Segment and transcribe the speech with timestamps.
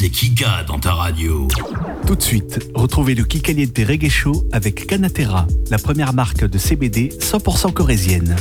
[0.00, 1.48] c'est Kika dans ta radio.
[2.06, 7.08] Tout de suite, retrouvez le Kikaliente Reggae Show avec Canatera, la première marque de CBD
[7.20, 8.36] 100% corésienne.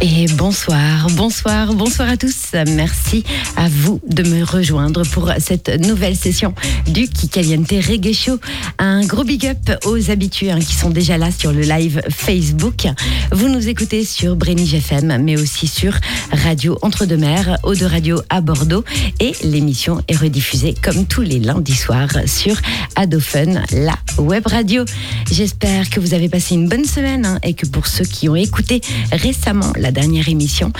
[0.00, 2.52] Et bonsoir, bonsoir, bonsoir à tous.
[2.52, 3.24] Merci
[3.56, 6.52] à vous de me rejoindre pour cette nouvelle session
[6.86, 8.38] du Kikaliente Reggae Show.
[8.78, 12.86] Un gros big up aux habitués hein, qui sont déjà là sur le live Facebook.
[13.32, 15.94] Vous nous écoutez sur Brénig FM, mais aussi sur
[16.30, 18.84] Radio Entre-deux-Mers, Eau de Radio à Bordeaux.
[19.18, 22.54] Et l'émission est rediffusée comme tous les lundis soirs sur
[22.96, 24.84] Adofun, la web radio.
[25.32, 28.36] J'espère que vous avez passé une bonne semaine hein, et que pour ceux qui ont
[28.36, 30.70] écouté récemment la dernière émission,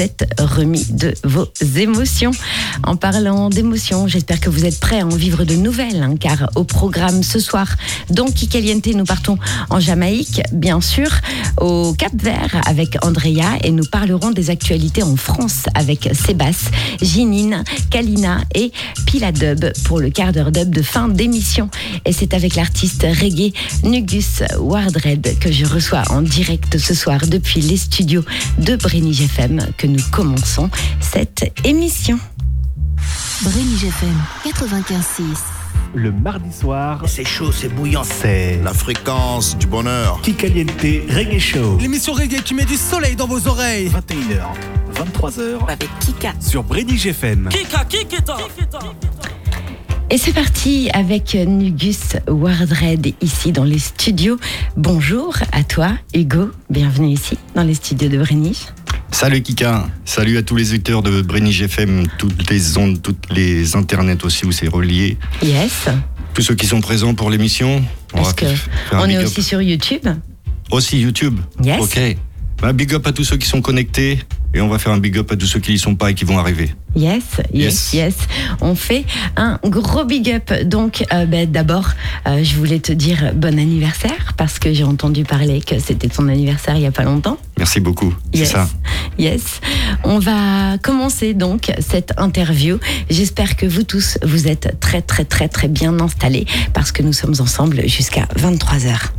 [0.00, 2.32] êtes remis de vos émotions.
[2.84, 6.50] En parlant d'émotions, j'espère que vous êtes prêts à en vivre de nouvelles, hein, car
[6.54, 7.66] au programme ce soir,
[8.10, 9.38] donc Kikaliente, nous partons
[9.70, 11.10] en Jamaïque, bien sûr,
[11.60, 17.64] au Cap Vert avec Andrea, et nous parlerons des actualités en France avec Sébastien, Ginine,
[17.90, 18.72] Kalina et
[19.06, 21.68] Pila Dub pour le quart d'heure dub de fin d'émission.
[22.04, 23.52] Et c'est avec l'artiste reggae
[23.84, 28.24] Nugus Wardred que je reçois en direct ce soir depuis les studios
[28.58, 30.70] de Brénig FM que nous commençons
[31.00, 32.18] cette émission.
[33.42, 35.22] Brénig FM 95.6.
[35.94, 38.02] Le mardi soir, C'est chaud, c'est bouillant.
[38.04, 40.20] c'est La fréquence du bonheur.
[40.22, 41.76] Kikaliente Reggae Show.
[41.80, 43.88] L'émission reggae qui met du soleil dans vos oreilles.
[43.90, 44.46] 21h,
[45.20, 46.32] 23h Avec Kika.
[46.40, 47.48] sur Brénig FM.
[50.10, 54.36] Et c'est parti avec Nugus Wardred ici dans les studios.
[54.76, 58.56] Bonjour à toi Hugo, bienvenue ici dans les studios de Brénig.
[59.10, 59.86] Salut Kika.
[60.04, 64.44] Salut à tous les auditeurs de Brénig FM, toutes les ondes, toutes les internets aussi
[64.46, 65.16] où c'est relié.
[65.42, 65.86] Yes,
[66.34, 67.82] Tous ceux qui sont présents pour l'émission.
[68.12, 68.46] On parce va que
[68.92, 69.24] on est up.
[69.24, 70.06] aussi sur YouTube.
[70.70, 71.38] Aussi YouTube.
[71.62, 71.80] Yes.
[71.80, 71.98] Ok.
[72.62, 74.20] Bah, big up à tous ceux qui sont connectés.
[74.54, 76.14] Et on va faire un big up à tous ceux qui n'y sont pas et
[76.14, 76.74] qui vont arriver.
[76.94, 77.22] Yes,
[77.52, 78.14] yes, yes, Yes.
[78.60, 79.04] On fait
[79.36, 80.52] un gros big up.
[80.66, 81.88] Donc, euh, ben, d'abord,
[82.28, 86.28] euh, je voulais te dire bon anniversaire parce que j'ai entendu parler que c'était ton
[86.28, 87.38] anniversaire il y a pas longtemps.
[87.58, 88.14] Merci beaucoup.
[88.32, 88.50] C'est Yes.
[88.50, 88.68] ça.
[89.18, 89.60] Yes.
[90.04, 92.78] On va commencer donc cette interview.
[93.10, 97.12] J'espère que vous tous, vous êtes très très très très bien installés parce que nous
[97.14, 99.12] sommes ensemble jusqu'à 23h.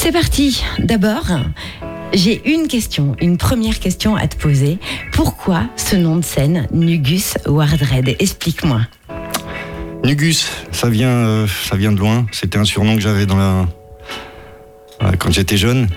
[0.00, 0.62] C'est parti.
[0.78, 1.26] D'abord,
[2.14, 4.78] j'ai une question, une première question à te poser.
[5.12, 8.14] Pourquoi ce nom de scène, Nugus Wardred?
[8.20, 8.82] Explique-moi.
[10.04, 12.26] Nugus, ça vient, euh, ça vient de loin.
[12.30, 13.66] C'était un surnom que j'avais dans la.
[15.02, 15.88] euh, quand j'étais jeune,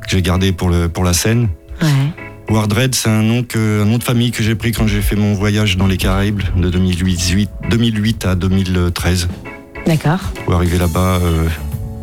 [0.00, 1.50] que j'ai gardé pour, le, pour la scène.
[1.82, 1.88] Ouais.
[2.48, 5.16] Wardred, c'est un nom, que, un nom de famille que j'ai pris quand j'ai fait
[5.16, 9.28] mon voyage dans les Caraïbes de 2008, 2008 à 2013.
[9.86, 10.20] D'accord.
[10.46, 11.48] Pour arriver là-bas, euh,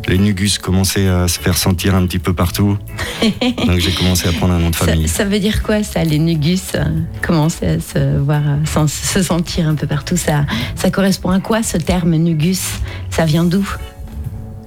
[0.08, 2.76] les Nugus commençaient à se faire sentir un petit peu partout.
[3.66, 5.08] Donc j'ai commencé à prendre un nom de famille.
[5.08, 6.84] ça veut dire quoi ça, les nugus euh,
[7.22, 10.16] Commencer à se voir, euh, se sentir un peu partout?
[10.16, 12.62] Ça, ça correspond à quoi ce terme nugus?
[13.10, 13.68] Ça vient d'où?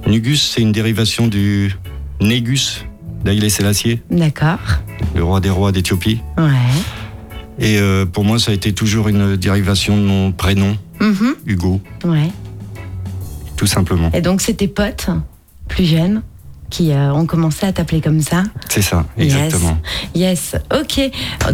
[0.07, 1.75] Nugus, c'est une dérivation du
[2.21, 2.85] Négus
[3.23, 4.59] d'Haïlé Sélassié, D'accord.
[5.15, 6.19] le roi des rois d'Éthiopie.
[6.37, 6.51] Ouais.
[7.59, 11.35] Et euh, pour moi, ça a été toujours une dérivation de mon prénom, Mhm.
[11.45, 12.29] Hugo, Ouais.
[13.63, 14.11] Tout simplement.
[14.13, 15.07] Et donc, c'est tes potes,
[15.69, 16.21] plus jeunes,
[16.69, 19.77] qui euh, ont commencé à t'appeler comme ça C'est ça, exactement.
[20.13, 20.57] Yes.
[20.77, 20.99] Ok.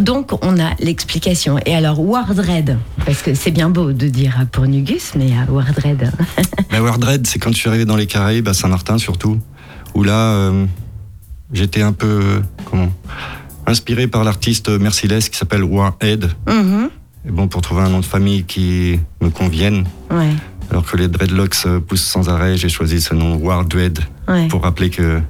[0.00, 1.60] Donc, on a l'explication.
[1.66, 6.10] Et alors, Wardred, parce que c'est bien beau de dire pour Nugus, mais euh, Wardred.
[6.72, 9.38] La Wardred, c'est quand je suis arrivé dans les Caraïbes, à Saint-Martin surtout,
[9.94, 10.66] où là, euh,
[11.52, 12.90] j'étais un peu, euh, comment,
[13.66, 16.28] inspiré par l'artiste Merciless qui s'appelle Warhead.
[16.48, 16.90] Mhm.
[17.26, 20.30] Et bon, pour trouver un nom de famille qui me convienne, Ouais.
[20.70, 23.98] alors que les dreadlocks euh, poussent sans arrêt, j'ai choisi ce nom Wardred
[24.28, 24.48] Ouais.
[24.48, 25.20] pour rappeler que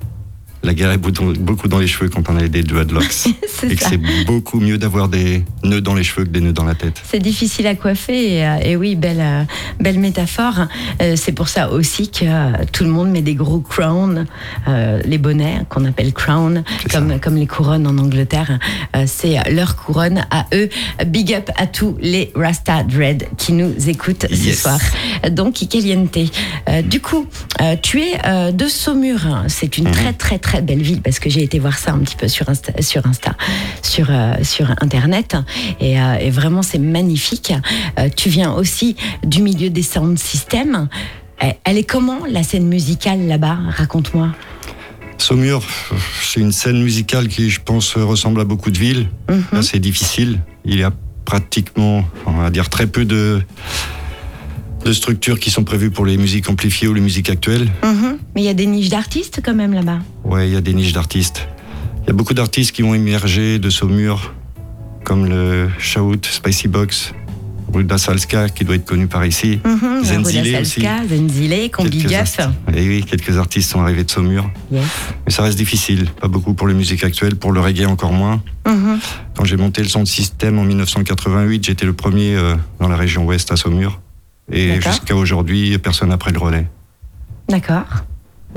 [0.62, 3.04] la guerre est beaucoup dans les cheveux quand on a des dreadlocks.
[3.60, 6.52] C'est et que c'est beaucoup mieux d'avoir des nœuds dans les cheveux que des nœuds
[6.54, 7.02] dans la tête.
[7.10, 9.42] C'est difficile à coiffer et, euh, et oui, belle, euh,
[9.80, 10.66] belle métaphore.
[11.02, 14.26] Euh, c'est pour ça aussi que euh, tout le monde met des gros crowns,
[14.68, 17.18] euh, les bonnets qu'on appelle crown, C'est comme, ça.
[17.18, 18.58] comme les couronnes en Angleterre.
[19.06, 20.68] C'est leur couronne à eux.
[21.06, 24.78] Big up à tous les Rasta Dread qui nous écoutent ce soir.
[25.30, 26.16] Donc, Kikaliente.
[26.68, 27.26] Euh, du coup,
[27.82, 29.44] tu es de Saumur.
[29.48, 29.92] C'est une Mhm.
[29.92, 32.48] très très très belle ville parce que j'ai été voir ça un petit peu sur
[32.48, 33.36] Insta, sur, Insta,
[33.82, 35.36] sur, euh, sur Internet.
[35.80, 37.52] Et, euh, et vraiment, c'est magnifique.
[37.98, 40.88] Euh, tu viens aussi du milieu des sound systems.
[41.64, 43.58] Elle est comment la scène musicale là-bas?
[43.70, 44.30] Raconte-moi.
[45.16, 45.62] Saumur,
[46.22, 49.08] c'est une scène musicale qui, je pense, ressemble à beaucoup de villes.
[49.30, 49.62] Mhm.
[49.62, 50.40] C'est difficile.
[50.64, 50.92] Il y a
[51.24, 53.40] pratiquement, on va dire très peu de,
[54.84, 57.68] de structures qui sont prévues pour les musiques amplifiées ou les musiques actuelles.
[57.84, 58.18] Mhm.
[58.34, 59.98] Mais il y a des niches d'artistes quand même là-bas.
[60.24, 61.48] Ouais, il y a des niches d'artistes.
[62.02, 64.34] Il y a beaucoup d'artistes qui ont émergé de Saumur,
[65.04, 67.12] comme le Shout, Spicy Box,
[67.72, 69.60] Ruda Salska, qui doit être connu par ici.
[69.64, 70.04] Mhm.
[70.04, 70.80] Zenzile aussi.
[71.08, 72.06] Zenzile, Combi
[72.74, 74.50] Eh oui, quelques artistes sont arrivés de Saumur.
[74.72, 74.84] Yes.
[75.26, 76.08] Mais ça reste difficile.
[76.20, 78.42] Pas beaucoup pour les musiques actuelles, pour le reggae encore moins.
[78.66, 78.98] Mhm.
[79.36, 82.96] Quand j'ai monté le son de système en 1988, j'étais le premier euh, dans la
[82.96, 84.00] région ouest à Saumur.
[84.52, 86.66] Et jusqu'à aujourd'hui, personne n'a pris le relais.
[87.48, 87.84] D'accord.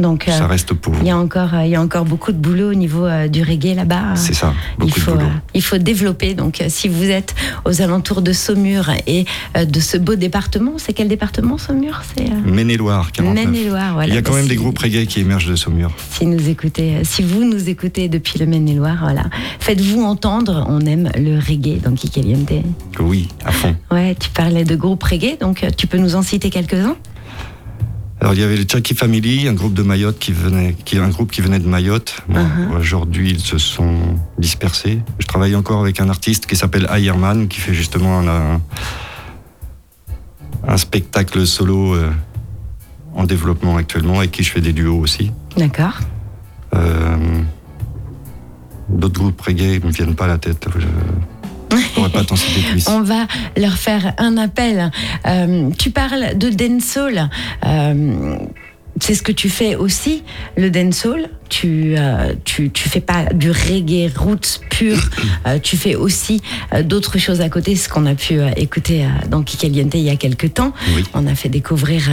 [0.04, 0.98] Donc, euh, Ça reste pauvre.
[1.02, 3.30] il y, a encore, euh, il y a encore beaucoup de boulot au niveau euh,
[3.30, 4.16] du reggae là-bas.
[4.16, 5.30] C'est ça, il beaucoup faut, de boulot.
[5.30, 6.34] euh, il faut développer.
[6.34, 7.34] Donc, si vous êtes
[7.64, 9.24] aux alentours de Saumur et
[9.56, 12.02] de ce beau département, c'est quel département Saumur?
[12.16, 13.46] C'est Maine-et-Loire, 49.
[13.46, 13.94] Maine-et-Loire.
[13.94, 14.10] Voilà.
[14.10, 15.92] Il y a quand Bah, même des groupes reggae qui émergent de Saumur.
[16.12, 19.24] Si, nous écoutez, si vous nous écoutez depuis le Maine-et-Loire, voilà.
[19.62, 20.66] faites-vous entendre.
[20.68, 22.52] On aime le reggae dans Kikaliente.
[23.00, 23.74] Oui, à fond.
[23.90, 26.98] Ouais, tu parlais de groupes reggae, donc tu peux nous en citer quelques-uns?
[28.22, 31.10] Alors il y avait le Chucky Family, un groupe de Mayotte qui venait, qui un
[31.10, 32.22] groupe qui venait de Mayotte.
[32.30, 32.78] Bon, Uh-huh.
[32.80, 33.98] Aujourd'hui, ils se sont
[34.38, 35.00] dispersés.
[35.20, 38.62] Je travaille encore avec un artiste qui s'appelle Ayerman, qui fait justement un,
[40.68, 42.12] un spectacle solo euh,
[43.16, 45.32] en développement actuellement, avec qui je fais des duos aussi.
[45.58, 46.00] D'accord.
[46.76, 47.18] Euh,
[48.90, 50.68] D'autres groupes reggae ne me viennent pas à la tête.
[50.78, 50.86] Je
[51.82, 52.88] ne pourrais pas t'en citer plus.
[52.88, 53.28] On va
[53.58, 54.92] leur faire un appel.
[55.26, 57.30] Euh, tu parles de dancehall.
[57.66, 58.38] Euh,
[59.00, 60.24] c'est ce que tu fais aussi,
[60.56, 61.30] le dancehall.
[61.50, 64.98] Tu, euh, tu, tu fais pas du reggae roots pur.
[65.46, 66.42] Euh, tu fais aussi
[66.74, 70.16] euh, d'autres choses à côté, ce qu'on a pu écouter dans Kikaliente il y a
[70.16, 70.72] quelques temps.
[70.96, 71.04] Oui.
[71.14, 72.10] On a fait découvrir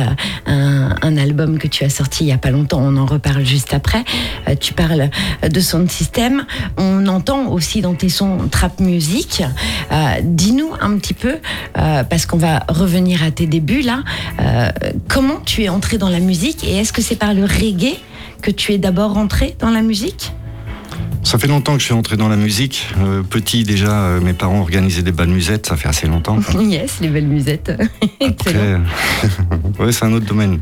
[0.47, 2.81] un, un album que tu as sorti il y a pas longtemps.
[2.83, 4.05] On en reparle juste après.
[4.59, 5.11] Tu parles
[5.49, 6.45] de son système.
[6.77, 9.45] On entend aussi dans tes sons trap music.
[10.23, 11.37] Dis-nous un petit peu,
[11.75, 14.03] parce qu'on va revenir à tes débuts là.
[15.07, 17.97] comment tu es entré dans la musique et est-ce que c'est par le reggae
[18.43, 20.33] que tu es d'abord entré dans la musique?
[21.25, 22.87] Ça fait longtemps que je suis entré dans la musique.
[22.99, 26.39] Euh, petit déjà, euh, mes parents organisaient des bals musettes, ça fait assez longtemps.
[26.61, 27.73] Yes, les belles musettes.
[28.21, 28.83] Excellent.
[29.51, 30.61] Après, ouais, c'est un autre domaine,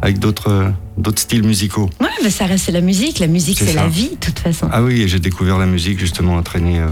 [0.00, 1.90] avec d'autres euh, d'autres styles musicaux.
[2.00, 3.18] Ouais, mais ça reste la musique.
[3.18, 4.68] La musique, C'est la vie, de toute façon.
[4.72, 6.86] Ah oui, j'ai découvert la musique justement à traîner euh,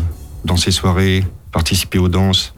[0.44, 2.54] dans ces soirées, participer aux danses.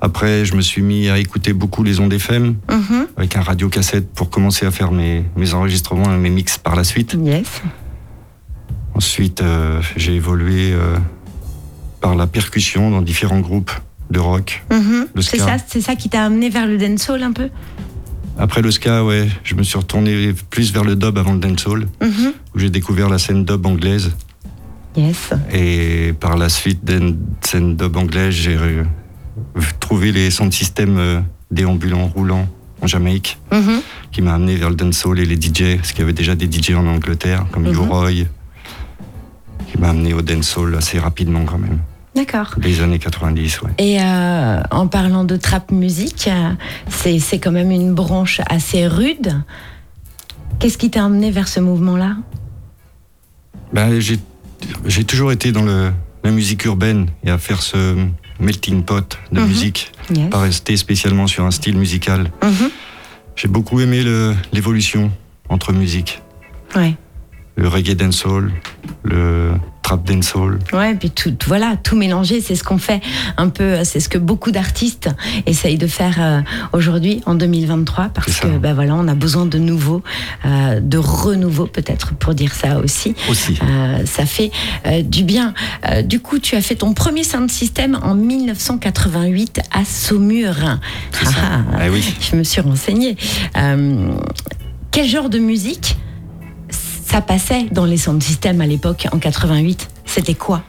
[0.00, 3.06] Après, je me suis mis à écouter beaucoup les ondes FM Mhm.
[3.16, 6.76] avec un radio cassette pour commencer à faire mes, mes enregistrements et mes mix par
[6.76, 7.16] la suite.
[7.20, 7.62] Yes.
[8.94, 10.96] Ensuite, euh, j'ai évolué euh,
[12.00, 13.72] par la percussion dans différents groupes
[14.10, 14.64] de rock.
[14.70, 15.08] Mhm.
[15.20, 17.48] C'est ça, c'est ça qui t'a amené vers le dancehall un peu?
[18.38, 21.86] Après le ska, ouais, je me suis retourné plus vers le dub avant le dancehall,
[22.00, 22.32] Mhm.
[22.54, 24.12] où j'ai découvert la scène dub anglaise.
[24.96, 25.30] Yes.
[25.52, 26.80] Et par la suite
[27.42, 28.56] scène dub anglaise, j'ai
[29.80, 31.20] trouvé les sons de système euh,
[31.50, 32.48] déambulants, roulants
[32.80, 33.80] en Jamaïque, Mhm.
[34.12, 36.46] qui m'a amené vers le dancehall et les DJ, parce qu'il y avait déjà des
[36.50, 37.64] DJ en Angleterre, comme.
[37.72, 38.12] Lou Roy,
[39.70, 41.78] qui m'a amené au dancehall assez rapidement quand même,
[42.14, 42.54] D'accord.
[42.62, 43.70] les années 90, ouais.
[43.78, 46.30] Et euh, en parlant de trap musique,
[46.88, 49.42] c'est quand même une branche assez rude.
[50.60, 52.16] Qu'est-ce qui t'a amené vers ce mouvement-là?
[53.72, 54.18] Ben, j'ai,
[54.86, 55.90] j'ai toujours été dans le,
[56.24, 57.96] la musique urbaine et à faire ce
[58.40, 59.48] melting pot de Mhm.
[59.48, 60.30] musique, Yes.
[60.30, 62.30] pas rester spécialement sur un style musical.
[62.42, 62.70] Mhm.
[63.36, 64.02] J'ai beaucoup aimé
[64.52, 65.10] l'évolution
[65.48, 66.20] entre musique.
[66.74, 66.96] Ouais.
[67.58, 68.52] Le reggae dancehall,
[69.02, 69.50] le
[69.82, 70.60] trap dancehall.
[70.72, 73.00] Ouais, puis tout, voilà, tout mélanger, c'est ce qu'on fait
[73.36, 75.10] un peu, c'est ce que beaucoup d'artistes
[75.44, 76.40] essayent de faire euh,
[76.72, 80.04] aujourd'hui en 2023 parce que ben voilà, on a besoin de nouveau,
[80.44, 83.16] euh, de renouveau peut-être pour dire ça aussi.
[83.28, 83.58] Aussi.
[83.60, 84.52] Euh, ça fait
[84.86, 85.52] euh, du bien.
[86.04, 90.54] Du coup, tu as fait ton premier sound system en 1988 à Saumur.
[90.54, 91.30] Ça.
[91.42, 92.04] Ah, ah, Eh oui.
[92.20, 93.16] Je me suis renseignée.
[94.92, 95.96] Quel genre de musique
[97.10, 100.62] ça passait dans les sound systems à l'époque en 88 C'était quoi?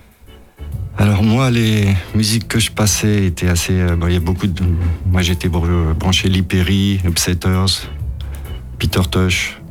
[0.98, 3.74] Alors moi, les musiques que je passais étaient assez...
[3.74, 4.62] euh, il y a beaucoup de...
[5.06, 7.88] Moi, j'étais br- branché Lee Perry, Upsetters,
[8.78, 9.62] Peter Tosh,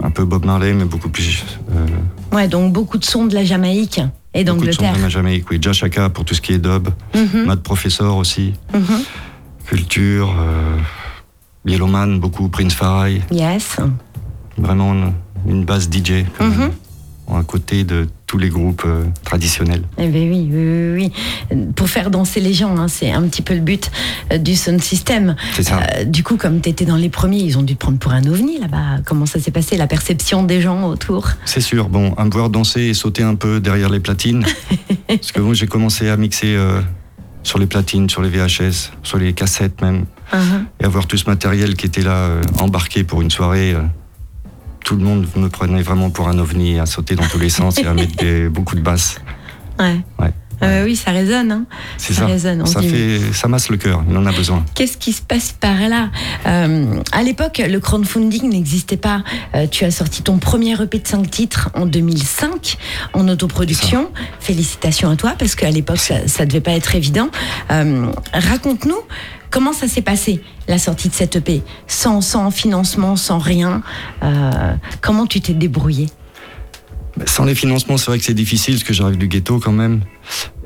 [0.00, 1.44] un peu Bob Marley, mais beaucoup plus...
[1.74, 1.86] euh,
[2.36, 4.00] Ouais, donc beaucoup de sons de la Jamaïque
[4.34, 4.96] et beaucoup de sons d'Angleterre.
[4.98, 5.58] de la Jamaïque, oui.
[5.60, 6.88] Jashaka pour tout ce qui est dub.
[7.14, 8.52] Mhm, Mad Professor aussi.
[8.72, 9.02] mhm.
[9.66, 10.76] Culture, euh,
[11.66, 13.20] Yellowman, beaucoup, Prince Farai.
[13.32, 13.76] Yes.
[14.56, 15.12] Vraiment
[15.48, 16.58] une, base DJ, quand Mhm.
[16.58, 16.70] même,
[17.34, 19.82] à côté de tous les groupes euh, traditionnels.
[19.98, 21.12] Eh ben oui, oui, oui,
[21.50, 21.64] oui.
[21.76, 23.90] Pour faire danser les gens, hein, c'est un petit peu le but
[24.32, 25.34] euh, du sound system.
[25.54, 25.80] C'est ça.
[25.80, 28.12] Euh, du coup, comme tu étais dans les premiers, ils ont dû te prendre pour
[28.12, 29.00] un ovni là-bas.
[29.04, 31.28] Comment ça s'est passé, la perception des gens autour?
[31.44, 34.44] C'est sûr, bon, à me voir danser et sauter un peu derrière les platines.
[35.08, 36.56] parce que moi, j'ai commencé à mixer
[37.42, 40.04] sur les platines, sur les VHS, sur les cassettes même.
[40.32, 40.64] Uh-huh.
[40.80, 43.74] Et avoir tout ce matériel qui était là embarqué pour une soirée.
[44.88, 47.50] Euh, tout le monde me prenait vraiment pour un ovni à sauter dans tous les
[47.50, 49.20] sens et à mettre des- beaucoup de basses.
[49.78, 49.96] Ouais.
[50.18, 50.32] Ouais.
[50.60, 51.52] Euh, oui, ça résonne.
[51.52, 51.66] Hein.
[51.98, 52.26] C'est Ça ça.
[52.26, 52.88] résonne, on ça, dit.
[52.88, 54.64] fait, ça masse le cœur, il en a besoin.
[54.74, 56.08] Qu'est-ce qui se passe par là
[56.46, 59.22] Euh, À l'époque, le crowdfunding n'existait pas.
[59.54, 62.76] Euh, tu as sorti ton premier EP de 5 titres en 2005
[63.12, 64.10] en autoproduction.
[64.40, 67.28] Félicitations à toi parce qu'à l'époque, ça, ça devait pas être évident.
[67.70, 68.98] Euh, Raconte-nous
[69.50, 73.82] comment ça s'est passé la sortie de cette EP, sans, sans financement, sans rien.
[74.22, 76.06] Euh, comment tu t'es débrouillé
[77.16, 79.72] Bah, Sans les financements, c'est vrai que c'est difficile parce que j'arrive du ghetto quand
[79.72, 80.02] même.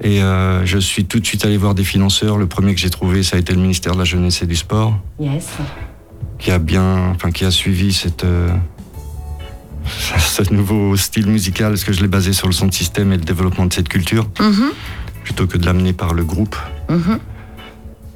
[0.01, 2.37] Et euh, je suis tout de suite allé voir des financeurs.
[2.39, 4.57] Le premier que j'ai trouvé, ça a été le ministère de la Jeunesse et du
[4.57, 5.47] Sport, Yes.
[6.39, 8.51] qui a bien, enfin, qui a suivi cette, euh,
[10.19, 13.17] ce nouveau style musical, parce que je l'ai basé sur le son de système et
[13.17, 14.71] le développement de cette culture, Mhm,
[15.25, 16.57] plutôt que de l'amener par le groupe.
[16.89, 17.19] mhm.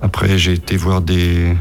[0.02, 1.54] Après, j'ai été voir des.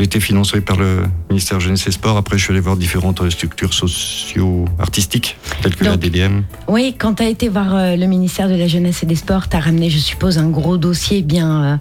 [0.00, 2.16] J'ai été financé par le ministère Jeunesse et Sport.
[2.16, 6.42] Après, je suis allé voir différentes structures socio-artistiques, telles que la Donc- DDM.
[6.68, 9.50] Oui, quand tu as été voir euh, le ministère de la Jeunesse et des Sports,
[9.50, 11.76] tu as ramené, je suppose, un gros dossier bien, euh,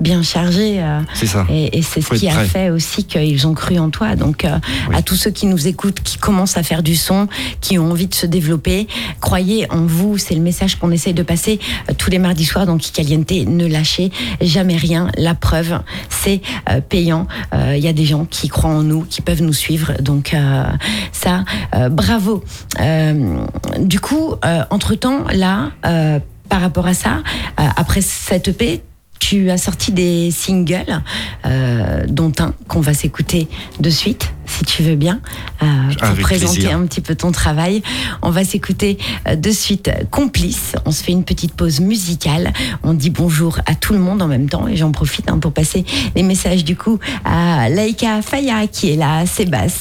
[0.00, 0.82] bien chargé.
[0.82, 1.46] euh, C'est ça.
[1.50, 4.16] et, et c'est ce qui a fait aussi qu'ils ont cru en toi.
[4.16, 4.46] Donc,
[4.88, 4.94] Oui.
[4.96, 7.28] à tous ceux qui nous écoutent, qui commencent à faire du son,
[7.60, 8.88] qui ont envie de se développer,
[9.20, 10.16] croyez en vous.
[10.16, 11.58] C'est le message qu'on essaye de passer
[11.98, 13.30] tous les mardis soirs dans Kikaliente.
[13.46, 14.10] Ne lâchez
[14.40, 15.10] jamais rien.
[15.18, 16.40] La preuve, c'est
[16.88, 17.26] payant.
[17.58, 19.92] Euh, Il y a des gens qui croient en nous, qui peuvent nous suivre.
[20.00, 20.64] Donc, euh,
[21.12, 22.42] ça, euh, bravo.
[22.80, 23.44] Euh,
[23.80, 27.22] du coup, euh, entre-temps, là, euh, par rapport à ça,
[27.60, 28.82] euh, après cette EP,
[29.18, 31.02] tu as sorti des singles,
[31.44, 33.48] euh, dont un qu'on va s'écouter
[33.80, 35.20] de suite, si tu veux bien,
[35.62, 35.66] euh,
[35.98, 36.76] pour Avec présenter plaisir.
[36.76, 37.82] un petit peu ton travail.
[38.22, 40.74] On va s'écouter euh, de suite Complice.
[40.84, 42.52] On se fait une petite pause musicale.
[42.82, 45.52] On dit bonjour à tout le monde en même temps et j'en profite hein, pour
[45.52, 49.24] passer les messages du coup à Laika Faya qui est là.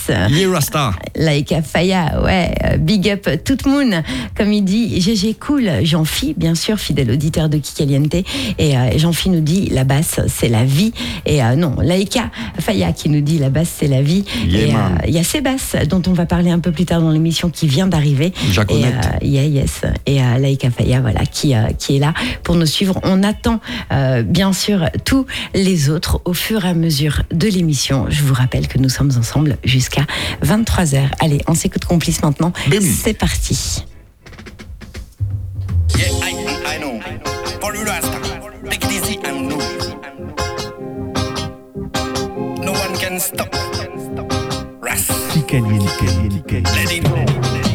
[0.10, 0.92] Yeah, Rasta.
[1.16, 4.04] Laika Faya, ouais, euh, big up tout le monde.
[4.36, 8.16] Comme il dit, GG cool, Jean-Phi, bien sûr, fidèle auditeur de Kikaliente.
[8.58, 10.92] Et euh, Jean-Phi nous dit, la basse, c'est la vie.
[11.26, 14.26] Et euh, non, Laika Faya qui nous dit, la basse, c'est la vie.
[14.58, 17.02] Yeah, et euh, il y a Sébastien, dont on va parler un peu plus tard
[17.02, 18.34] dans l'émission, qui vient d'arriver.
[18.48, 18.94] Et, Jaconnette.
[18.96, 19.82] euh, yeah, yes.
[20.06, 23.00] Et euh, Laïka Faya, voilà, qui, euh, qui est là pour nous suivre.
[23.04, 23.60] On attend,
[23.92, 28.06] euh, bien sûr, tous les autres au fur et à mesure de l'émission.
[28.10, 30.06] Je vous rappelle que nous sommes ensemble jusqu'à
[30.44, 31.02] 23h.
[31.20, 32.52] Allez, on s'écoute complice maintenant.
[32.70, 32.80] Bim.
[32.82, 33.84] C'est parti.
[35.98, 37.00] Yeah, I, I know.
[37.62, 38.20] For you Rasta,
[38.70, 39.58] take it easy and know.
[42.64, 43.56] No one can stop.
[45.60, 46.62] Ras, Kikaliente.
[46.62, 47.67] let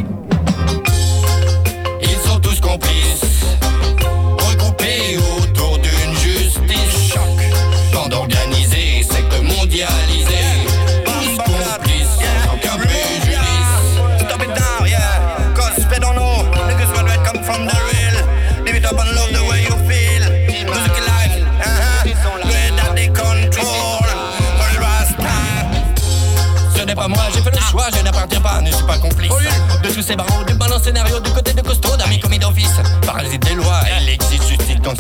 [33.07, 34.97] Parasite des lois, il existe justice donc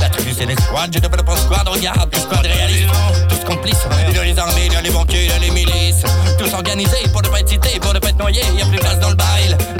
[0.00, 2.88] La tribu c'est les squads, je développe en squad, regarde, le squad réaliste.
[3.28, 5.38] Tous complices, il y a les armées, il y a les banquiers, il y a
[5.38, 6.04] les milices.
[6.38, 8.66] Tous organisés pour ne pas être cités, pour ne pas être noyés, il y a
[8.66, 9.33] plus de place dans le baril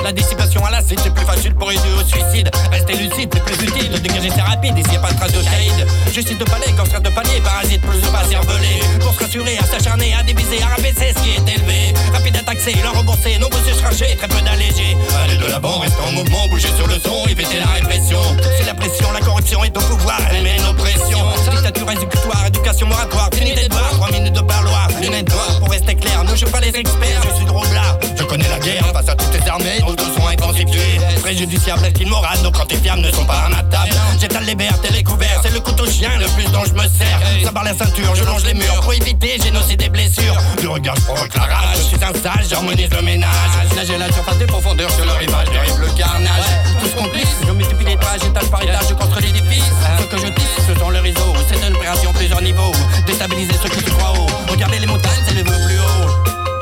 [0.05, 2.51] La dissipation à l'acide, c'est plus facile pour aider au suicide.
[2.71, 5.41] Rester lucide, c'est plus utile, dégager c'est rapide, ici y a pas de trace de
[5.41, 9.57] caïd Justice de palais, cancer de panier, parasite plus de pas cervelé Pour se rassurer,
[9.57, 11.95] à s'acharner, à diviser, à rabaisser ce qui est élevé.
[12.13, 14.95] Rapide à taxer, leur rembourser, nombreux surchargés, très peu d'allégés
[15.25, 18.21] Allez de l'avant, reste en mouvement, bouger sur le son, éviter la répression.
[18.59, 21.25] C'est la pression, la corruption est au pouvoir, elle met nos pressions.
[21.51, 24.87] Dictature exécutoire, éducation moratoire, fini des devoirs, trois minutes de parloir.
[25.01, 28.29] Lunettes noires pour rester clair, ne joue pas les experts, je suis drôle là Je
[28.31, 32.39] connais la guerre face à toutes les armées, nos deux sont intensifiés Préjudiciable, est immorale,
[32.43, 36.09] nos quantifiables ne sont pas imatables J'étale les verres, les couverts, c'est le couteau chien
[36.19, 37.21] le plus dont je me sers.
[37.45, 40.39] Ça barre la ceinture, je longe les murs pour éviter génocide et blessures.
[40.59, 43.31] Du regard, je provoque la rage, je suis un sage, j'harmonise le ménage.
[43.77, 46.45] Nager la surface des profondeurs sur le rivage, dérive le carnage.
[46.81, 49.65] Tous complices, je multiplie les pages, étage par étage, je construis l'édifice.
[50.01, 52.73] Ce que je tisse, ce sont le réseau, c'est une opération plusieurs niveaux.
[53.07, 56.11] Déstabiliser ceux qui se croient haut, regardez les montagnes, le plus haut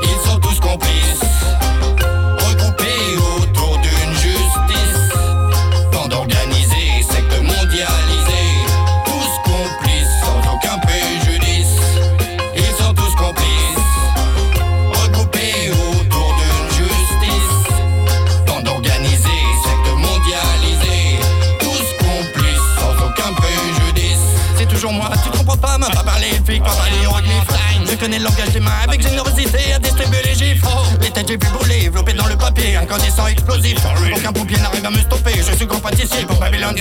[0.01, 1.32] Ils sont tous complices
[24.65, 25.09] toujours moi.
[25.23, 25.29] Tu
[27.89, 30.61] je connais le langage des mains avec générosité à distribuer les gifs.
[31.01, 33.77] Les têtes j'ai pu brûler, enveloppées dans le papier, incandescent explosif.
[34.15, 36.75] Aucun pompier n'arrive à me stopper, je suis grand pâtissier pour Babylone.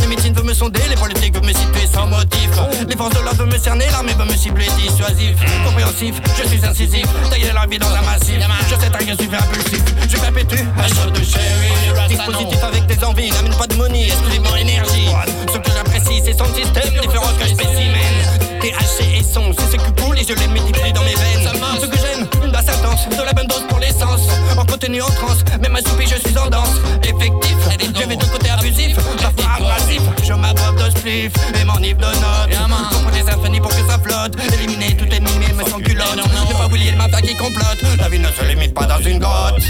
[0.00, 2.50] Les médecines veulent me sonder, les politiques veulent me situer sans motif.
[2.88, 5.36] Les forces de l'ordre veulent me cerner, l'armée veut me cibler dissuasif.
[5.64, 8.36] Compréhensif, je suis incisif, tailler la vie dans un massif.
[8.70, 12.08] Je sais bien, je suis impulsif, je perpétue un shot de sherry.
[12.08, 15.08] Dispositif avec des envies, n'amène pas de money, exclusivement énergie.
[15.52, 17.54] Ce que j'apprécie, c'est son système, différence que je
[17.88, 21.50] man THC et son, c'est ce que coule et je les multiplie dans mes veines.
[21.80, 24.20] Ce que j'aime, une basse intense, de la bonne dose pour l'essence.
[24.56, 26.76] En contenu en transe, même assoupi, je suis en danse.
[27.02, 30.02] Effectif, je vais de côté abusif, parfois abrasif.
[30.22, 32.56] Je m'abreuve de spliff et m'enivre de notes.
[32.92, 34.36] Comprends des symphonies pour que ça flotte.
[34.54, 36.16] Éliminer tout ennemi, me sans culotte.
[36.16, 37.82] Ne pas oublier le mafia qui complote.
[37.98, 39.60] La vie ne se limite pas dans une grotte.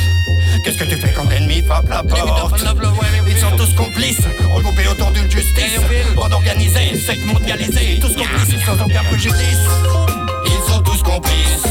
[0.64, 2.62] Qu'est-ce que tu fais quand l'ennemi frappe la porte?
[3.26, 4.20] Ils sont tous complices,
[4.54, 5.80] regroupés autour d'une justice.
[6.14, 9.66] Bande organisée, secte mondialisée, tous complices sans aucun préjudice.
[10.46, 11.66] Ils sont tous complices,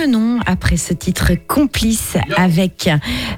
[0.00, 2.88] revenons après ce titre complice avec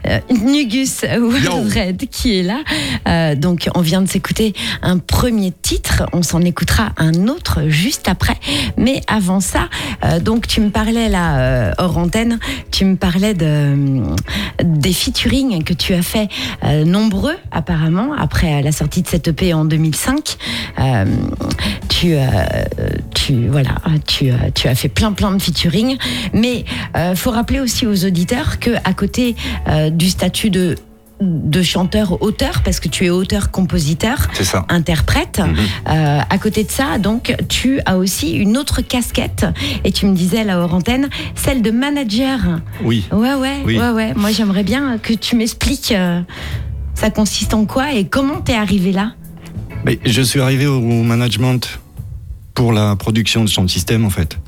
[0.07, 2.61] euh, Nugus Wildred qui est là.
[3.09, 4.53] Euh, donc on vient de s'écouter
[4.83, 8.37] un premier titre, on s'en écoutera un autre juste après.
[8.77, 9.69] Mais avant ça,
[10.05, 12.39] euh, donc tu me parlais là euh, hors antenne,
[12.71, 13.77] tu me parlais de
[14.63, 16.29] des featuring que tu as fait
[16.85, 20.37] nombreux apparemment après la sortie de cette EP en 2005.
[20.79, 21.05] Euh,
[21.89, 22.15] tu,
[23.15, 23.75] tu voilà,
[24.07, 25.97] tu, tu as fait plein plein de featuring,
[26.33, 26.52] mais
[26.97, 29.35] euh, faut rappeler aussi aux auditeurs que à côté
[29.69, 30.77] euh, du statut de
[31.23, 34.29] de chanteur-auteur, parce que tu es auteur-compositeur,
[34.69, 35.39] interprète.
[35.39, 35.57] Mhm.
[35.89, 39.47] Euh, à côté de ça, donc, tu as aussi une autre casquette,
[39.85, 42.41] et tu me disais là hors antenne, celle de manager.
[42.83, 43.05] Oui.
[43.13, 43.79] Ouais, ouais, Oui.
[43.79, 44.15] ouais, ouais.
[44.17, 46.21] Moi, j'aimerais bien que tu m'expliques euh,
[46.95, 49.13] ça consiste en quoi et comment t'es arrivé là?
[49.85, 51.79] Mais je suis arrivé au management
[52.55, 54.39] pour la production de son système en fait.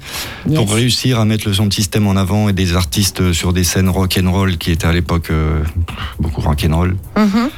[0.48, 0.56] Yes.
[0.58, 3.88] Pour réussir à mettre le son système en avant et des artistes sur des scènes
[3.88, 5.62] rock and roll qui étaient à l'époque euh,
[6.18, 6.96] beaucoup rock and roll.
[7.16, 7.50] Mhm.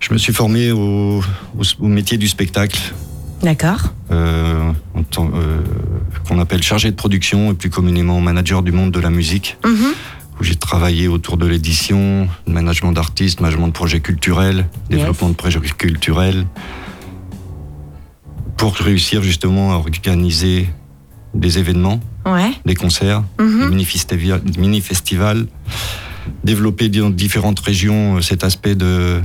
[0.00, 1.20] Je me suis formé au,
[1.58, 2.78] au- au métier du spectacle,
[3.42, 3.92] D'accord.
[4.10, 4.70] euh,
[5.18, 5.60] euh,
[6.28, 9.92] qu'on appelle chargé de production et plus communément manager du monde de la musique, Mhm.
[10.40, 15.60] où j'ai travaillé autour de l'édition, management d'artistes, management de projets culturels, développement de projets
[15.60, 16.46] culturels,
[18.56, 20.68] pour réussir justement à organiser
[21.34, 22.52] des événements, Ouais.
[22.64, 23.70] des concerts, Mhm.
[23.70, 25.46] des mini-festivals,
[26.44, 29.20] développer dans différentes régions euh, cet aspect de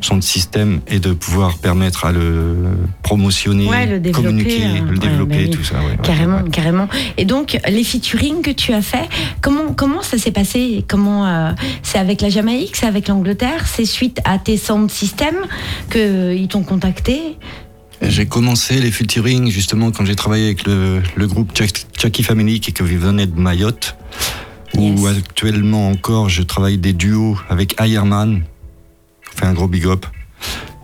[0.00, 2.56] son système et de pouvoir permettre à le
[3.04, 5.50] promotionner, Ouais, le communiquer, euh, le ouais, développer, bah oui.
[5.50, 5.76] tout ça.
[5.78, 6.50] ouais, ouais, Carrément, ouais.
[6.50, 6.88] carrément.
[7.16, 9.08] Et donc, les featuring que tu as fait,
[9.40, 10.84] comment, comment ça s'est passé?
[10.88, 11.52] Comment euh,
[11.84, 15.46] C'est avec la Jamaïque C'est avec l'Angleterre C'est suite à tes sound systems
[15.90, 17.38] qu'ils t'ont contacté?
[18.02, 22.60] J'ai commencé les featuring justement quand j'ai travaillé avec le, le groupe Chuck- Chucky Family
[22.60, 23.96] qui qui venait de Mayotte.
[24.74, 25.18] Où Yes.
[25.18, 28.42] actuellement encore je travaille des duos avec Ironman.
[29.36, 30.06] Fait un gros big up.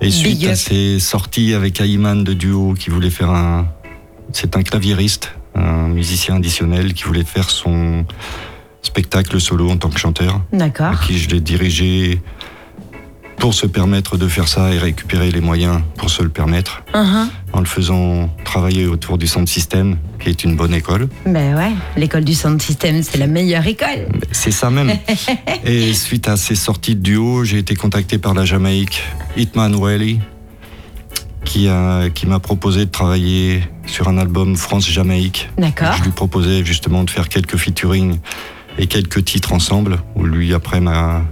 [0.00, 0.50] Et suite up.
[0.50, 3.66] à ces sorties avec Ayman de duo qui voulait faire un.
[4.32, 8.04] C'est un claviériste, un musicien additionnel qui voulait faire son
[8.82, 10.42] spectacle solo en tant que chanteur.
[10.52, 10.86] D'accord.
[10.92, 12.20] à qui je l'ai dirigé
[13.38, 17.28] pour se permettre de faire ça et récupérer les moyens pour se le permettre, Mhm.
[17.52, 21.08] en le faisant travailler autour du centre système, qui est une bonne école.
[21.24, 24.08] Ben ouais, l'école du sound system, c'est la meilleure école.
[24.32, 24.90] C'est ça même.
[25.64, 29.02] et suite à ces sorties de duo, j'ai été contacté par la Jamaïque,
[29.36, 30.18] Hitman Welly,
[31.44, 35.48] qui a- qui m'a proposé de travailler sur un album France-Jamaïque.
[35.56, 35.92] D'accord.
[35.98, 38.18] Je lui proposais justement de faire quelques featuring
[38.78, 41.22] et quelques titres ensemble, où lui après m'a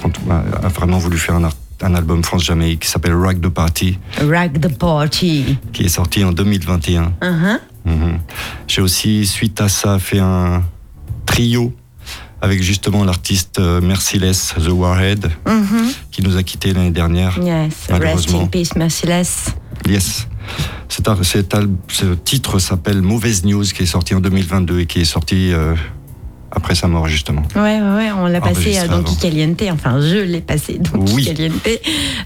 [0.00, 4.60] quand- a a vraiment voulu faire un, album France-Jamaïque qui s'appelle Rock the Party, Rag
[4.60, 5.56] the party.
[5.72, 7.12] qui est sorti en 2021.
[7.22, 7.60] Mhm.
[7.84, 8.18] Mhm.
[8.66, 10.62] J'ai aussi, suite à ça, fait un
[11.26, 11.72] trio
[12.40, 15.92] avec justement l'artiste euh, Merciless The Warhead, Mhm.
[16.10, 17.38] qui nous a quittés l'année dernière.
[17.42, 17.86] Yes.
[17.90, 19.54] Rest in peace, merciless.
[19.88, 20.26] Yes.
[20.88, 21.54] Cet, cet
[21.88, 25.74] ce titre s'appelle Mauvaise News, qui est sorti en 2022 et qui est sorti euh,
[26.50, 27.42] après sa mort justement.
[27.54, 29.02] Ouais, ouais, on l'a passé euh, dans avant.
[29.04, 31.24] Kikaliente, enfin je l'ai passé dans Oui.
[31.24, 31.68] Kikaliente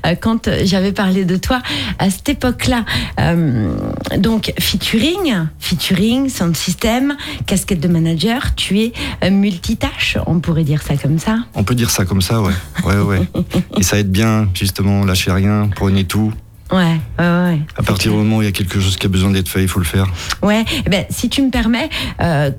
[0.06, 1.60] euh, quand euh, j'avais parlé de toi
[1.98, 2.84] à cette époque-là.
[3.20, 3.74] Euh,
[4.18, 8.92] donc featuring, featuring, sound system, casquette de manager, tu es
[9.30, 11.38] multitâche, on pourrait dire ça comme ça.
[11.54, 12.54] On peut dire ça comme ça, ouais.
[12.84, 13.22] Ouais, ouais.
[13.78, 16.32] Et ça aide bien, justement, lâchez rien, prenez tout.
[16.72, 17.58] Ouais, ouais, ouais.
[17.76, 19.62] À partir du moment où il y a quelque chose qui a besoin d'être fait,
[19.62, 20.06] il faut le faire.
[20.42, 22.50] Ouais, eh ben, si tu me permets, euh,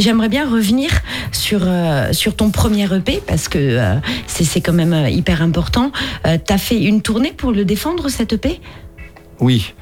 [0.00, 0.90] j'aimerais bien revenir
[1.32, 5.92] sur, euh, sur ton premier EP parce que euh, c'est quand même euh, hyper important.
[6.26, 8.60] Euh, T'as fait une tournée pour le défendre, cet EP
[9.38, 9.74] Oui,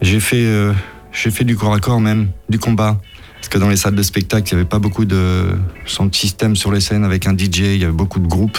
[0.00, 0.72] j'ai fait, euh,
[1.12, 3.00] j'ai fait du corps à corps même, du combat.
[3.34, 6.56] Parce que dans les salles de spectacle, il n'y avait pas beaucoup de son système
[6.56, 8.58] sur les scènes avec un DJ, il y avait beaucoup de groupes.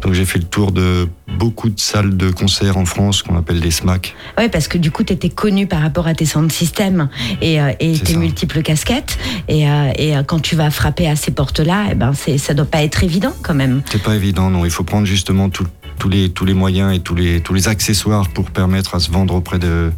[0.00, 1.08] Donc j'ai fait le tour de
[1.38, 4.14] beaucoup de salles de concert en France qu'on appelle des SMAC.
[4.36, 7.08] Ouais, parce que du coup, tu étais connu par rapport à tes sound systems
[7.42, 8.18] et, euh, et tes ça.
[8.18, 9.18] multiples casquettes.
[9.48, 12.64] Et, euh, et euh, quand tu vas frapper à ces portes-là, eh ben, ça doit
[12.64, 13.82] pas être évident quand même.
[13.90, 14.64] C'est pas évident, non.
[14.64, 15.66] Il faut prendre justement tout-
[15.98, 19.10] tous les, tous les moyens et tous les, tous les accessoires pour permettre à se
[19.10, 19.90] vendre auprès de,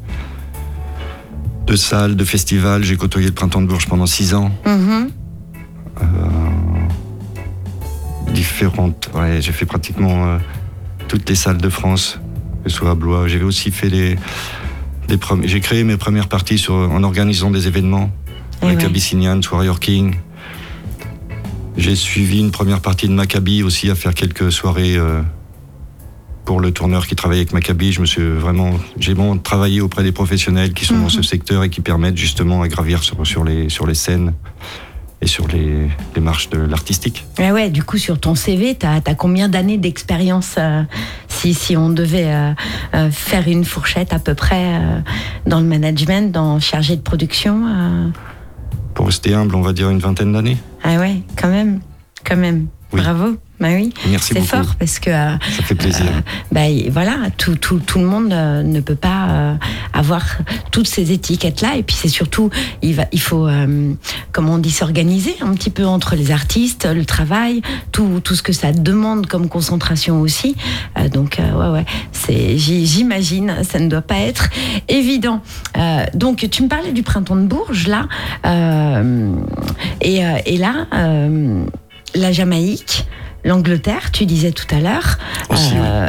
[1.66, 2.84] de salles, de festivals.
[2.84, 4.50] J'ai côtoyé le Printemps de Bourges pendant six ans.
[4.64, 5.10] Mhm.
[8.32, 9.10] Différentes.
[9.14, 10.38] Ouais, j'ai fait pratiquement euh,
[11.08, 12.20] toutes les salles de France,
[12.64, 13.28] que ce soit à Blois.
[13.28, 14.16] J'ai aussi fait les,
[15.08, 18.10] des J'ai créé mes premières parties sur, en organisant des événements
[18.62, 18.84] Eh avec ouais.
[18.86, 20.16] Abyssinian, Warrior King.
[21.76, 25.22] J'ai suivi une première partie de Maccabi aussi à faire quelques soirées euh,
[26.44, 27.92] pour le tourneur qui travaillait avec Maccabi.
[27.92, 31.64] Je me suis vraiment, j'ai vraiment travaillé auprès des professionnels qui sont dans ce secteur
[31.64, 34.34] et qui permettent justement à gravir sur, sur les, sur les scènes
[35.22, 37.26] et sur les, les marches de l'artistique.
[37.38, 40.82] Ah ouais, du coup, sur ton CV, tu as, combien d'années d'expérience euh,
[41.28, 42.52] si, si on devait euh,
[42.94, 44.80] euh, faire une fourchette à peu près
[45.46, 48.12] dans le management, dans chargé de production
[48.94, 50.56] Pour rester humble, on va dire une vingtaine d'années.
[50.82, 51.80] Ah ouais, quand même,
[52.24, 52.66] quand même.
[52.92, 53.00] Oui.
[53.00, 53.36] Bravo.
[53.60, 56.06] Bah oui, Merci c'est fort parce que euh, Ça fait plaisir.
[56.06, 56.20] euh,
[56.50, 59.54] bah, voilà, tout, tout, tout le monde euh, ne peut pas euh,
[59.92, 60.24] avoir
[60.72, 61.76] toutes ces étiquettes-là.
[61.76, 62.48] Et puis c'est surtout,
[62.80, 63.46] il, va, il faut,
[64.32, 67.60] comment on dit, s'organiser un petit peu entre les artistes, le travail,
[67.92, 70.56] tout, tout ce que ça demande comme concentration aussi.
[71.12, 74.48] Donc ouais, ouais, c'est, j'imagine, ça ne doit pas être
[74.88, 75.42] évident.
[76.14, 78.08] Donc tu me parlais du printemps de Bourges là,
[80.00, 80.86] et, et là,
[82.14, 83.06] la Jamaïque.
[83.44, 85.18] L'Angleterre, tu disais tout à l'heure.
[85.48, 86.08] Aussi, Euh,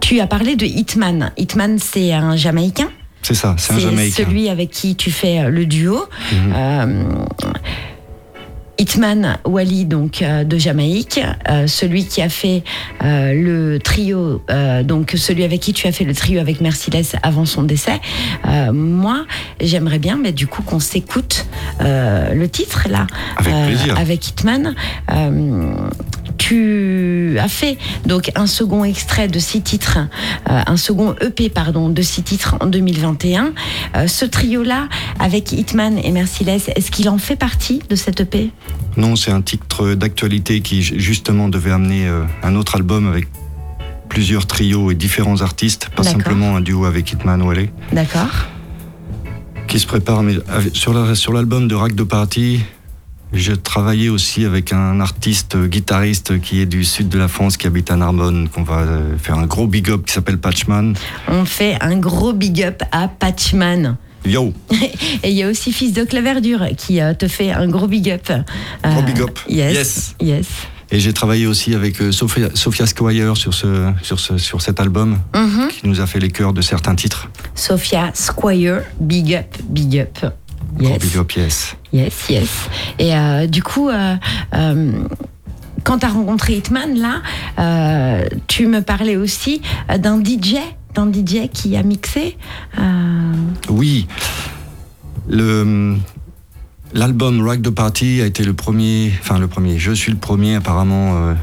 [0.00, 1.30] Tu as parlé de Hitman.
[1.36, 2.88] Hitman, c'est un Jamaïcain.
[3.22, 4.24] C'est ça, c'est un C'est Jamaïcain.
[4.24, 6.06] celui avec qui tu fais euh, le duo.
[6.32, 6.52] Mhm.
[6.56, 7.04] Euh,
[8.80, 12.62] Hitman Wally, donc euh, de Jamaïque, euh, celui qui a fait
[13.04, 14.42] euh, le trio,
[14.84, 18.00] donc celui avec qui tu as fait le trio avec Merciless avant son décès.
[18.72, 19.26] Moi,
[19.60, 21.46] j'aimerais bien, mais du coup, qu'on s'écoute
[21.80, 23.06] le titre là,
[23.96, 24.74] avec Hitman.
[26.50, 29.98] Tu as fait donc un second extrait de six titres,
[30.50, 33.52] euh, un second EP pardon de six titres en 2021.
[33.94, 34.88] Euh, ce trio-là
[35.20, 38.50] avec Hitman et Merciless, est-ce qu'il en fait partie de cet EP
[38.96, 43.28] Non, c'est un titre d'actualité qui justement devait amener euh, un autre album avec
[44.08, 48.26] plusieurs trios et différents artistes, pas simplement un duo avec Hitman Wale, D'accord.
[49.68, 50.24] qui se prépare.
[50.24, 50.34] Mais
[50.72, 52.58] sur la- sur l'album de Rack de Party,
[53.32, 57.56] j'ai travaillé aussi avec un artiste euh, guitariste qui est du sud de la France,
[57.56, 60.94] qui habite à Narbonne, qu'on va euh, faire un gros big up qui s'appelle Patchman.
[61.28, 63.96] On fait un gros big up à Patchman.
[64.26, 64.52] Yo,
[65.22, 68.10] Et il y a aussi Fils de Claverdure qui euh, te fait un gros big
[68.10, 68.26] up.
[68.26, 69.38] Gros Euh, big up.
[69.48, 69.74] Yes.
[69.74, 70.14] Yes.
[70.20, 70.46] Yes.
[70.92, 75.18] Et j'ai travaillé aussi avec Sophia, Sophia Squire sur, ce, sur, ce, sur cet album,
[75.36, 75.68] Mhm.
[75.68, 77.28] qui nous a fait les chœurs de certains titres.
[77.54, 80.32] Sophia Squire, big up, big up.
[80.78, 81.76] Yes.
[81.92, 82.28] yes.
[82.28, 82.68] Yes.
[82.98, 84.16] Et euh, du coup, euh,
[84.54, 84.92] euh,
[85.84, 87.22] quand tu as rencontré Hitman, là,
[88.46, 89.62] tu me parlais aussi
[89.98, 90.56] d'un DJ,
[90.94, 92.36] d'un DJ qui a mixé.
[93.68, 94.06] Oui,
[95.28, 95.96] le
[96.92, 99.78] l'album Rock the Party a été le premier, enfin le premier.
[99.78, 101.34] Je suis le premier apparemment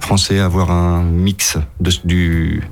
[0.00, 2.62] français à avoir un mix de, du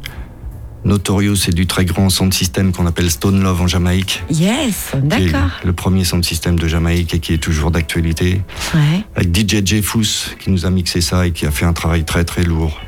[0.86, 4.22] Notorious et du très grand sound system qu'on appelle Stone Love en Jamaïque.
[4.30, 5.50] yes, d'accord.
[5.64, 8.40] Le premier sound system de Jamaïque et qui est toujours d'actualité.
[8.74, 9.02] Ouais.
[9.16, 12.24] Avec DJ Jeffus qui nous a mixé ça et qui a fait un travail très
[12.24, 12.80] très lourd.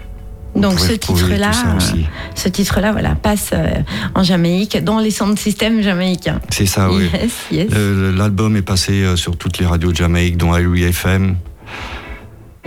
[0.57, 1.97] Donc ce titre-là, euh,
[2.35, 3.69] ce titre-là, voilà, passe euh,
[4.15, 6.41] en Jamaïque, dans les sound systems jamaïcains.
[6.51, 7.05] C'est ça, oui.
[7.13, 10.85] Yes, yes, Le- L'album est passé euh, sur toutes les radios de Jamaïque, dont IRI
[10.85, 11.37] FM.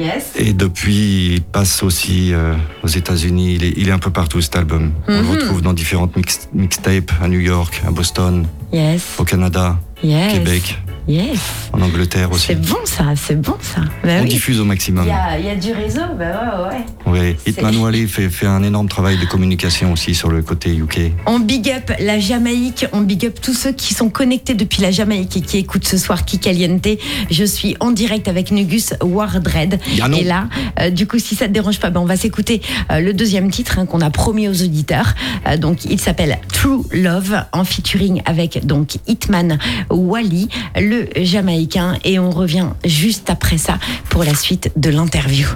[0.01, 0.31] Yes.
[0.35, 3.55] Et depuis, il passe aussi euh, aux États-Unis.
[3.55, 4.91] Il est, il est un peu partout cet album.
[5.07, 5.29] On le Mhm.
[5.31, 10.33] retrouve dans différentes mix- mixtapes à New York, à Boston, Yes, au Canada, yes.
[10.33, 10.77] Québec.
[11.07, 11.39] Yes.
[11.73, 12.47] en Angleterre aussi.
[12.47, 13.81] C'est bon ça, c'est bon ça.
[14.03, 14.29] Bah On oui.
[14.29, 15.05] diffuse au maximum.
[15.39, 16.85] il y a du réseau, bah ouais, ouais.
[17.05, 21.11] Oui, Hitman Wally fait, fait un énorme travail de communication aussi sur le côté UK.
[21.25, 24.91] On big up la Jamaïque, on big up tous ceux qui sont connectés depuis la
[24.91, 26.87] Jamaïque et qui écoutent ce soir Kikaliente.
[27.29, 29.79] Je suis en direct avec Nugus Wardred.
[30.17, 30.47] Et là,
[30.79, 32.61] euh, du coup, si ça te dérange pas, ben, on va s'écouter
[32.91, 35.15] euh, le deuxième titre hein, qu'on a promis aux auditeurs.
[35.47, 39.57] Euh, donc, il s'appelle True Love en featuring avec donc Hitman
[39.89, 41.97] Wally, le Jamaïcain.
[42.03, 43.77] Et on revient juste après ça
[44.09, 45.47] pour la suite de l'interview.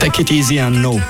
[0.00, 1.00] Take it easy and know.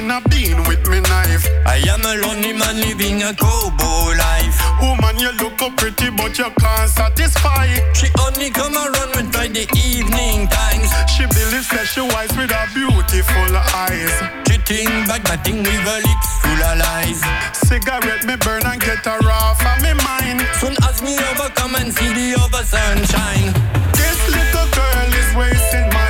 [0.00, 1.44] In a bean with me knife.
[1.66, 4.56] I am a lonely man living a cowboy life.
[4.80, 7.68] Woman, you look up pretty, but you can't satisfy.
[7.92, 10.90] She only come around when Friday evening times.
[11.12, 14.12] She believes that she wise with her beautiful eyes.
[14.48, 17.20] Cheating, backbiting with her lips full of lies.
[17.68, 20.40] Cigarette me burn and get her off of me mind.
[20.60, 23.52] Soon as me overcome and see the other sunshine.
[23.92, 26.09] This little girl is wasting my time.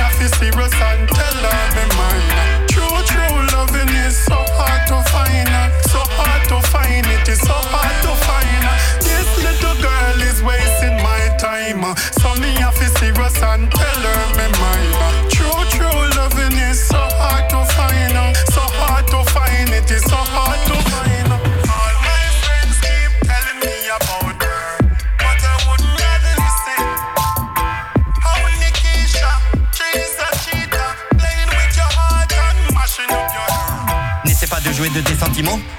[0.00, 2.66] have to serious and tell her me mine.
[2.68, 5.48] True, true loving is so hard to find.
[5.90, 7.06] So hard to find.
[7.06, 8.64] It is so hard to find.
[9.00, 11.82] This little girl is wasting my time.
[12.20, 13.93] So me have to serious and tell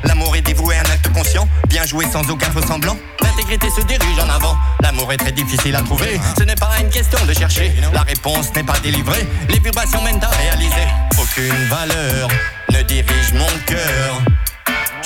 [0.04, 1.48] L'amour est dévoué à un acte conscient.
[1.70, 2.98] Bien joué sans aucun faux semblant.
[3.22, 4.58] L'intégrité se dirige en avant.
[4.82, 6.20] L'amour est très difficile à trouver.
[6.38, 7.74] Ce n'est pas une question de chercher.
[7.94, 9.26] La réponse n'est pas délivrée.
[9.50, 10.88] Les vibrations mènent à réaliser.
[11.22, 12.28] Aucune valeur
[12.70, 14.22] ne dirige mon cœur.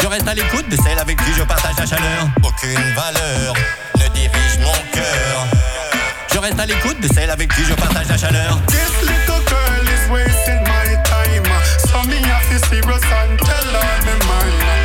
[0.01, 2.27] Je reste à l'écoute de celle avec qui je partage la chaleur.
[2.41, 3.53] Aucune valeur
[3.99, 5.47] ne dirige mon cœur.
[6.33, 8.59] Je reste à l'écoute de celle avec qui je partage la chaleur.
[8.67, 10.58] This little girl is wasting
[12.67, 14.78] serious and tell her me mine.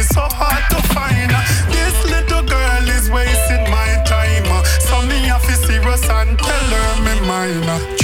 [0.00, 1.30] Is so hard to find.
[1.70, 4.46] This little girl is wasting my time.
[4.80, 7.99] So me have to serious and tell her me mine.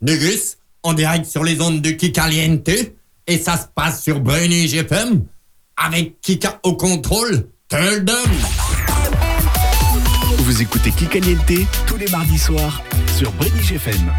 [0.00, 2.68] Négus, en direct sur les ondes de Kikaliente
[3.26, 5.24] et ça se passe sur Brainy GFM
[5.76, 7.48] avec Kika au contrôle.
[7.68, 8.06] Them
[10.38, 12.80] Vous écoutez Kikaliente tous les mardis soirs
[13.18, 14.12] sur British FM.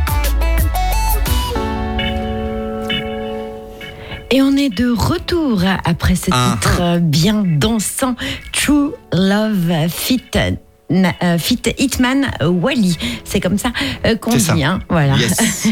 [4.31, 8.15] Et on est de retour après ce Ah, titre bien dansant,
[8.51, 10.21] True Love Fit.
[10.89, 13.71] Na- euh, Fit Hitman Wally, c'est comme ça
[14.05, 15.15] euh, qu'on dit, hein, voilà.
[15.17, 15.67] Yes.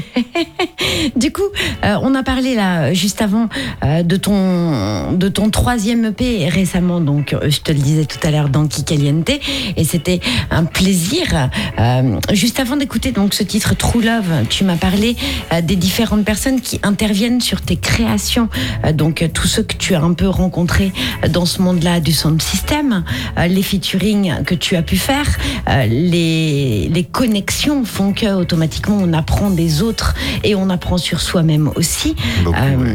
[1.15, 1.41] du coup,
[1.83, 3.49] euh, on a parlé là juste avant
[3.83, 8.19] euh, de ton de ton troisième EP récemment, donc euh, je te le disais tout
[8.25, 9.31] à l'heure dans Kikaliente,
[9.75, 10.19] et c'était
[10.51, 11.49] un plaisir.
[11.79, 15.15] Euh, juste avant d'écouter donc ce titre True Love, tu m'as parlé
[15.53, 18.49] euh, des différentes personnes qui interviennent sur tes créations,
[18.85, 20.91] euh, donc euh, tous ceux que tu as un peu rencontrés
[21.23, 23.03] euh, dans ce monde-là du sound system,
[23.37, 25.37] euh, les featuring que tu as pu faire faire.
[25.69, 31.21] Euh, les, les connexions font que automatiquement on apprend des autres et on apprend sur
[31.21, 32.15] soi-même aussi.
[32.43, 32.89] Beaucoup, Euh, ouais,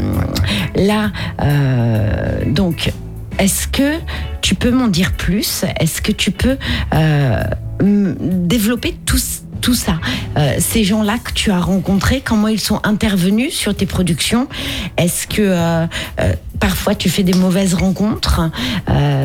[0.77, 0.87] ouais.
[0.87, 2.93] Là, euh, donc,
[3.39, 3.95] est-ce que
[4.43, 5.65] tu peux m'en dire plus?
[5.81, 6.57] Est-ce que tu peux
[7.81, 9.19] développer tout,
[9.63, 9.99] tout ça.
[10.37, 14.49] Euh, Ces gens-là que tu as rencontrés, comment ils sont intervenus sur tes productions?
[14.99, 15.87] Est-ce que euh,
[16.21, 18.51] euh, parfois tu fais des mauvaises rencontres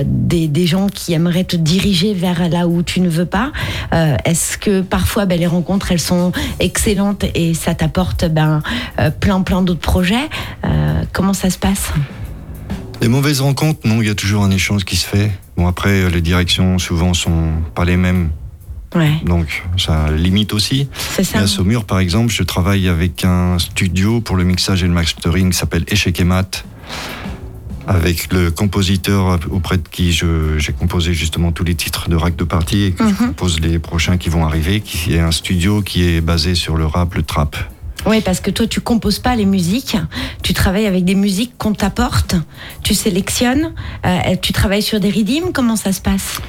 [0.06, 3.52] des, des gens qui aimeraient te diriger vers là où tu ne veux pas?
[3.92, 8.62] Est-ce que parfois ben, les rencontres elles sont excellentes et ça t'apporte ben,
[9.20, 10.30] plein plein d'autres projets?
[11.14, 11.92] Comment ça se passe?
[13.02, 15.32] Les mauvaises rencontres, non, il y a toujours un échange qui se fait.
[15.58, 18.30] Bon, après, les directions souvent sont pas les mêmes,
[18.96, 20.88] Ouais, donc ça limite aussi.
[21.16, 21.40] c'est ça.
[21.40, 24.94] Et à Saumur, par exemple, je travaille avec un studio pour le mixage et le
[24.94, 26.64] mastering qui s'appelle Échec et Mat,
[27.88, 32.44] avec le compositeur auprès de qui j'ai composé justement tous les titres de Rack de
[32.44, 36.04] Partie et que je compose les prochains qui vont arriver, qui est un studio qui
[36.08, 37.56] est basé sur le rap, le trap.
[38.06, 39.98] Oui, parce que toi, tu composes pas les musiques.
[40.44, 42.36] Tu travailles avec des musiques qu'on t'apporte.
[42.84, 43.74] Tu sélectionnes.
[44.06, 45.52] euh, tu travailles sur des rythmes.
[45.54, 46.40] Comment ça se passe?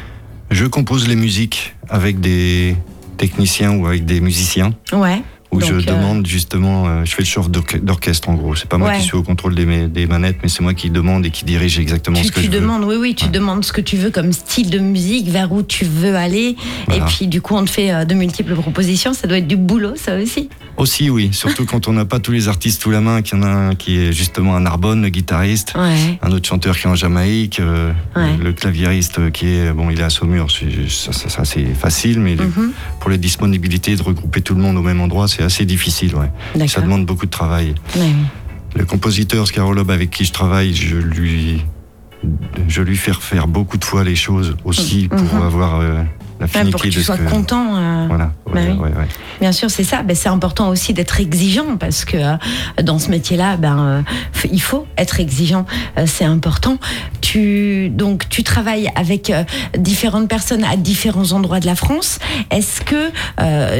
[0.50, 2.76] Je compose les musiques avec des
[3.16, 4.72] techniciens ou avec des musiciens.
[4.92, 5.22] Ouais.
[5.50, 8.54] Où je Donc, euh, demande justement, euh, je fais le chef d'orche- d'orchestre en gros.
[8.54, 8.98] C'est pas moi Ouais.
[8.98, 11.44] qui suis au contrôle des, ma- des manettes, mais c'est moi qui demande et qui
[11.44, 12.60] dirige exactement Tu, ce que tu je veux.
[12.60, 13.30] demandes, oui, oui, tu Ouais.
[13.30, 16.56] demandes ce que tu veux comme style de musique, vers où tu veux aller.
[16.86, 17.02] Voilà.
[17.02, 19.14] Et puis, du coup, on te fait euh, de multiples propositions.
[19.14, 20.48] Ça doit être du boulot, ça aussi.
[20.76, 23.40] Aussi, oui, surtout quand on n'a pas tous les artistes sous la main, qu'il y
[23.40, 26.18] en a un qui est justement à Narbonne, le guitariste, Ouais.
[26.22, 27.92] un autre chanteur qui est en Jamaïque, euh,
[28.40, 32.20] le claviériste qui est, bon, il est à Saumur, c'est- ça, ça- ça, c'est facile,
[32.20, 32.72] mais Mhm.
[33.00, 36.66] pour les disponibilités, de regrouper tout le monde au même endroit, c'est assez difficile, ouais.
[36.66, 37.74] Ça demande beaucoup de travail.
[37.96, 38.12] Oui.
[38.74, 41.64] Le compositeur Scarolob avec qui je travaille, je lui,
[42.66, 45.42] je lui fais refaire beaucoup de fois les choses aussi pour Mhm.
[45.42, 45.80] avoir
[46.40, 47.28] la Ouais, pour que tu sois que.
[47.28, 47.76] content.
[47.76, 48.32] euh, Voilà.
[48.46, 48.72] Bah oui.
[48.78, 49.08] ouais, ouais.
[49.40, 50.02] Bien sûr, c'est ça.
[50.02, 52.36] Ben, c'est important aussi d'être exigeant parce que euh,
[52.82, 54.02] dans ce métier-là, ben, euh,
[54.50, 55.66] il faut être exigeant.
[56.06, 56.78] C'est important.
[57.20, 59.32] Tu donc tu travailles avec
[59.76, 62.18] différentes personnes à différents endroits de la France.
[62.50, 63.10] Est-ce que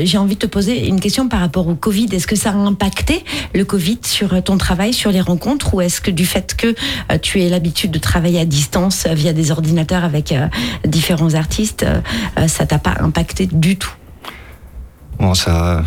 [0.05, 2.55] j'ai envie de te poser une question par rapport au Covid Est-ce que ça a
[2.55, 6.75] impacté le Covid sur ton travail, sur les rencontres, ou est-ce que du fait que
[7.23, 10.35] tu aies l'habitude de travailler à distance via des ordinateurs avec
[10.85, 11.87] différents artistes,
[12.49, 13.93] ça t'a pas impacté du tout
[15.19, 15.85] Bon, ça,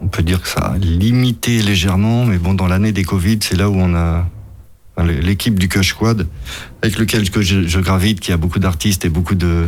[0.00, 3.56] on peut dire que ça a limité légèrement, mais bon, dans l'année des Covid, c'est
[3.56, 4.26] là où on a
[4.96, 6.26] enfin, l'équipe du Cush Squad,
[6.82, 9.64] avec lequel que je, je gravite, qui a beaucoup d'artistes et beaucoup de,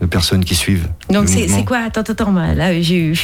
[0.00, 0.88] de personnes qui suivent.
[1.10, 3.14] Donc c'est quoi Attends, attends, là j'ai eu.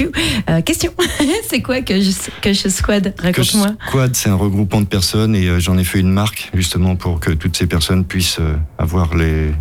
[0.49, 0.93] Euh, question.
[1.49, 3.15] c'est quoi que je, que je squad?
[3.17, 3.77] Cush Raconte-moi.
[3.89, 7.19] Squad, c'est un regroupement de personnes et euh, j'en ai fait une marque justement pour
[7.19, 9.53] que toutes ces personnes puissent euh, avoir les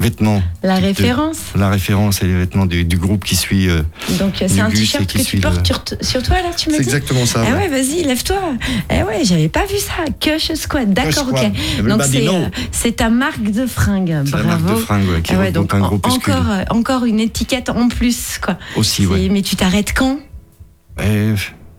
[0.00, 0.42] vêtements.
[0.62, 1.38] La de- référence.
[1.56, 3.68] La référence et les vêtements du, du groupe qui suit.
[3.68, 3.82] euh,
[4.18, 6.88] Donc c'est un t-shirt que tu portes le- sur, toi là, tu me C'est dis
[6.88, 7.44] exactement ça.
[7.46, 7.68] Ah ouais.
[7.68, 8.36] vas-y, lève-toi.
[8.90, 10.04] Eh ouais, j'avais pas vu ça.
[10.20, 11.36] Cush Squad, d'accord, ok.
[11.38, 11.52] Squad.
[11.52, 12.34] Donc Everybody c'est know.
[12.34, 14.16] euh, c'est ta marque de fringues.
[14.24, 14.64] C'est la Bravo.
[14.64, 16.32] marque de fringues ouais, qui Ah ouais, regroupe donc un groupuscule.
[16.34, 18.58] encore, euh, encore une étiquette en plus, quoi.
[18.76, 19.18] Aussi, ouais.
[19.22, 20.18] C'est- Mais tu t'arrêtes quand?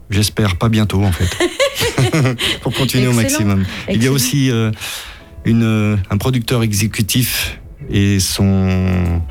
[0.10, 1.30] J'espère pas bientôt en fait.
[2.62, 3.56] Pour continuer au Excellent.
[3.56, 3.65] maximum.
[3.89, 4.71] Il y a aussi euh,
[5.45, 9.22] une, un producteur exécutif et son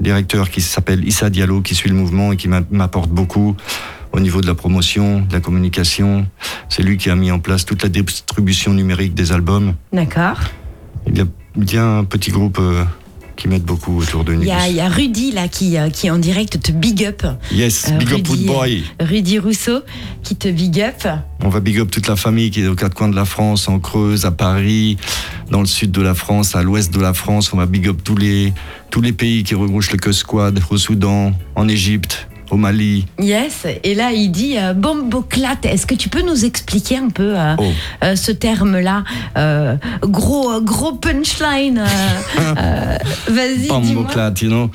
[0.00, 3.56] directeur qui s'appelle Issa Diallo qui suit le mouvement et qui m'a- m'apporte beaucoup
[4.12, 6.26] au niveau de la promotion, de la communication.
[6.68, 9.74] C'est lui qui a mis en place toute la distribution numérique des albums.
[9.92, 10.38] D'accord.
[11.06, 11.16] Il
[11.72, 12.84] y a, a un petit groupe euh,
[13.36, 14.48] qui m'aide beaucoup autour de Il Nibus.
[14.50, 17.24] y a, il y a Rudy là qui, euh, qui en direct te big up.
[17.50, 18.26] Yes, Euh, big up.
[19.00, 19.80] Rudy Rousseau
[20.22, 21.08] qui te big up.
[21.42, 23.66] On va big up toute la famille qui est aux quatre coins de la France,
[23.68, 24.96] en Creuse, à Paris,
[25.52, 27.52] dans le sud de la France, à l'ouest de la France.
[27.52, 28.52] On va big up tous les,
[28.90, 33.04] tous les pays qui regroupent le Queue Squad, au Soudan, en Égypte, au Mali.
[33.20, 35.58] Yes, et là il dit euh, bomboclat.
[35.64, 37.64] Est-ce que tu peux nous expliquer un peu euh, Oh,
[38.02, 39.04] euh, ce terme-là
[39.36, 41.84] Euh, Gros, gros punchline.
[43.28, 44.70] Vas-y, bamboclat, you know.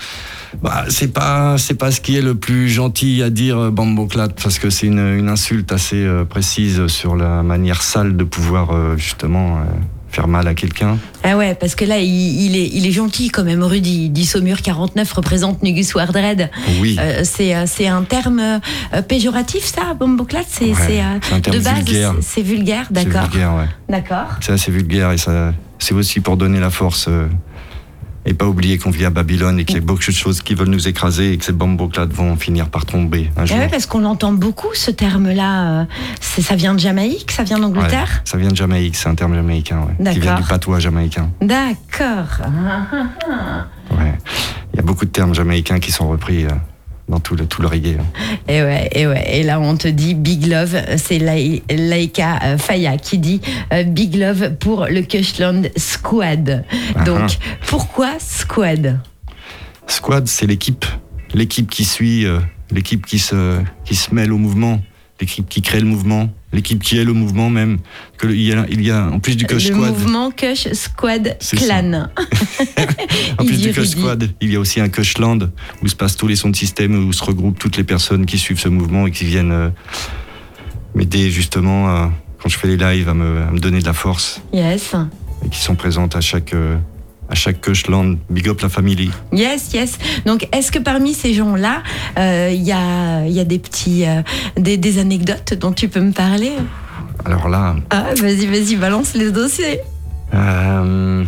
[0.61, 4.29] Bah, c'est pas c'est pas ce qui est le plus gentil à dire euh, bamboclat
[4.29, 9.59] parce que c'est une, une insulte assez précise sur la manière sale de pouvoir justement
[10.09, 10.97] faire mal à quelqu'un.
[11.23, 12.07] Ah ouais, parce que là il,
[12.45, 14.05] il est, il est gentil quand même, Rudy.
[14.05, 16.49] Il dit Saumur 49 représente Nugus Wardred.
[16.81, 16.95] Oui.
[16.99, 21.39] Euh, c'est, euh, c'est un terme euh, péjoratif ça, bomboclat C'est, Ouais, c'est, c'est un
[21.41, 22.13] terme de base, vulgaire.
[22.21, 23.29] c'est- c'est vulgaire, c'est d'accord.
[23.29, 23.67] vulgaire, ouais.
[23.89, 24.27] D'accord.
[24.41, 27.07] C'est assez vulgaire et ça, c'est aussi pour donner la force.
[27.07, 27.27] euh,
[28.27, 30.53] et pas oublier qu'on vit à Babylone et qu'il y a beaucoup de choses qui
[30.53, 33.85] veulent nous écraser et que ces bamboclats vont finir par tomber un Ah ouais, parce
[33.85, 35.81] qu'on l'entend beaucoup ce terme-là.
[35.81, 35.85] euh,
[36.19, 39.33] ça vient de Jamaïque, ça vient d'Angleterre Ouais, ça vient de Jamaïque, c'est un terme
[39.33, 41.29] jamaïcain, ouais, qui vient du patois jamaïcain.
[41.41, 42.41] D'accord.
[43.97, 44.13] Ouais.
[44.73, 46.49] Il y a beaucoup de termes jamaïcains qui sont repris euh,
[47.07, 47.97] dans tout le, tout le reggae.
[47.99, 48.05] hein.
[48.47, 49.25] Et ouais, et ouais.
[49.37, 50.75] Et là, on te dit Big Love.
[50.97, 53.41] C'est Lai- Laika euh, Faya qui dit
[53.73, 56.65] euh, Big Love pour le Kushland Squad.
[57.05, 57.57] Donc, Ah.
[57.67, 58.99] pourquoi Squad?
[59.87, 60.85] Squad, c'est l'équipe,
[61.33, 62.39] l'équipe qui suit, euh,
[62.71, 64.81] l'équipe qui se, qui se mêle au mouvement,
[65.19, 67.79] l'équipe qui crée le mouvement, l'équipe qui est le mouvement même.
[68.17, 70.31] Que le- il, y a, il y a, en plus du Kush Le Squad, mouvement
[70.31, 72.07] Kush Squad Clan.
[73.39, 73.87] en plus du Rudy.
[73.87, 75.49] Squad, il y a aussi un Kushland
[75.81, 78.37] où se passent tous les sons de système, où se regroupent toutes les personnes qui
[78.37, 79.69] suivent ce mouvement et qui viennent euh,
[80.95, 82.11] m'aider justement à-
[82.41, 84.93] quand je fais les lives à me, à me donner de la force Yes.
[85.45, 86.77] et qui sont présentes à chaque euh,
[87.29, 88.17] à chaque Kushland.
[88.29, 89.11] Big up la famille.
[89.31, 89.97] Yes, yes.
[90.25, 91.83] Donc, est-ce que parmi ces gens-là,
[92.17, 94.21] euh, il y, a, y a des petits, euh,
[94.55, 96.53] des, des anecdotes dont tu peux me parler?
[97.25, 99.79] Alors là, Ah, vas-y, vas-y, balance les dossiers.
[100.33, 101.23] Euh,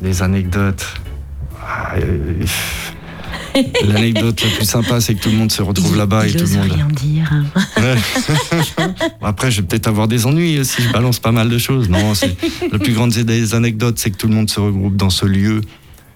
[0.00, 0.86] des anecdotes.
[1.64, 2.44] Ah, euh,
[3.86, 6.58] L'anecdote la plus sympa, c'est que tout le monde se retrouve là-bas et tout le
[6.58, 6.72] monde.
[6.72, 7.30] rien dire.
[9.22, 11.88] Après, je vais peut-être avoir des ennuis euh, si je balance pas mal de choses.
[11.88, 12.36] Non, c'est
[12.70, 15.60] la plus grande des anecdotes, c'est que tout le monde se regroupe dans ce lieu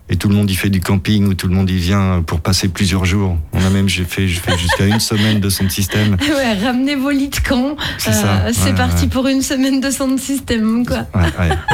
[0.08, 2.40] et tout le monde y fait du camping ou tout le monde y vient pour
[2.40, 3.36] passer plusieurs jours.
[3.52, 6.16] On a même, j'ai fait, jusqu'à une semaine de son système.
[6.36, 7.76] Ouais, ramenez vos lits de camp.
[7.98, 9.08] C'est ouais, parti ouais.
[9.08, 11.06] pour une semaine de sound system, quoi.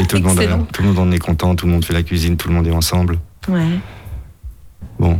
[0.00, 0.66] Et tout le, monde, Excellent.
[0.72, 2.66] tout le monde en est content, tout le monde fait la cuisine, tout le monde
[2.66, 3.18] est ensemble.
[3.48, 3.66] Ouais.
[4.98, 5.18] Bon,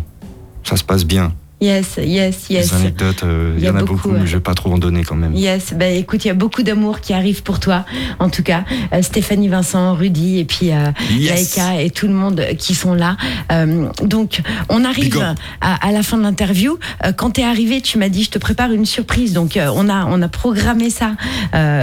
[0.64, 1.34] ça se passe bien.
[1.62, 2.72] Yes, yes, yes.
[2.72, 5.04] Les anecdotes, euh, il y, en a beaucoup, mais je vais pas trop en donner
[5.04, 5.32] quand même.
[5.32, 7.84] Yes, bah écoute, il y a beaucoup d'amour qui arrive pour toi,
[8.18, 8.64] en tout cas.
[8.92, 11.30] Euh, Stéphanie Vincent, Rudy et puis euh, Yes.
[11.56, 13.16] Laïka et tout le monde qui sont là.
[13.52, 14.40] Euh, donc,
[14.70, 15.24] on arrive
[15.60, 16.78] à, à la fin de l'interview.
[17.16, 19.32] Quand tu es arrivé, tu m'as dit, je te prépare une surprise.
[19.32, 21.12] Donc, on, a, on a programmé ça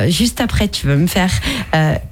[0.09, 0.67] juste après.
[0.67, 1.31] Tu veux me faire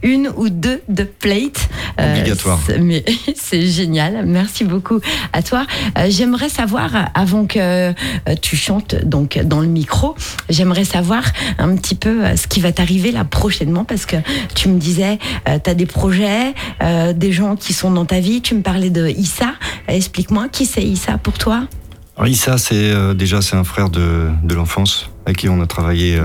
[0.03, 1.67] une ou deux de plate?
[1.99, 2.59] Euh, Obligatoire.
[2.79, 3.03] mais
[3.35, 4.25] c'est génial.
[4.25, 5.01] Merci beaucoup
[5.33, 5.65] à toi.
[6.07, 7.93] J'aimerais savoir, avant que euh,
[8.41, 10.15] tu chantes donc dans le micro,
[10.49, 11.23] j'aimerais savoir
[11.57, 14.17] un petit peu euh, ce qui va t'arriver là prochainement parce que
[14.55, 18.41] tu me disais, tu as des projets, euh, des gens qui sont dans ta vie.
[18.41, 19.53] Tu me parlais de Issa.
[19.89, 21.67] Euh, Explique-moi, qui c'est Issa pour toi?
[22.15, 25.67] Alors, Issa, c'est euh, déjà c'est un frère de, de l'enfance avec qui on a
[25.67, 26.23] travaillé euh,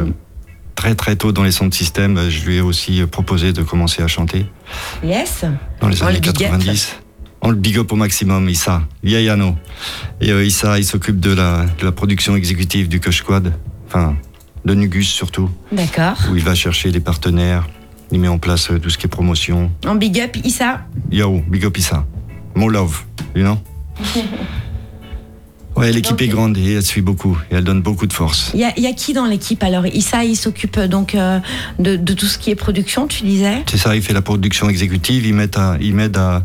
[0.74, 2.16] très très tôt dans les sons de système.
[2.16, 4.46] Euh, Je lui ai aussi euh, proposé de commencer à chanter
[5.04, 5.44] Yes
[5.80, 6.50] dans les On années le big up.
[6.50, 6.96] 90.
[7.42, 8.82] On le big up au maximum, Issa.
[9.02, 9.56] Yayano.
[10.20, 13.52] Et euh, Issa, il s'occupe de la, de la production exécutive du Kush Squad,
[13.88, 14.16] enfin
[14.64, 16.16] de Nugus surtout, D'accord.
[16.30, 17.66] où il va chercher des partenaires,
[18.12, 19.72] il met en place euh, tout ce qui est promotion.
[19.86, 20.86] En big up, Issa.
[21.10, 22.06] Yo, big up Issa.
[22.54, 23.58] More love, you know?
[25.74, 28.50] Ouais, l'équipe est grande et elle suit beaucoup et elle donne beaucoup de force.
[28.52, 29.62] Il y a, il y a qui dans l'équipe?
[29.62, 31.40] Alors Issa, il s'occupe euh, donc euh,
[31.78, 33.62] de, de tout ce qui est production, tu disais?
[33.70, 36.42] C'est ça, il fait la production exécutive, il m'aide à, il m'aide à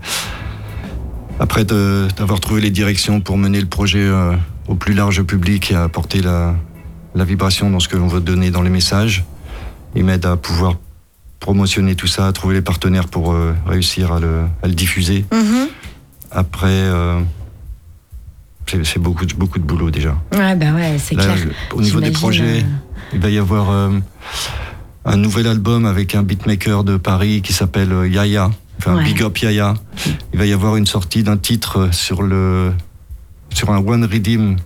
[1.40, 4.36] après d'avoir trouvé les directions pour mener le projet euh,
[4.68, 6.56] au plus large public et à apporter la,
[7.16, 9.24] la vibration dans ce que l'on veut donner dans les messages.
[9.96, 10.76] Il m'aide à pouvoir
[11.40, 15.26] promotionner tout ça, à trouver les partenaires pour euh, réussir à le, à le diffuser.
[15.32, 15.68] Mhm.
[16.32, 17.20] Après, euh,
[18.84, 20.16] c'est beaucoup, de- beaucoup de boulot déjà.
[20.34, 21.36] Ouais, bah ouais, c'est clair.
[21.74, 22.66] au niveau des projets,
[23.14, 23.70] il va y avoir
[25.06, 28.50] un nouvel album avec un beatmaker de Paris qui s'appelle Yaya.
[28.80, 29.04] Enfin, Ouais.
[29.04, 29.74] Big Up Yaya.
[30.34, 32.72] Il va y avoir une sortie d'un titre sur le
[33.50, 34.58] sur un One Redeem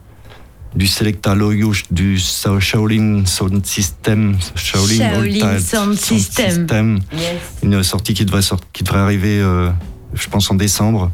[0.75, 4.37] du Selecta Loyo du Shaolin Sound System.
[4.55, 6.99] Shaolin, Sound System.
[7.13, 7.21] Yes.
[7.63, 8.41] Une sortie qui devrait,
[8.73, 9.69] qui devrait arriver, euh,
[10.13, 11.11] je pense, en décembre.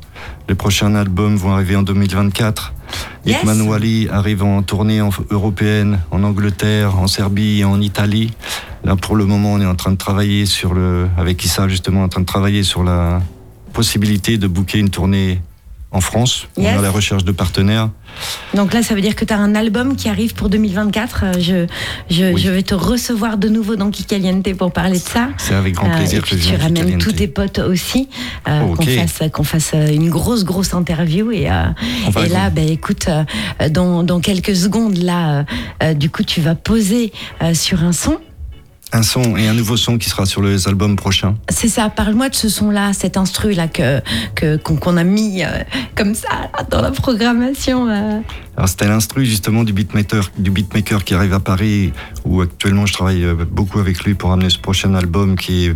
[0.49, 2.73] Les prochains albums vont arriver en 2024.
[3.25, 3.37] Yes.
[3.39, 8.33] Hitman Wally arrive en tournée en- européenne, en Angleterre, en Serbie et en Italie.
[8.83, 12.03] Là, pour le moment, on est en train de travailler sur le, avec Issa justement,
[12.03, 13.21] en train de travailler sur la
[13.73, 15.41] possibilité de booker une tournée
[15.97, 16.47] en France.
[16.57, 16.73] On Yes.
[16.75, 17.89] est à la recherche de partenaires.
[18.53, 21.23] Donc là, ça veut dire que tu as un album qui arrive pour 2024.
[21.23, 21.65] Euh, Je,
[22.09, 22.41] je, Oui.
[22.41, 25.29] je vais te recevoir de nouveau dans Kikaliente pour parler de ça.
[25.37, 28.09] C'est avec grand Euh, plaisir et que je tu ramènes tous tes potes aussi,
[28.47, 28.77] euh, Oh, ok.
[28.77, 31.31] qu'on fasse, qu'on fasse euh, une grosse, grosse interview.
[31.31, 31.65] Et, euh,
[32.15, 35.43] On là, ben, écoute, euh, dans, dans quelques secondes, là, euh,
[35.83, 38.17] euh, du coup, tu vas poser euh, sur un son.
[38.93, 41.35] Un son et un nouveau son qui sera sur les albums prochains.
[41.49, 44.01] C'est ça, parle-moi de ce son-là, cet instru-là que,
[44.33, 45.47] que, qu'on, a mis euh,
[45.95, 47.89] comme ça là, dans la programmation.
[47.89, 48.19] euh.
[48.55, 51.91] Alors c'était l'instru justement du beatmaker, du beatmaker qui arrive à Paris,
[52.23, 55.75] où actuellement je travaille euh, beaucoup avec lui pour amener ce prochain album qui est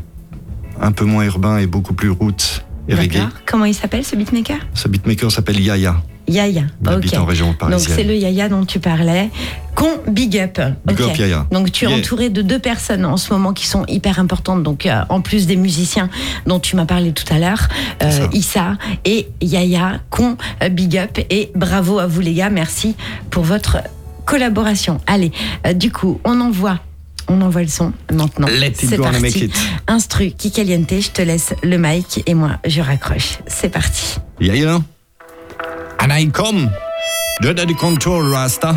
[0.80, 3.28] un peu moins urbain et beaucoup plus roots et reggae.
[3.46, 4.58] Comment il s'appelle ce beatmaker?
[4.74, 6.02] Ce beatmaker s'appelle Yaya.
[6.32, 6.64] Yaya.
[6.88, 7.14] Ok.
[7.18, 7.96] en région Donc parisienne.
[7.98, 9.30] c'est le Yaya dont tu parlais.
[9.76, 10.60] Con Big Up.
[10.86, 11.46] Big up, Yaya.
[11.52, 11.98] Donc tu es Yeah.
[12.00, 14.64] entouré de deux personnes en ce moment qui sont hyper importantes.
[14.64, 16.10] Donc euh, en plus des musiciens
[16.46, 17.68] dont tu m'as parlé tout à l'heure,
[18.04, 18.28] euh.
[18.34, 20.00] Issa et Yaya.
[20.10, 22.50] Con euh, Big Up et bravo à vous les gars.
[22.50, 22.96] Merci
[23.30, 23.78] pour votre
[24.26, 25.00] collaboration.
[25.08, 25.32] Allez,
[25.66, 26.80] euh, du coup on envoie.
[27.28, 28.48] On envoie le son maintenant.
[28.48, 29.22] Let it C'est parti.
[29.22, 29.54] make it.
[29.88, 33.38] Instru Kikaliente, je te laisse le mic et moi je raccroche.
[33.48, 34.18] C'est parti.
[34.42, 34.82] Know.
[36.02, 36.70] And I come.
[37.44, 38.76] You're the control, Rasta.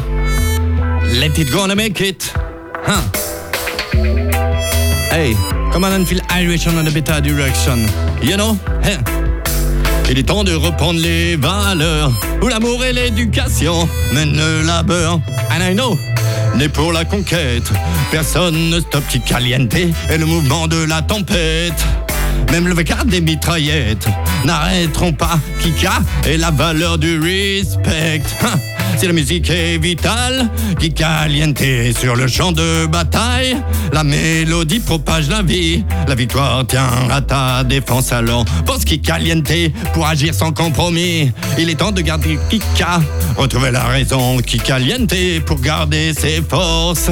[1.21, 2.31] Let it go and make it.
[2.85, 3.01] Huh.
[5.11, 5.33] Hey,
[5.73, 7.87] come on and feel Irish on the better direction.
[8.21, 8.59] You know?
[8.83, 8.99] Hey.
[10.11, 12.13] Il est temps de reprendre les valeurs
[12.43, 15.19] où l'amour et l'éducation mènent le labeur.
[15.51, 15.97] And I know,
[16.57, 17.73] né pour la conquête,
[18.11, 21.83] personne ne stoppe qui caliente et le mouvement de la tempête.
[22.53, 24.07] Même le vacarme des mitraillettes
[24.45, 28.23] n'arrêteront pas Kika et la valeur du respect.
[28.45, 28.59] Hein,
[28.97, 31.63] Si la musique est vitale, Kika Aliente
[31.99, 33.57] sur le champ de bataille.
[33.93, 38.45] La mélodie propage la vie, la victoire tient à ta défense alors.
[38.65, 39.53] Pense Kika Aliente
[39.93, 41.33] pour agir sans compromis.
[41.59, 43.01] Il est temps de garder Kika,
[43.37, 45.15] retrouver la raison Kika Aliente
[45.45, 47.11] pour garder ses forces.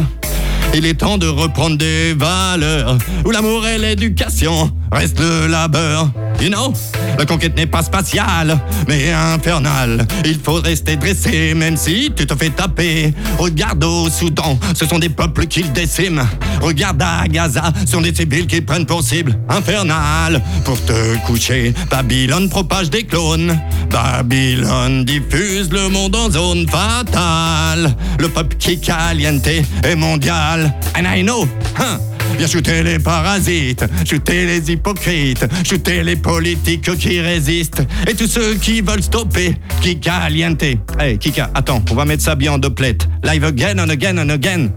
[0.74, 6.10] Il est temps de reprendre des valeurs où l'amour et l'éducation restent le labeur.
[6.40, 6.72] You know,
[7.18, 10.04] la conquête n'est pas spatiale, mais infernale.
[10.24, 13.14] Il faut rester dressé, même si tu te fais taper.
[13.38, 16.26] Regarde au Soudan, ce sont des peuples qu'ils déciment.
[16.60, 19.38] Regarde à Gaza, ce sont des civils qu'ils prennent pour cible.
[19.48, 23.56] Infernal, pour te coucher, Babylone propage des clones.
[23.90, 27.94] Babylone diffuse le monde en zone fatale.
[28.18, 30.74] Le peuple qui caliente est mondial.
[30.96, 31.46] And I know,
[31.78, 31.98] hein.
[32.38, 38.54] Viens shooter les parasites, shooter les hypocrites, shooter les politiques qui résistent et tous ceux
[38.54, 40.62] qui veulent stopper Kika Aliente.
[40.98, 43.08] Hey Kika, attends, on va mettre ça bien en doublette.
[43.22, 44.70] Live again and again and again.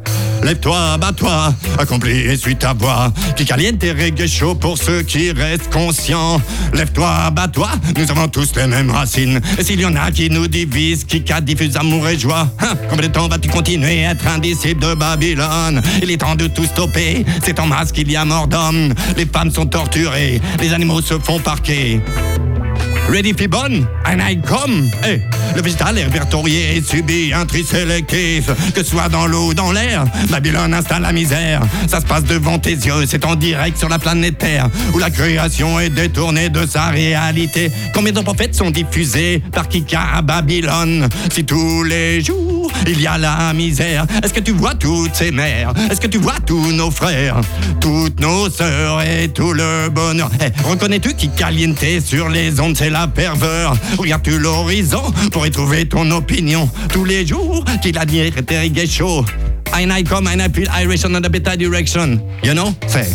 [0.44, 3.12] Lève-toi, bats-toi, accomplis et suis ta voix.
[3.36, 6.42] Kika Aliente reggae chaud pour ceux qui restent conscients.
[6.74, 9.40] Lève-toi, bats-toi, nous avons tous les mêmes racines.
[9.58, 12.48] Et s'il y en a qui nous divisent, Kika diffuse amour et joie.
[12.60, 15.82] Hein, combien de temps vas-tu continuer à être un disciple de Babylone?
[16.02, 18.94] Il est temps de tout stopper, c'est en masse qu'il y a mort d'hommes.
[19.18, 22.02] Les femmes sont torturées, les animaux se font parquer.
[23.08, 24.89] Ready bonne, and I come.
[25.03, 25.22] Hey,
[25.56, 28.47] le végétal est répertorié et subit un tri sélectif.
[28.74, 31.62] Que ce soit dans l'eau ou dans l'air, Babylone installe la misère.
[31.88, 35.12] Ça se passe devant tes yeux, c'est en direct sur la planète Terre, où la
[35.12, 37.72] création est détournée de sa réalité.
[37.93, 41.08] Combien de prophètes sont diffusés par Kika à Babylone?
[41.32, 45.32] Si tous les jours il y a la misère, est-ce que tu vois toutes ces
[45.32, 45.74] mères?
[45.89, 47.39] Est-ce que tu vois tous nos frères?
[47.80, 52.89] Toutes nos sœurs et tout le bonheur Eh, Reconnais-tu qui caliente sur les ondes, c'est
[52.96, 56.70] la pervers Regardes-tu l'horizon pour y trouver ton opinion?
[56.93, 59.26] Tous les jours qu'il a dit était chaud
[59.74, 62.22] And I come and I feel Irish on the better direction.
[62.43, 62.74] You know?
[62.88, 63.07] C'est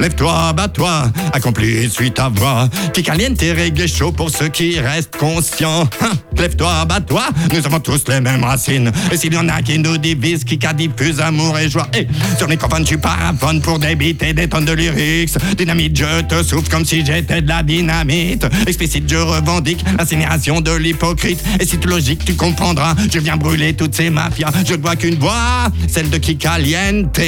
[0.00, 2.68] Lève-toi, bats-toi, accomplis, suis ta voix.
[2.92, 5.88] Qui caliente et reggae chaud pour ceux qui restent conscients.
[6.02, 6.12] Hein?
[6.36, 8.90] Lève-toi, bats-toi, nous avons tous les mêmes racines.
[9.12, 11.86] Et s'il y en a qui nous divisent, qui diffuse amour et joie.
[11.94, 15.36] Et sur les microphones, tu paraphone pour débiter des tonnes de lyrics.
[15.56, 18.46] Dynamite, je te souffle comme si j'étais de la dynamite.
[18.66, 21.42] Explicite, je revendique l'incinération de l'hypocrite.
[21.60, 22.94] Et si tu logique, tu comprendras.
[23.12, 24.50] Je viens brûler toutes ces mafias.
[24.66, 27.20] Je ne vois qu'une voix, celle de Kikaliente.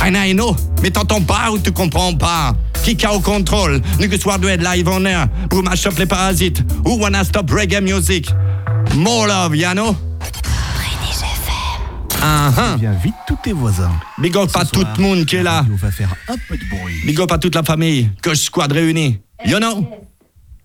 [0.00, 2.54] And I know, mais t'entends pas ou tu comprends pas.
[2.84, 5.26] Kika au contrôle, Nugus Wardwed live on air.
[5.48, 6.62] Pour mash up les parasites.
[6.84, 8.30] Who wanna stop reggae music?
[8.94, 9.96] More love, you know?
[12.22, 12.76] Ah, ah.
[12.78, 13.90] Viens vite tous tes voisins.
[14.18, 15.64] Big up à tout le monde qui est là.
[15.68, 16.94] va faire un peu de bruit.
[17.04, 18.08] Big up à toute la famille.
[18.22, 19.18] Que je squad réunie.
[19.46, 19.88] You know?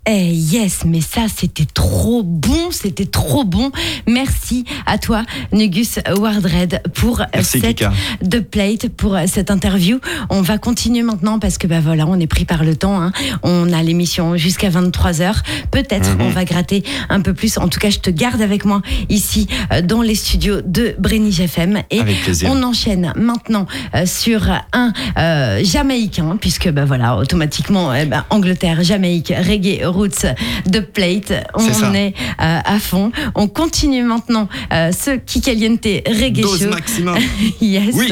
[0.08, 3.72] Eh yes, mais ça c'était trop bon, c'était trop bon.
[4.08, 7.92] Merci à toi, Nugus Wardred, pour Merci, cette Kika.
[8.22, 10.00] de plate, pour cette interview.
[10.30, 13.02] On va continuer maintenant parce que bah voilà, on est pris par le temps.
[13.02, 13.12] hein.
[13.42, 15.34] On a l'émission jusqu'à 23 h
[15.72, 16.22] Peut-être Mhm.
[16.22, 17.58] on va gratter un peu plus.
[17.58, 21.40] En tout cas, je te garde avec moi ici euh, dans les studios de Brenige
[21.42, 22.02] FM et
[22.48, 28.84] on enchaîne maintenant euh, sur un euh, Jamaïcain puisque bah voilà, automatiquement eh ben, Angleterre,
[28.84, 30.26] Jamaïque, reggae, roots,
[30.68, 31.92] de plate, on C'est ça.
[31.96, 33.12] est euh, à fond.
[33.36, 36.70] On continue maintenant euh, ce Kikaliente reggae Dose show.
[36.70, 37.18] maximum.
[37.62, 38.12] yes, Oui.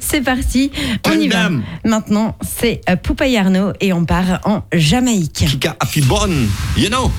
[0.00, 0.70] c'est parti.
[1.06, 1.50] On y va.
[1.84, 5.44] Maintenant, c'est euh, Poupa Arnaud et on part en Jamaïque.
[5.48, 6.30] Kika Afibon.
[6.76, 7.10] You know?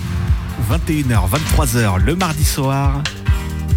[0.72, 1.20] 21h,
[1.57, 3.03] 23h le mardi soir.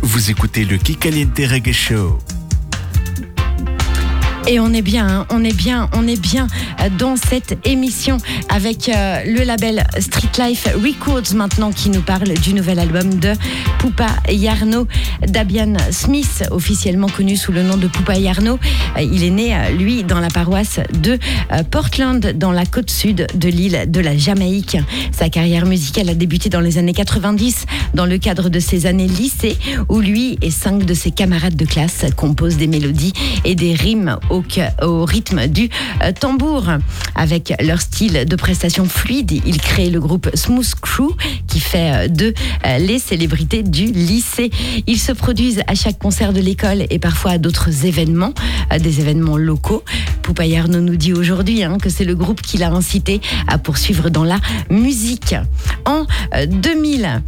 [0.02, 2.18] Vous écoutez le Kikaliente Reggae Show.
[4.50, 6.46] Et on est bien, hein, on est bien, on est bien
[6.98, 8.16] dans cette émission
[8.48, 13.34] avec euh, le label Street Life Records maintenant qui nous parle du nouvel album de
[13.78, 14.86] Poupa Yarno,
[15.26, 18.58] Dabian Smith, officiellement connu sous le nom de Poupa Yarno.
[18.96, 21.18] Euh, il est né, euh, lui, dans la paroisse de
[21.70, 24.78] Portland, dans la côte sud de l'île de la Jamaïque.
[25.12, 29.08] Sa carrière musicale a débuté dans les années 90 dans le cadre de ses années
[29.08, 29.58] lycée
[29.90, 33.12] où lui et cinq de ses camarades de classe composent des mélodies
[33.44, 34.37] et des rimes au
[34.82, 35.68] au, rythme du
[36.02, 36.64] euh, tambour.
[37.14, 41.16] Avec leur style de prestation fluide, ils créent le groupe Smooth Crew
[41.46, 42.34] qui fait euh, de
[42.66, 44.50] euh, les célébrités du lycée.
[44.86, 48.32] Ils se produisent à chaque concert de l'école et parfois à d'autres événements,
[48.78, 49.84] des événements locaux.
[50.22, 54.24] Poupayarno nous dit aujourd'hui hein, que c'est le groupe qui l'a incité à poursuivre dans
[54.24, 54.38] la
[54.70, 55.34] musique.
[55.84, 56.04] En
[56.46, 57.22] 2000,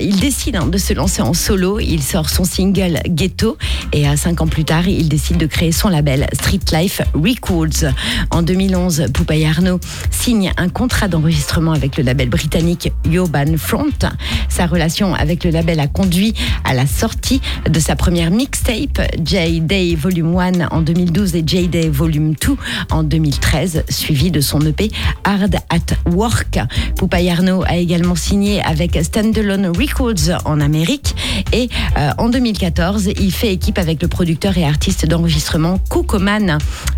[0.00, 1.80] il décide de se lancer en solo.
[1.80, 3.58] Il sort son single Ghetto
[3.92, 7.90] et cinq ans plus tard, il décide de créer son label Street Life Records.
[8.30, 13.90] En 2011, Poupaï Arnaud signe un contrat d'enregistrement avec le label britannique Urban Front.
[14.48, 16.34] Sa relation avec le label a conduit
[16.64, 22.34] à la sortie de sa première mixtape, J-Day Volume 1 en 2012 et J-Day Volume
[22.34, 22.56] 2
[22.90, 24.90] en 2013, suivi de son EP
[25.24, 26.58] Hard at Work.
[26.96, 31.14] Poupaï Arnaud a également signé avec Standalone Records en Amérique
[31.52, 35.78] et euh, en 2014, il fait équipe avec le producteur et artiste d'enregistrement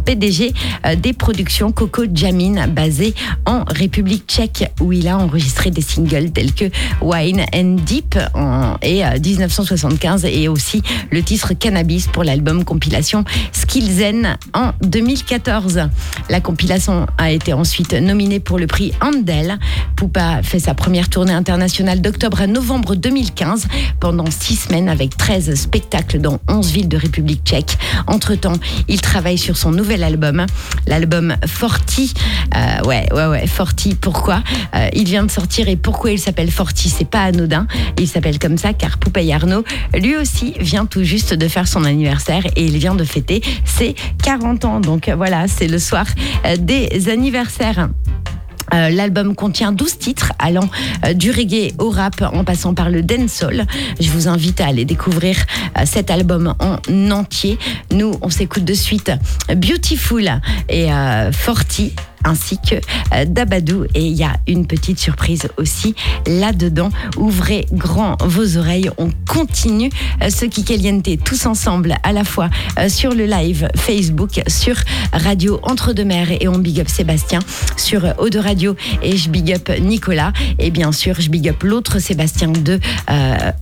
[0.04, 0.52] PDG
[0.84, 6.30] euh, des productions Coco Jamin, basé en République tchèque, où il a enregistré des singles
[6.30, 6.66] tels que
[7.00, 13.24] Wine and Deep en, et 1975 euh, et aussi le titre Cannabis pour l'album compilation
[13.52, 15.88] Skillzen en 2014.
[16.30, 19.58] La compilation a été ensuite nominée pour le prix Andel.
[19.96, 23.66] Poupa fait sa première tournée internationale d'octobre à novembre 2015
[24.00, 27.78] pendant six semaines avec 13 spectacles dans 11 villes de République tchèque.
[28.06, 28.54] Entre-temps,
[28.88, 30.46] il travaille sur son nouvel album,
[30.86, 32.14] l'album Forti.
[32.54, 33.94] Euh, ouais, ouais, ouais, Forti.
[33.94, 34.42] Pourquoi?
[34.74, 37.66] Euh, Il vient de sortir et pourquoi il s'appelle Forti C'est pas anodin.
[37.98, 41.84] Il s'appelle comme ça car Poupée Arnaud, lui aussi, vient tout juste de faire son
[41.84, 44.80] anniversaire et il vient de fêter ses 40 ans.
[44.80, 46.06] Donc voilà, c'est le soir
[46.44, 47.88] euh, des anniversaires.
[48.76, 50.68] Euh, l'album contient 12 titres allant
[51.04, 53.66] euh, du reggae au rap en passant par le dancehall.
[53.98, 55.36] Je vous invite à aller découvrir
[55.78, 57.58] euh, cet album en entier.
[57.92, 59.10] Nous, on s'écoute de suite
[59.48, 60.88] Beautiful et
[61.32, 61.94] Forty
[62.26, 62.74] ainsi que
[63.14, 63.84] euh, Dabadou.
[63.94, 65.94] Et il y a une petite surprise aussi
[66.26, 66.90] là-dedans.
[67.16, 68.90] Ouvrez grand vos oreilles.
[68.98, 69.90] On continue
[70.22, 74.76] euh, ce Kikaliente tous ensemble à la fois euh, sur le live Facebook, sur
[75.12, 77.38] Radio Entre-deux-Mers et on big up Sébastien,
[77.76, 80.32] sur de Radio et je big up Nicolas.
[80.58, 82.80] Et bien sûr, je big up l'autre Sébastien de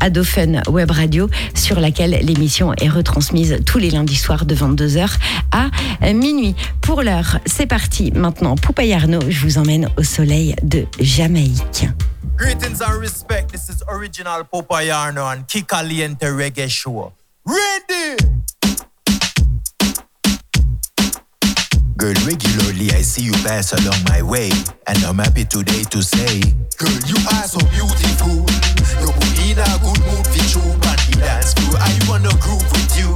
[0.01, 5.07] Adofen Web Radio sur laquelle l'émission est retransmise tous les lundis soirs de 22h
[5.53, 6.55] à minuit.
[6.81, 11.89] Pour l'heure, c'est parti maintenant Poupayarno, je vous emmène au soleil de Jamaïque.
[12.37, 17.13] Greetings and respect, this is original Popayarno and Kikaliente Reggae Show.
[17.47, 18.17] Ready!
[21.97, 24.51] Girl, regularly I see you pass along my way,
[24.89, 26.41] and I'm happy today to say,
[26.77, 28.45] Girl, you are so beautiful.
[29.01, 31.79] You put in a good mood for true, and the dance floor.
[31.79, 33.15] I wanna groove with you?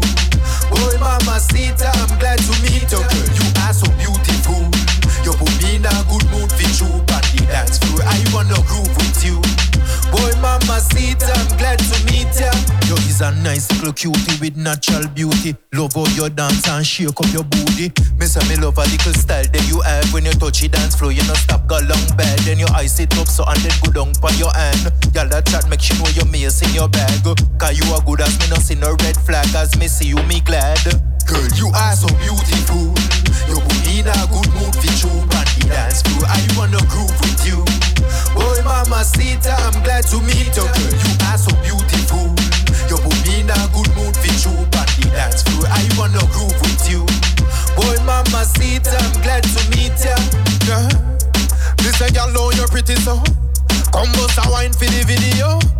[0.71, 3.03] Boy, mama, Sita, I'm glad to meet you.
[3.03, 4.38] Girl, you are so beautiful.
[5.29, 8.01] You put me in a good mood for but the dance floor.
[8.01, 9.37] I wanna groove with you.
[10.09, 12.49] Boy, mama, see I'm glad to meet ya.
[12.89, 15.53] You is a nice little cutie with natural beauty.
[15.75, 17.93] Love how you dance and shake up your booty.
[18.25, 21.13] Say me love a little style that you have when you touch the dance floor.
[21.13, 23.93] You no stop go long bed, then your eyes sit up so and then go
[23.93, 24.89] down on your hand.
[25.13, 27.21] Y'all that chat make you know you're mace in your bag.
[27.61, 30.17] Cause you are good as me no see no red flag as me see you
[30.25, 30.81] me glad.
[31.29, 32.89] Girl, you are so beautiful.
[33.45, 36.25] You put in a good mood for you and the dance floor.
[36.25, 37.61] I wanna groove with you.
[38.33, 40.65] Boy, mama, Sita, I'm glad to meet you.
[40.65, 42.33] Girl, you are so beautiful.
[42.89, 45.69] You put me in a good mood for you and the dance floor.
[45.69, 47.05] I wanna groove with you.
[47.77, 50.17] Boy, mama, Sita, I'm glad to meet you.
[50.65, 50.89] Yeah.
[51.77, 53.21] This a girl, you're pretty so.
[53.93, 55.78] Come bust a wine for the video.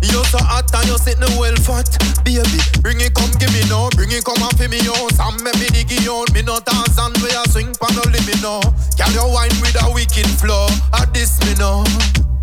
[0.00, 1.90] You so hot and you sitting well fat.
[2.22, 3.90] Baby, bring it come give me now.
[3.98, 6.98] Bring it come and fi me And make me dig it out Me no dance
[6.98, 8.60] and we a swing pan no limit now
[8.94, 10.68] Can you wine with a wicked flow.
[10.94, 11.82] At this me now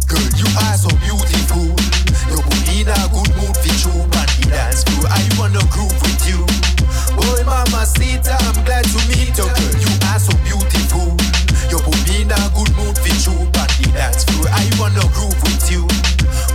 [0.06, 1.66] Girl, you are so beautiful.
[2.30, 3.94] You put in a good mood for you.
[4.06, 6.46] And the dance floor I wanna groove with you.
[7.18, 9.50] Boy, mama, Sita, I'm glad to meet you.
[9.50, 11.25] Girl, you are so beautiful
[11.70, 15.06] You put me in a good mood for you And the dance floor I wanna
[15.14, 15.88] groove with you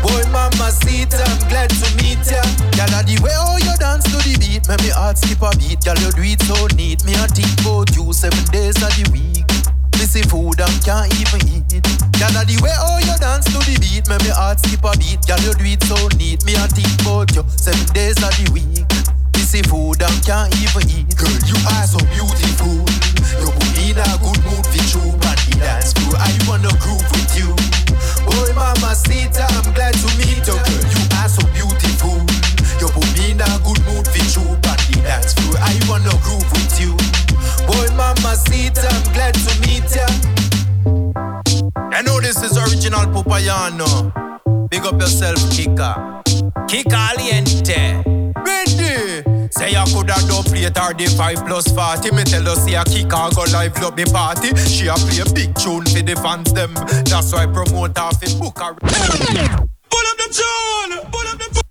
[0.03, 2.41] Boy, mama, see I'm glad to meet ya.
[2.73, 5.85] Girl, the way how you dance to the beat, make me heart skip a beat,
[5.85, 7.05] girl, you do it so neat.
[7.05, 9.45] Me a think about you seven days of the week.
[10.01, 11.85] Missy food and can't even eat.
[12.17, 15.21] Girl, the way how you dance to the beat, make me heart skip a beat.
[15.29, 16.41] Girl, you do it so neat.
[16.49, 19.20] Me a think about you seven days of the week.
[19.37, 21.17] Missy food and can't even eat.
[21.17, 22.77] Girl, you are so beautiful.
[23.41, 26.15] You put in a good mood for and the dance floor.
[26.19, 27.51] I wanna groove with you.
[28.27, 30.55] Boy, mama, Sita, I'm glad to meet you.
[30.55, 32.19] Girl, you are so beautiful.
[32.81, 35.57] You put me in a good mood for and the dance floor.
[35.59, 36.95] I wanna groove with you.
[37.67, 40.07] Boy, mama, Sita, I'm glad to meet ya.
[41.93, 44.13] I know this is original Pupayano.
[44.71, 46.23] Big up yourself, Kika.
[46.69, 48.20] Kika Aliente.
[48.45, 49.49] Ready?
[49.51, 52.75] Say I coulda done play it or the 5 plus 40 Me tell her say
[52.75, 56.03] a kick and go live up the party She a play a big tune for
[56.03, 56.73] the fans them
[57.11, 61.11] That's why I promote her fi book her Pull up the tune!
[61.11, 61.70] Pull up the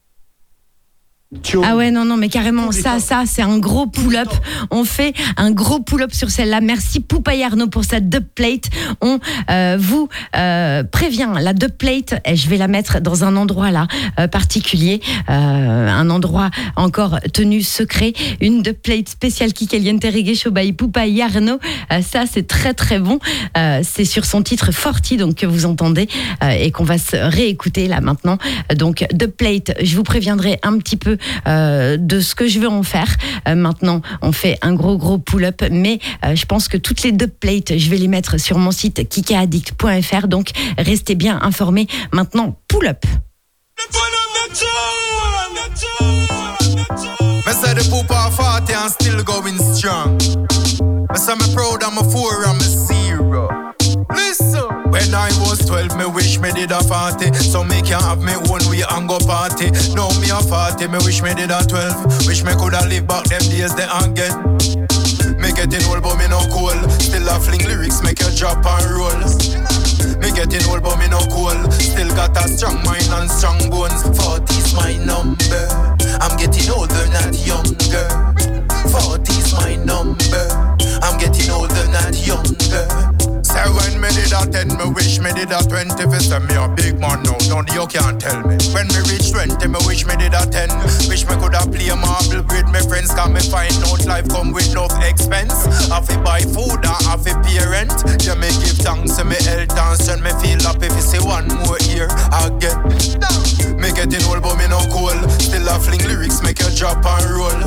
[1.63, 4.29] Ah ouais, non, non, mais carrément, ça, ça, c'est un gros pull-up.
[4.71, 6.59] On fait un gros pull-up sur celle-là.
[6.59, 8.71] Merci Poupaille Arnaud pour cette dubplate.
[8.99, 9.19] On
[9.51, 13.85] euh, vous euh, prévient, la dubplate, et je vais la mettre dans un endroit là
[14.19, 18.13] euh, particulier, un endroit encore tenu secret.
[18.41, 21.59] Une dubplate spéciale Kikaliente Reggae Show by Poupaille Arnaud.
[22.01, 23.19] Ça, c'est très très bon.
[23.83, 26.07] C'est sur son titre Forty, donc que vous entendez
[26.41, 28.39] et qu'on va se réécouter là maintenant.
[28.75, 32.83] Donc dubplate, je vous préviendrai un petit peu euh, de ce que je veux en
[32.83, 33.15] faire.
[33.47, 37.11] Euh, maintenant, on fait un gros gros pull-up, mais euh, je pense que toutes les
[37.11, 40.27] deux plates, je vais les mettre sur mon site kikaaddict.fr.
[40.27, 41.87] Donc restez bien informés.
[42.11, 43.05] Maintenant, pull-up.
[47.47, 50.17] Me say the poop off 40 and still going strong.
[51.09, 52.88] Me say me proud I'm a four and me zero.
[52.88, 52.88] Listen.
[54.99, 57.31] When I was 12, me wish me did a 40.
[57.39, 59.71] So me can have me own way and go party.
[59.95, 62.27] Now me a 40, me wish me did a 12.
[62.27, 64.35] Wish me coulda live back them days they again.
[65.39, 66.75] Me getting old but me no cool.
[66.99, 69.23] Still a fling lyrics make you drop and roll.
[70.19, 71.55] Me getting old but me no cool.
[71.79, 74.03] Still got a strong mind and strong bones.
[74.03, 75.63] 40's my number.
[76.19, 78.07] I'm getting older, not younger.
[78.91, 80.43] 40's my number.
[80.99, 82.83] I'm getting older, not younger.
[83.47, 84.08] Say when me
[84.39, 87.35] a 10, me wish me did a 20 Fi say me a big man now,
[87.51, 88.55] none you can't tell me.
[88.71, 90.69] When me reach 20, me wish me did a 10
[91.11, 94.73] Wish me coulda play marble with me friends Cause me find out life come with
[94.73, 95.53] no expense.
[95.91, 97.91] I fi buy food and I fi pay rent.
[98.23, 101.23] Yeah, me give thanks to me health and strength Me feel happy if you see
[101.23, 102.79] one more year I again
[103.79, 107.25] Me getting old but me no cool Still a fling lyrics make you drop and
[107.31, 107.59] roll.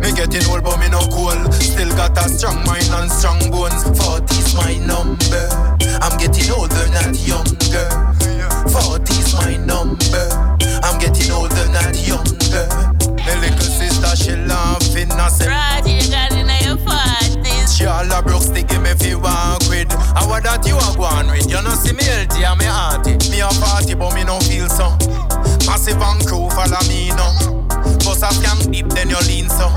[0.00, 3.84] Me getting old but me no cool Still got a strong mind and strong bones.
[3.84, 7.88] 40's my number I'm getting older not younger.
[8.70, 10.26] 40's my number.
[10.82, 12.68] I'm getting older not younger.
[13.20, 17.76] The little sister she laughing I said Right, you got in your parties.
[17.76, 20.96] She all a broke stick give me fi walk with I what that you a
[20.96, 21.48] going with.
[21.50, 23.12] You know see me healthy and me hearty.
[23.30, 24.96] Me a party but me no feel so
[25.66, 27.59] Massive and crew follow me now
[28.10, 29.70] Bust a scam deep, then you lean so.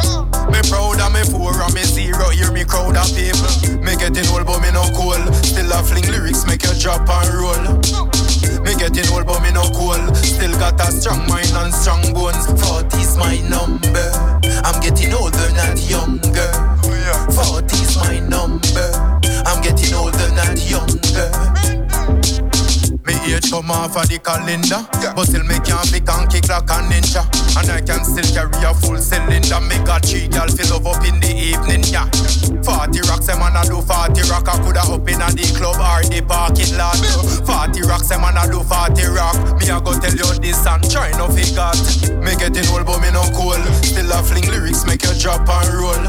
[0.50, 2.30] Me proud of me four and me zero.
[2.30, 3.78] Hear me crowd of people.
[3.78, 5.22] Me getting old, but me no cool.
[5.46, 7.62] Still a fling lyrics, make you drop and roll.
[8.66, 10.02] Me getting old, but me no cool.
[10.16, 12.50] Still got a strong mind and strong bones.
[12.58, 14.10] 40's my number.
[14.66, 16.50] I'm getting older, not younger.
[17.38, 19.03] 40's my number.
[23.42, 24.86] Come off of the calendar.
[25.18, 27.26] But still me can't be conky clock and ninja.
[27.58, 29.58] And I can still carry a full cylinder.
[29.66, 32.06] Me got three gal fill up, up in the evening, yeah.
[32.62, 34.46] 40 rocks, them man a do 40 rock.
[34.46, 36.98] I coulda up in a the club or the parking lot.
[37.46, 39.38] 40 rocks, them man a do 40 rock.
[39.58, 41.74] Me a go tell you this and try no figure
[42.22, 43.58] Me getting old but me no cool.
[43.82, 46.06] Still a fling lyrics make you drop and roll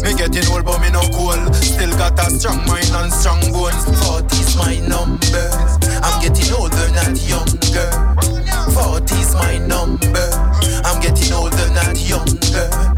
[0.00, 3.84] Me getting old but me no cool Still got a strong mind and strong bones
[4.00, 7.90] 40's my number I'm getting older, not younger.
[8.74, 10.28] 40's my number.
[10.84, 12.91] I'm getting older, not younger.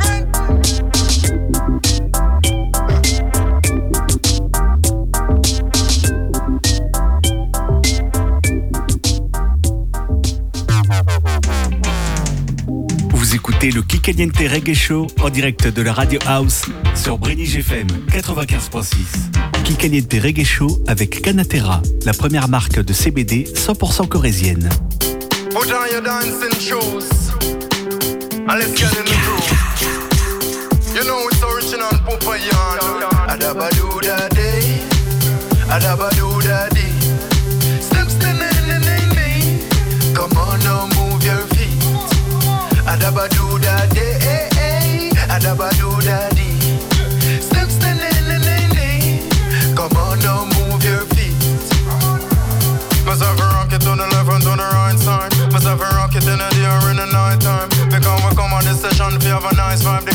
[13.46, 16.62] Écoutez le Kikaliente Reggae Show en direct de la Radio House
[16.94, 18.94] sur Brenny GFM 95.6.
[19.64, 24.66] Kikaliente Reggae Show avec Canatera, la première marque de CBD 100% corésienne.
[25.50, 27.04] Put on your dancing shoes.
[28.48, 29.52] And let's get in the groove.
[30.94, 32.78] You know it's original Pupayan.
[33.28, 34.80] Adabadoo da day.
[35.70, 36.13] Adabadoo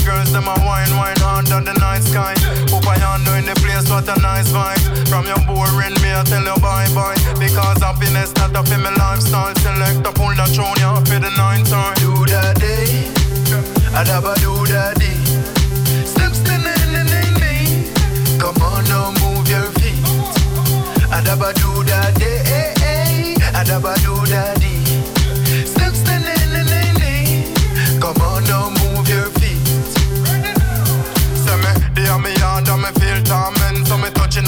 [0.09, 2.33] girls, them a wine, wine under the night sky.
[3.39, 5.07] In the place, what a nice vibe.
[5.07, 7.15] From your boring me, I tell you bye bye.
[7.39, 9.55] Because happiness not up in my lifestyle.
[9.63, 10.03] Select
[10.55, 11.95] throne, you for the nine time.
[12.03, 13.07] Do that day,
[13.95, 14.03] I
[14.43, 15.19] do that day.
[16.03, 16.75] Steps in the
[18.41, 20.03] Come on now, move your feet.
[21.15, 24.78] I never do that day, I never do that day.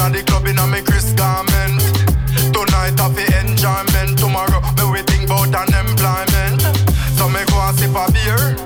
[0.01, 1.77] On the club in a me Chris garment.
[2.49, 4.17] Tonight I feel enjoyment.
[4.17, 6.57] Tomorrow me waiting about an employment.
[7.13, 8.57] So me go and sip a beer,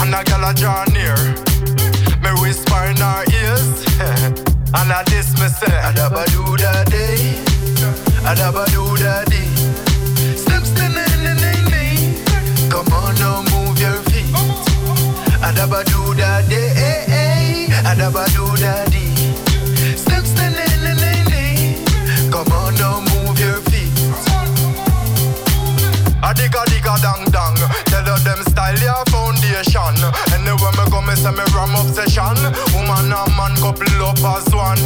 [0.00, 1.36] and a gal a draw near.
[2.24, 3.84] Me whisper in her ears,
[4.80, 7.36] and I this me say, I Adaba do that day,
[8.24, 9.44] I adaba do that day.
[10.40, 10.88] Steps to
[12.72, 14.32] Come on now, move your feet.
[15.44, 16.72] I Adaba do that day,
[17.84, 18.49] I adaba do
[31.10, 32.38] me say me ram obsession.
[32.72, 34.78] Woman and man couple up as one.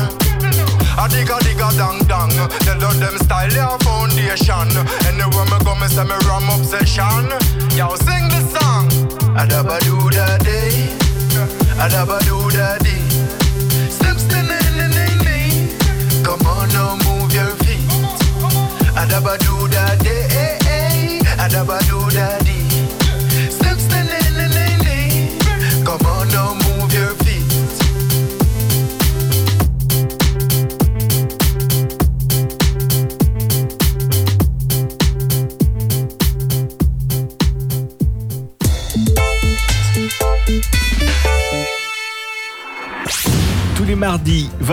[0.96, 2.32] A digga digga dang dang.
[2.64, 4.70] Tell her them style your foundation.
[5.04, 7.28] Anywhere me go me say me ram obsession.
[7.76, 8.88] Yo sing the song.
[9.36, 10.96] Adaba do that day,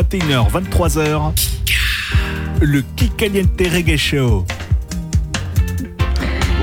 [0.01, 1.31] 21h, 23h,
[2.61, 4.45] le Kikaliente Reggae Show.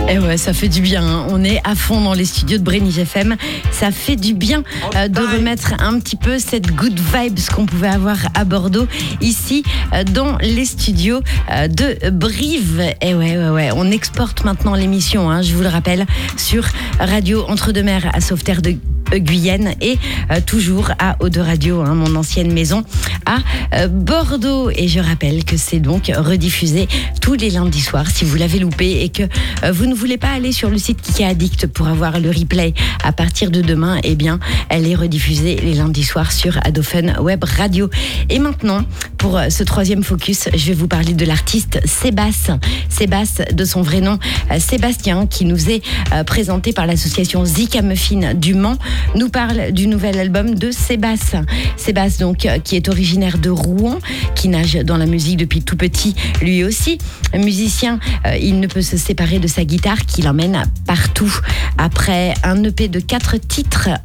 [0.09, 1.03] Et Eh ouais, ça fait du bien.
[1.07, 1.26] hein.
[1.30, 3.36] On est à fond dans les studios de Brénig FM.
[3.79, 4.64] Ça fait du bien
[4.97, 8.89] euh, de remettre un petit peu cette good vibes qu'on pouvait avoir à Bordeaux,
[9.20, 9.62] ici,
[9.95, 11.20] euh, dans les studios
[11.53, 12.83] euh, de Brive.
[13.01, 13.70] Et ouais, ouais, ouais.
[13.76, 16.07] On exporte maintenant l'émission, hein, je vous le rappelle,
[16.37, 16.64] sur
[16.99, 18.74] Radio Entre-deux-Mers à Sauveterre de
[19.16, 19.99] Guyenne et
[20.31, 22.85] euh, toujours à Eau de Radio, hein, mon ancienne maison
[23.24, 23.39] à
[23.74, 24.70] euh, Bordeaux.
[24.70, 26.89] Et je rappelle que c'est donc rediffusé
[27.20, 29.22] tous les lundis soirs si vous l'avez loupé et que
[29.64, 32.74] euh, vous ne voulez pas aller sur le site Kika Addict pour avoir le replay
[33.03, 34.40] à partir de demain, eh bien,
[34.70, 37.90] elle est rediffusée les lundis soirs sur Adophone Web Radio.
[38.30, 38.82] Et maintenant,
[39.18, 42.60] pour euh, ce troisième focus, je vais vous parler de l'artiste Sébastien.
[42.88, 44.18] Sébastien, de son vrai nom,
[44.50, 45.82] euh, Sébastien, qui nous est
[46.14, 48.78] euh, présenté par l'association Zika Muffin du Mans,
[49.14, 51.44] nous parle du nouvel album de Sébastien.
[51.76, 53.98] Sébastien, donc, qui est originaire de Rouen,
[54.34, 56.96] qui nage dans la musique depuis tout petit, lui aussi.
[57.34, 58.00] Musicien,
[58.40, 61.32] il ne peut se séparer de sa guitare qui l'emmène partout.
[61.76, 63.57] Après un EP de quatre titres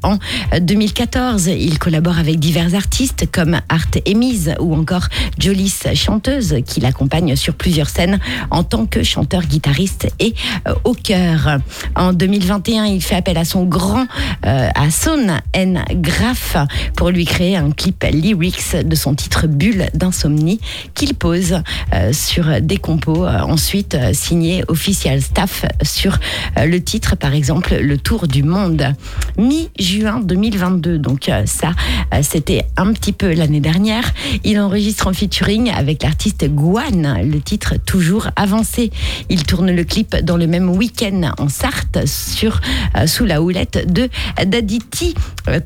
[0.04, 0.18] en
[0.54, 6.80] euh, 2014, il collabore avec divers artistes comme Art Emise ou encore Jolis, chanteuse, qui
[6.80, 8.20] l'accompagne sur plusieurs scènes
[8.52, 10.34] en tant que chanteur, guitariste et
[10.68, 11.60] euh, au chœur.
[11.96, 14.08] En 2021, il fait appel à son grand,
[14.46, 15.84] euh, à Son N.
[15.92, 16.58] Graff
[16.96, 20.60] pour lui créer un clip lyrics de son titre Bulle d'insomnie
[20.94, 21.62] qu'il pose
[21.94, 26.18] euh, sur des compos ensuite euh, signé official staff sur
[26.58, 28.96] le titre par exemple Le Tour du Monde
[29.44, 31.72] mi-juin 2022 donc euh, ça
[32.14, 34.14] euh, c'était un petit peu l'année dernière.
[34.44, 38.92] Il enregistre en featuring avec l'artiste Guan le titre Toujours avancé.
[39.30, 42.62] Il tourne le clip dans le même week-end en Sarthe sur
[42.98, 44.10] euh, sous la houlette de
[44.46, 45.16] Daditi.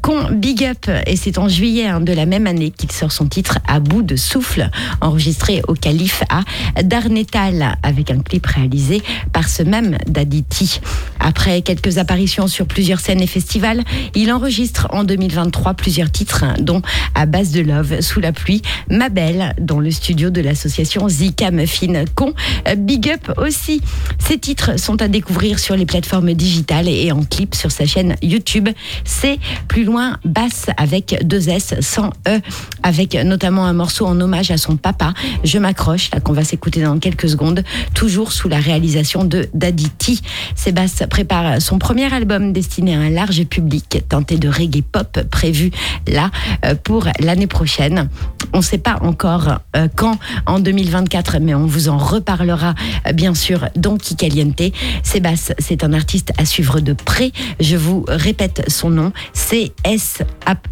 [0.01, 0.89] Con Big Up.
[1.05, 4.01] Et c'est en juillet hein, de la même année qu'il sort son titre À bout
[4.01, 4.69] de souffle
[5.01, 6.43] enregistré au Calife à
[6.83, 9.01] Darnétal avec un clip réalisé
[9.33, 10.79] par ce même Daditi.
[11.19, 13.66] Après quelques apparitions sur plusieurs scènes et festivals,
[14.15, 16.81] il enregistre en 2023 plusieurs titres hein, dont
[17.15, 21.51] À base de love, Sous la pluie, Ma belle dans le studio de l'association Zika
[21.51, 22.33] Muffin Con
[22.67, 23.81] euh, Big Up aussi.
[24.19, 28.15] Ces titres sont à découvrir sur les plateformes digitales et en clip sur sa chaîne
[28.21, 28.69] YouTube.
[29.03, 32.39] C'est plus loin basse avec deux S sans E,
[32.83, 35.13] avec notamment un morceau en hommage à son papa.
[35.43, 37.63] Je m'accroche, là qu'on va s'écouter dans quelques secondes,
[37.93, 40.21] toujours sous la réalisation de Daditi.
[40.55, 45.71] Sébastien prépare son premier album destiné à un large public, tenté de reggae pop, prévu
[46.07, 46.29] là
[46.65, 48.09] euh, pour l'année prochaine.
[48.53, 52.75] On ne sait pas encore euh, quand en 2024, mais on vous en reparlera
[53.07, 54.61] euh, bien sûr dans Kikaliente.
[55.03, 57.31] Sébastien, c'est un artiste à suivre de près.
[57.59, 60.19] Je vous répète son nom, c'est S,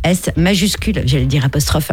[0.04, 1.92] S majuscule, j'allais dire apostrophe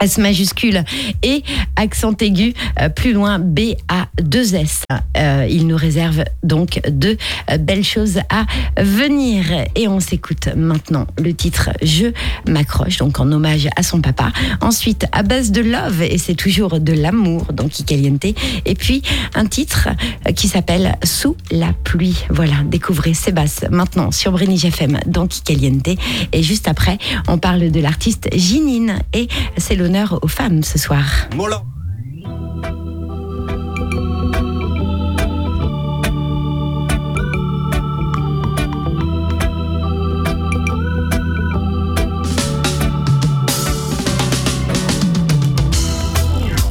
[0.00, 0.84] S majuscule
[1.22, 1.42] et
[1.76, 4.84] accent aigu euh, plus loin B A 2 S.
[5.16, 7.16] Euh, il nous réserve donc de
[7.50, 8.46] euh, belles choses à
[8.82, 9.44] venir
[9.74, 12.06] et on s'écoute maintenant le titre Je
[12.48, 14.32] m'accroche donc en hommage à son papa.
[14.60, 19.02] Ensuite à base de love et c'est toujours de l'amour donc Caliente et puis
[19.34, 19.88] un titre
[20.34, 22.24] qui s'appelle Sous la pluie.
[22.30, 25.88] Voilà, découvrez Sébastien maintenant sur Brenny FM dans Caliente
[26.32, 26.98] et juste après
[27.28, 29.89] on parle de l'artiste Ginine et c'est le
[30.22, 31.04] aux femmes ce soir.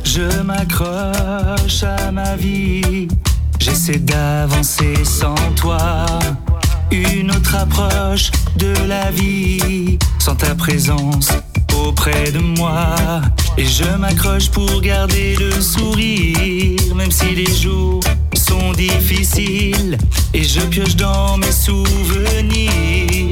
[0.03, 3.07] Je m'accroche à ma vie,
[3.59, 6.05] j'essaie d'avancer sans toi.
[6.91, 11.30] Une autre approche de la vie, sans ta présence
[11.76, 12.95] auprès de moi.
[13.57, 18.01] Et je m'accroche pour garder le sourire même si les jours
[18.36, 19.97] sont difficiles.
[20.34, 23.28] Et je pioche dans mes souvenirs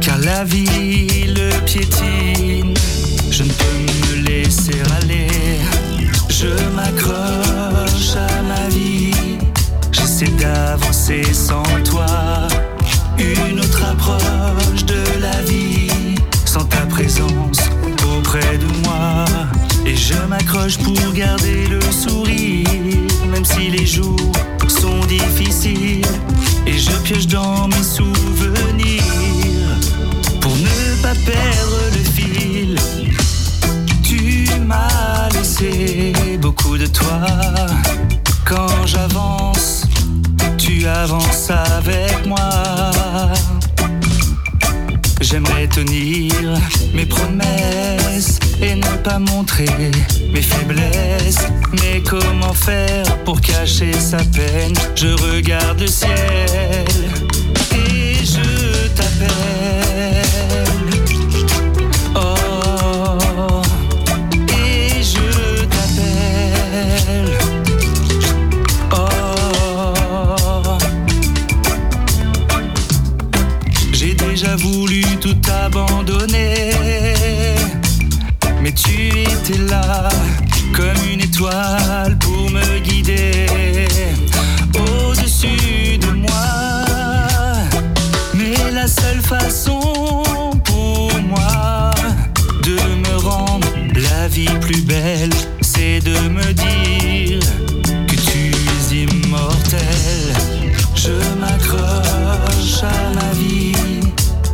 [0.00, 2.74] car la vie le piétine,
[3.30, 5.28] je ne peux me laisser aller,
[6.28, 9.38] je m'accroche à ma vie,
[9.92, 12.06] j'essaie d'avancer sans toi,
[13.18, 17.60] une autre approche de la vie, sans ta présence
[18.18, 19.24] auprès de moi,
[19.86, 22.68] et je m'accroche pour garder le sourire
[23.30, 24.32] même si les jours
[25.06, 26.06] difficiles.
[26.66, 29.02] Et je pioche dans mes souvenirs
[30.40, 32.76] pour ne pas perdre le fil.
[34.02, 37.20] Tu m'as laissé beaucoup de toi.
[38.44, 39.84] Quand j'avance,
[40.58, 42.50] tu avances avec moi.
[45.30, 46.32] J'aimerais tenir
[46.92, 49.66] mes promesses et ne pas montrer
[50.32, 51.46] mes faiblesses.
[51.72, 54.74] Mais comment faire pour cacher sa peine?
[54.96, 56.10] Je regarde le ciel
[57.72, 60.19] et je t'appelle.
[79.58, 80.08] Là
[80.74, 83.46] comme une étoile pour me guider
[84.74, 86.84] au-dessus de moi?
[88.34, 89.80] Mais la seule façon
[90.64, 91.90] pour moi
[92.62, 95.30] de me rendre la vie plus belle,
[95.60, 97.40] c'est de me dire
[98.06, 98.52] que tu
[98.92, 100.34] es immortel.
[100.94, 103.72] Je m'accroche à ma vie,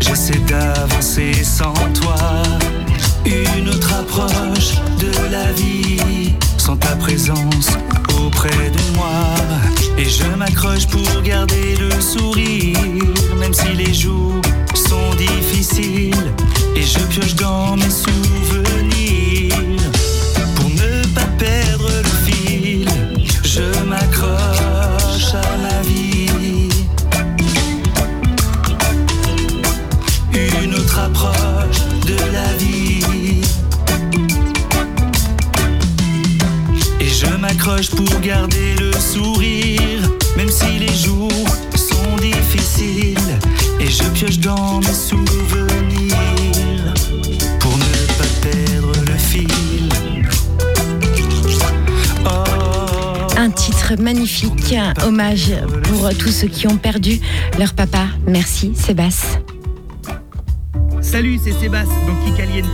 [0.00, 2.45] j'essaie d'avancer sans toi.
[6.56, 7.68] Sans ta présence
[8.20, 9.34] auprès de moi.
[9.98, 12.78] Et je m'accroche pour garder le sourire,
[13.38, 14.40] même si les jours
[14.74, 16.32] sont difficiles.
[16.74, 17.65] Et je pioche dans
[37.66, 40.00] pour garder le sourire,
[40.36, 41.32] même si les jours
[41.74, 43.18] sont difficiles.
[43.80, 46.14] Et je pioche dans mes souvenirs
[47.58, 50.28] pour ne pas perdre le fil.
[53.36, 55.52] Un titre magnifique, un hommage
[55.82, 57.18] pour tous ceux qui ont perdu
[57.58, 58.06] leur papa.
[58.28, 59.40] Merci Sébastien.
[61.00, 62.66] Salut, c'est Sébastien dans Kikaliente,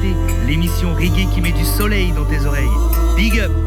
[0.46, 2.68] l'émission reggae qui met du soleil dans tes oreilles.
[3.16, 3.61] Big up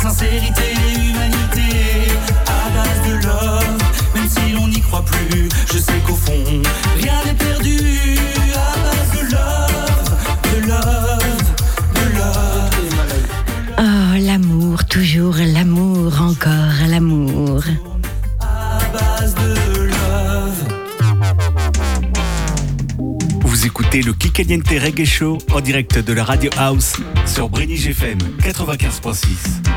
[0.00, 2.12] sincérité et humanité.
[2.46, 3.78] À base de love,
[4.14, 6.44] même si l'on n'y croit plus, je sais qu'au fond,
[6.96, 7.76] rien n'est perdu.
[8.54, 10.10] À base de love,
[10.52, 11.42] de love,
[11.94, 12.78] de love.
[13.78, 17.62] Oh, l'amour, toujours l'amour, encore l'amour.
[18.40, 20.64] À base de love.
[23.42, 26.94] Vous écoutez le Kikaliente Reggae Show en direct de la Radio House
[27.26, 29.69] sur Brenny GFM 95.6.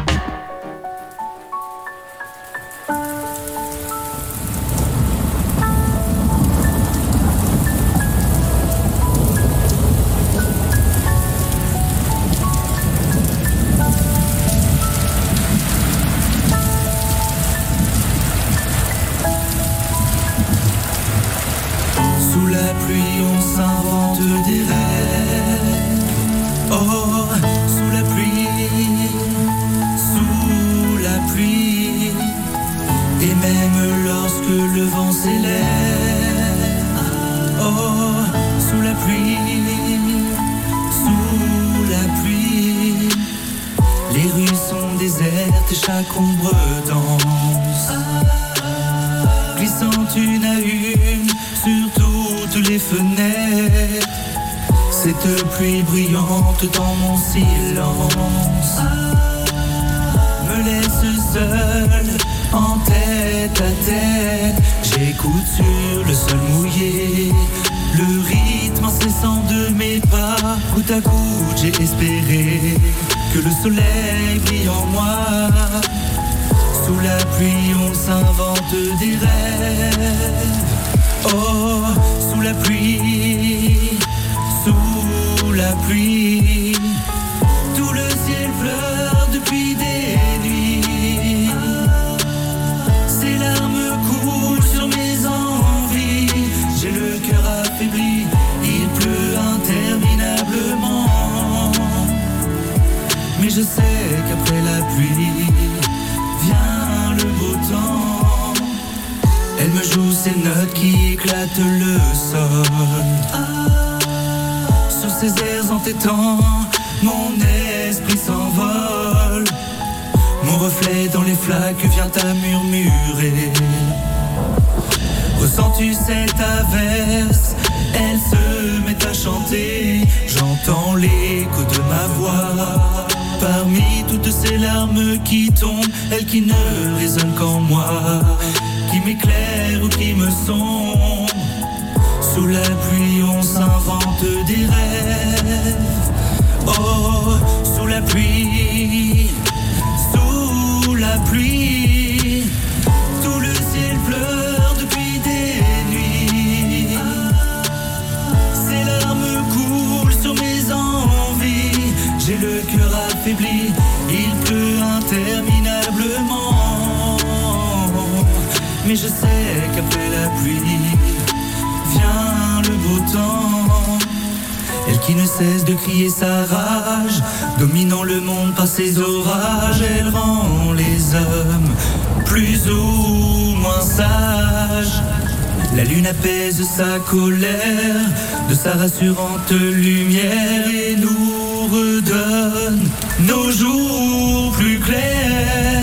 [185.75, 188.05] La lune apaise sa colère
[188.47, 192.87] de sa rassurante lumière et nous redonne
[193.27, 195.82] nos jours plus clairs.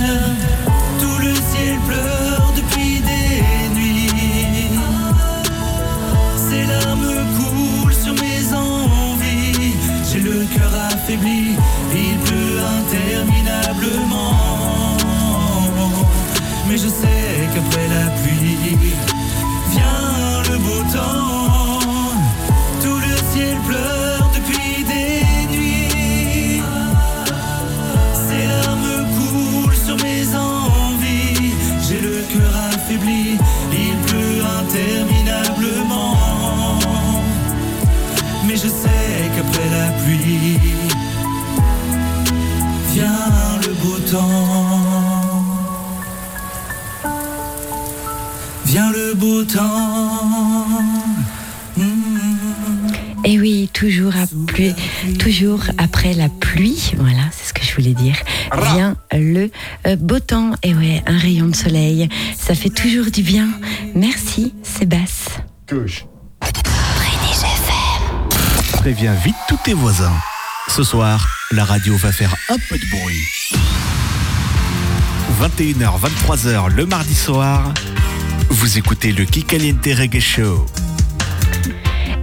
[44.11, 45.47] Temps.
[48.65, 50.67] Vient le beau temps.
[53.25, 54.75] Et oui, toujours, à pluie,
[55.19, 58.17] toujours après la pluie, voilà, c'est ce que je voulais dire,
[58.73, 59.51] vient le
[59.87, 60.53] euh, beau temps.
[60.63, 63.49] Et ouais, un rayon de soleil, ça fait toujours du bien.
[63.95, 65.45] Merci, Sébastien.
[68.73, 70.17] Préviens vite tous tes voisins.
[70.69, 73.40] Ce soir, la radio va faire un peu de bruit.
[75.41, 77.73] 21h, 23h le mardi soir,
[78.51, 80.67] vous écoutez le Kikaliente Reggae Show.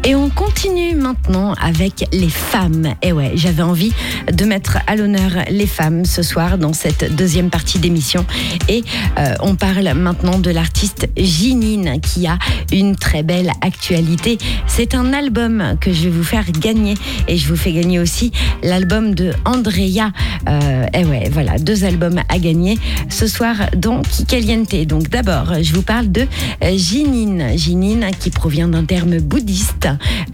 [0.07, 2.93] Et on continue maintenant avec les femmes.
[3.01, 3.91] Et ouais, j'avais envie
[4.31, 8.25] de mettre à l'honneur les femmes ce soir dans cette deuxième partie d'émission.
[8.69, 8.85] Et
[9.19, 12.39] euh, on parle maintenant de l'artiste Ginine qui a
[12.71, 14.37] une très belle actualité.
[14.65, 16.93] C'est un album que je vais vous faire gagner
[17.27, 18.31] et je vous fais gagner aussi
[18.63, 20.13] l'album de Andrea.
[20.47, 22.79] Euh, et ouais, voilà, deux albums à gagner
[23.09, 24.73] ce soir dans Kikaliente.
[24.85, 26.25] Donc d'abord, je vous parle de
[26.61, 27.57] Ginine.
[27.57, 29.89] Ginine qui provient d'un terme bouddhiste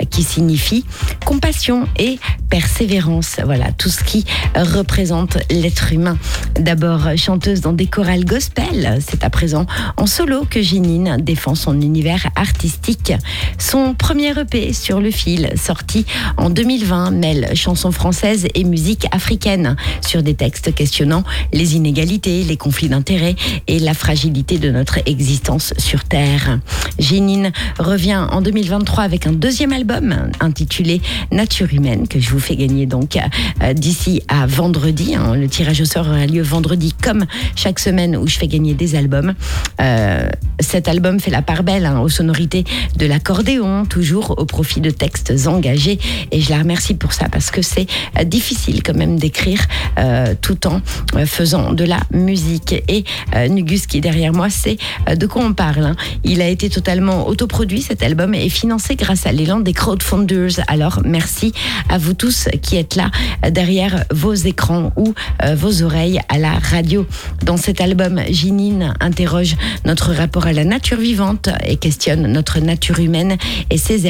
[0.10, 0.86] qui signifie
[1.26, 2.20] compassion et
[2.50, 3.38] persévérance.
[3.44, 4.26] Voilà, tout ce qui
[4.56, 6.18] représente l'être humain.
[6.60, 9.66] D'abord chanteuse dans des chorales gospel, c'est à présent
[9.98, 13.14] en solo que Ginine défend son univers artistique.
[13.58, 16.06] Son premier EP sur le fil, sorti
[16.38, 22.58] en 2020, mêle chansons françaises et musique africaine sur des textes questionnant les inégalités, les
[22.58, 23.36] conflits d'intérêts
[23.68, 26.60] et la fragilité de notre existence sur Terre.
[27.00, 31.02] Ginine revient en 2023 avec un deuxième album intitulé
[31.32, 33.18] Nature humaine que je vous fais gagner donc
[33.62, 35.16] euh, d'ici à vendredi.
[35.16, 35.36] hein.
[35.36, 37.26] Le tirage au sort aura lieu vendredi comme
[37.56, 39.34] chaque semaine où je fais gagner des albums.
[39.82, 40.28] Euh,
[40.60, 42.64] cet album fait la part belle hein, aux sonorités
[42.98, 46.00] de l'accordéon, toujours au profit de textes engagés
[46.32, 47.88] et je la remercie pour ça parce que c'est
[48.20, 49.60] euh, difficile quand même d'écrire
[50.00, 50.82] euh, tout en
[51.16, 52.74] euh, faisant de la musique.
[52.88, 53.04] Et
[53.36, 54.78] euh, Nugus qui est derrière moi, c'est
[55.10, 55.86] euh, de quoi on parle.
[55.86, 55.96] hein.
[56.24, 60.62] Il a été totalement autoproduit cet album et financé grâce à l'élan des crowdfunders.
[60.68, 61.52] Alors merci
[61.90, 63.12] à vous tous qui êtes là
[63.50, 67.06] derrière vos écrans ou euh, vos oreilles à la radio.
[67.44, 69.56] Dans cet album, Ginine interroge
[69.86, 73.38] notre rapport à la nature vivante et questionne notre nature humaine
[73.70, 74.04] et ses.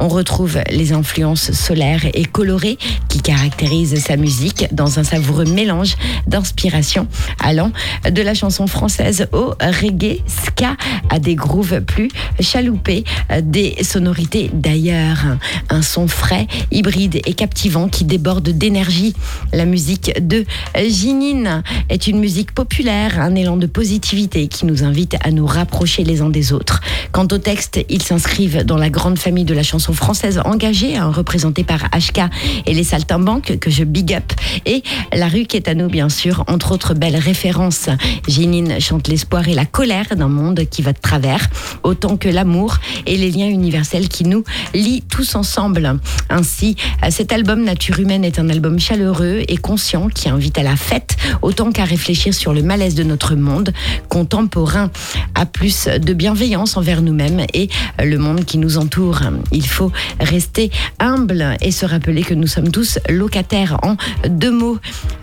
[0.00, 2.76] On retrouve les influences solaires et colorées
[3.08, 5.96] qui caractérisent sa musique dans un savoureux mélange
[6.26, 7.06] d'inspiration
[7.38, 7.72] allant
[8.10, 10.76] de la chanson française au reggae ska
[11.08, 12.08] à des grooves plus
[12.40, 15.24] chaloupés, euh, des sonorités d'ailleurs.
[15.68, 19.14] Un son frais, hybride et captivant qui déborde d'énergie.
[19.52, 20.44] La musique de
[20.76, 26.04] Ginine est une musique populaire, un élan de positivité qui nous invite à nous rapprocher
[26.04, 26.80] les uns des autres.
[27.12, 31.10] Quant au texte, ils s'inscrivent dans la grande famille de la chanson française engagée, hein,
[31.10, 32.22] représentée par HK
[32.66, 34.32] et les Saltimbanques, que je big up,
[34.66, 34.82] et
[35.12, 37.88] La rue qui est à nous, bien sûr, entre autres belles références.
[38.26, 41.48] Ginine chante l'espoir et la colère d'un monde qui va de travers,
[41.82, 44.31] autant que l'amour et les liens universels qui nous
[44.74, 45.98] lient tous ensemble.
[46.30, 46.76] Ainsi,
[47.10, 51.16] cet album Nature humaine est un album chaleureux et conscient qui invite à la fête,
[51.42, 53.72] autant qu'à réfléchir sur le malaise de notre monde
[54.08, 54.90] contemporain,
[55.34, 57.68] à plus de bienveillance envers nous-mêmes et
[58.02, 59.20] le monde qui nous entoure.
[59.50, 63.96] Il faut rester humble et se rappeler que nous sommes tous locataires en
[64.28, 64.78] deux mots.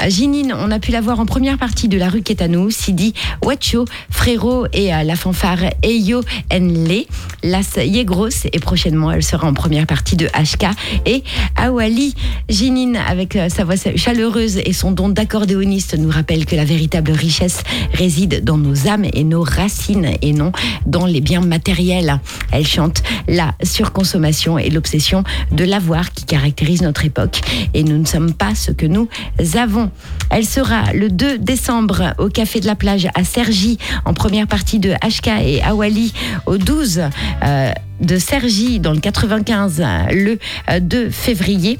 [0.07, 2.47] Ginine, on a pu la voir en première partie de La rue qui est à
[2.47, 3.13] nous, Sidi,
[3.43, 6.21] Wacho, Frérot et la fanfare Eyo
[6.51, 7.05] Enle,
[7.43, 10.67] Las Yegros et prochainement elle sera en première partie de HK
[11.05, 11.23] et
[11.55, 12.15] Awali.
[12.49, 17.63] Ginine avec sa voix chaleureuse et son don d'accordéoniste nous rappelle que la véritable richesse
[17.93, 20.51] réside dans nos âmes et nos racines et non
[20.85, 22.19] dans les biens matériels.
[22.51, 27.41] Elle chante la surconsommation et l'obsession de l'avoir qui caractérise notre époque
[27.73, 29.07] et nous ne sommes pas ce que nous
[29.55, 29.91] avons.
[30.29, 34.79] Elle sera le 2 décembre au Café de la Plage à Sergi en première partie
[34.79, 36.13] de HK et Awali
[36.45, 37.01] au 12
[37.43, 40.39] euh, de Sergi dans le 95 le
[40.79, 41.79] 2 février.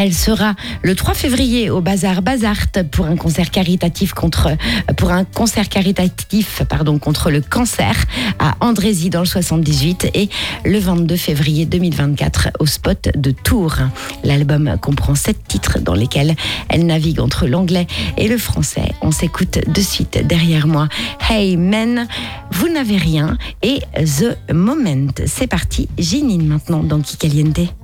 [0.00, 4.50] Elle sera le 3 février au Bazar Bazart pour un concert caritatif contre
[4.96, 7.96] pour un concert caritatif pardon contre le cancer
[8.38, 10.28] à Andrézy dans le 78 et
[10.64, 13.78] le 22 février 2024 au spot de Tours.
[14.22, 16.36] L'album comprend sept titres dans lesquels
[16.68, 18.92] elle navigue entre l'anglais et le français.
[19.02, 20.88] On s'écoute de suite derrière moi.
[21.28, 22.06] Hey men,
[22.52, 25.08] vous n'avez rien et The Moment.
[25.26, 25.88] C'est parti.
[25.98, 27.74] Ginine maintenant dans Kikaliente.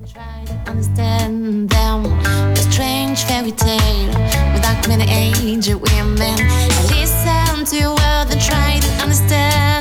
[0.67, 2.07] Understand them.
[2.53, 4.09] A strange fairy tale
[4.53, 6.37] without many angel women.
[6.41, 9.74] I listen to your words and try to understand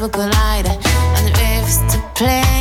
[0.00, 2.53] will collide, and the rivers to place.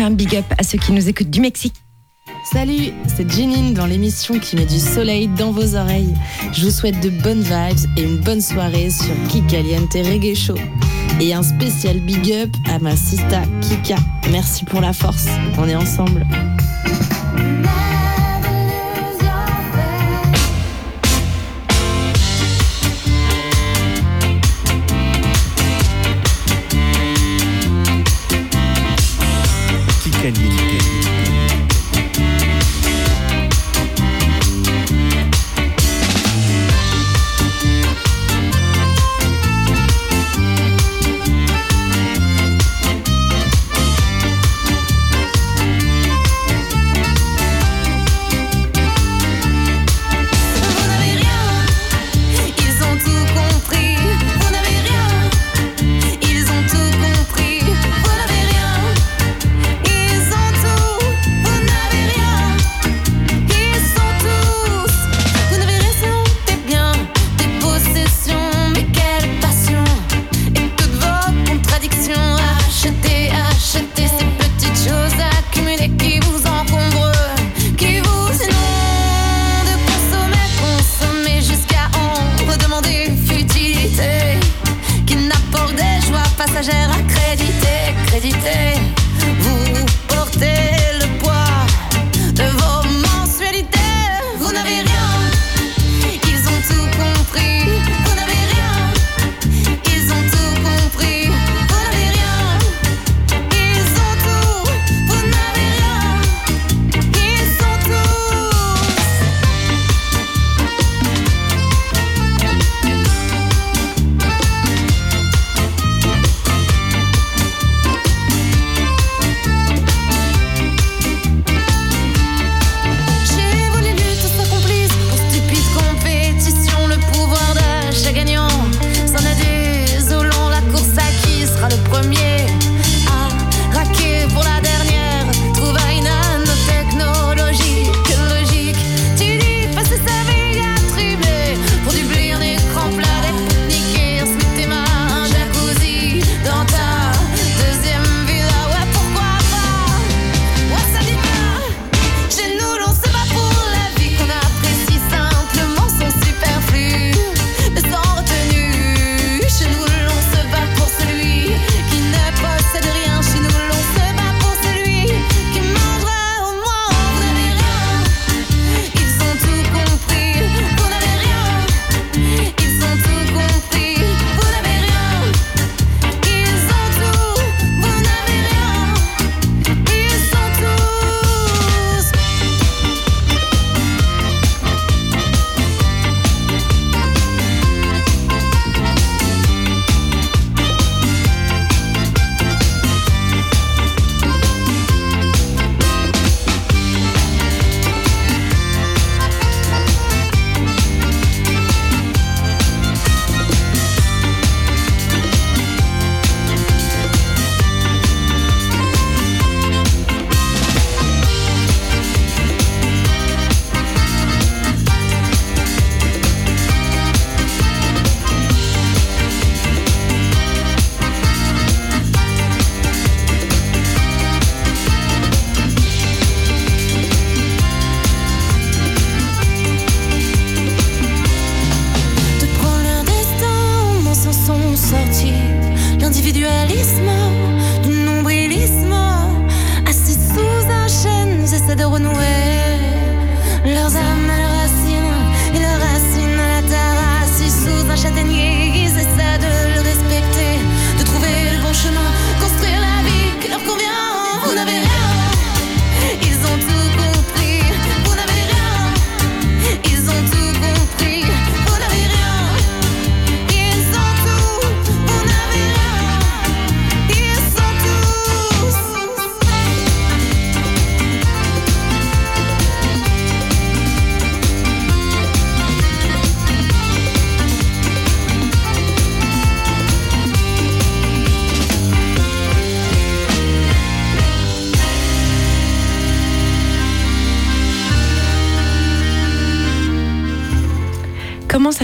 [0.00, 1.74] Un big up à ceux qui nous écoutent du Mexique.
[2.52, 6.14] Salut, c'est Jeanine dans l'émission qui met du soleil dans vos oreilles.
[6.52, 10.56] Je vous souhaite de bonnes vibes et une bonne soirée sur Kikaliente Reggae Show.
[11.20, 13.96] Et un spécial big up à ma sista Kika.
[14.30, 15.26] Merci pour la force,
[15.58, 16.26] on est ensemble.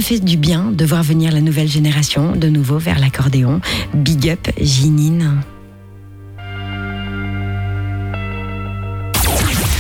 [0.05, 3.63] fait du bien de voir venir la nouvelle génération de nouveau vers l'accordéon.
[3.95, 5.41] Big up, Jinine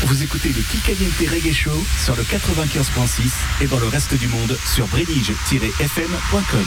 [0.06, 4.56] Vous écoutez le Kikaliente Reggae Show sur le 95.6 et dans le reste du monde
[4.64, 6.64] sur brédige-fm.com.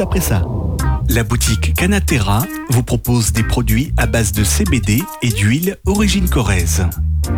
[0.00, 0.42] après ça.
[1.08, 6.86] La boutique Canatera vous propose des produits à base de CBD et d'huile origine corrèze.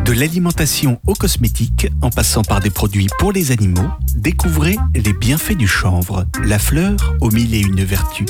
[0.04, 5.56] De l'alimentation aux cosmétiques, en passant par des produits pour les animaux, découvrez les bienfaits
[5.56, 8.26] du chanvre, la fleur aux mille et une vertus.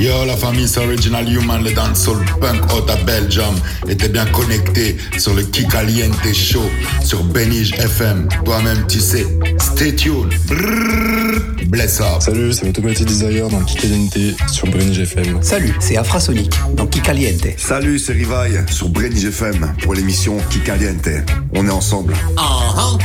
[0.00, 3.54] Yo, la famille, c'est Original Human, le dancehall punk out à Belgium.
[3.86, 6.62] Et t'es bien connecté sur le Kikaliente Show
[7.04, 8.26] sur Benige FM.
[8.46, 9.26] Toi-même, tu sais.
[9.58, 10.32] Stay tuned.
[10.46, 12.20] Brrr, bless up.
[12.20, 14.16] Salut, c'est Automatic Desire dans Kikaliente
[14.50, 15.42] sur Brenige FM.
[15.42, 17.48] Salut, c'est Afrasonic dans Kikaliente.
[17.58, 21.10] Salut, c'est Rivaille sur Brenige FM pour l'émission Kikaliente.
[21.54, 22.14] On est ensemble.
[22.38, 22.98] Ah ah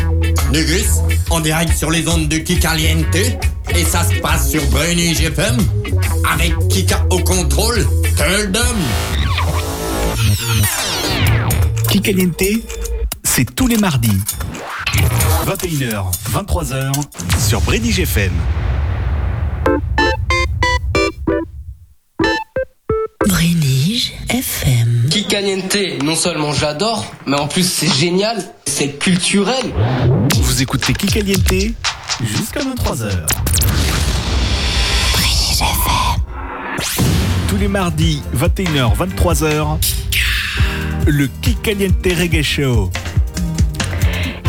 [0.53, 3.17] Négus, en direct sur les ondes de Kikaliente.
[3.73, 5.57] Et ça se passe sur Brenny GFM.
[6.31, 7.85] Avec Kika au contrôle.
[8.17, 8.77] Tell them.
[11.89, 12.63] Kikaliente,
[13.23, 14.19] c'est tous les mardis.
[15.45, 16.91] 21h, 23h
[17.39, 18.31] sur Brenige FM.
[23.27, 25.07] Brenige FM.
[25.09, 29.73] Kikaliente, non seulement j'adore, mais en plus c'est génial, c'est culturel.
[30.35, 31.73] Vous écoutez Kikaliente
[32.21, 33.25] jusqu'à 23h.
[37.47, 39.77] Tous les mardis, 21h, 23h,
[41.07, 42.91] le Kikaliente Reggae Show.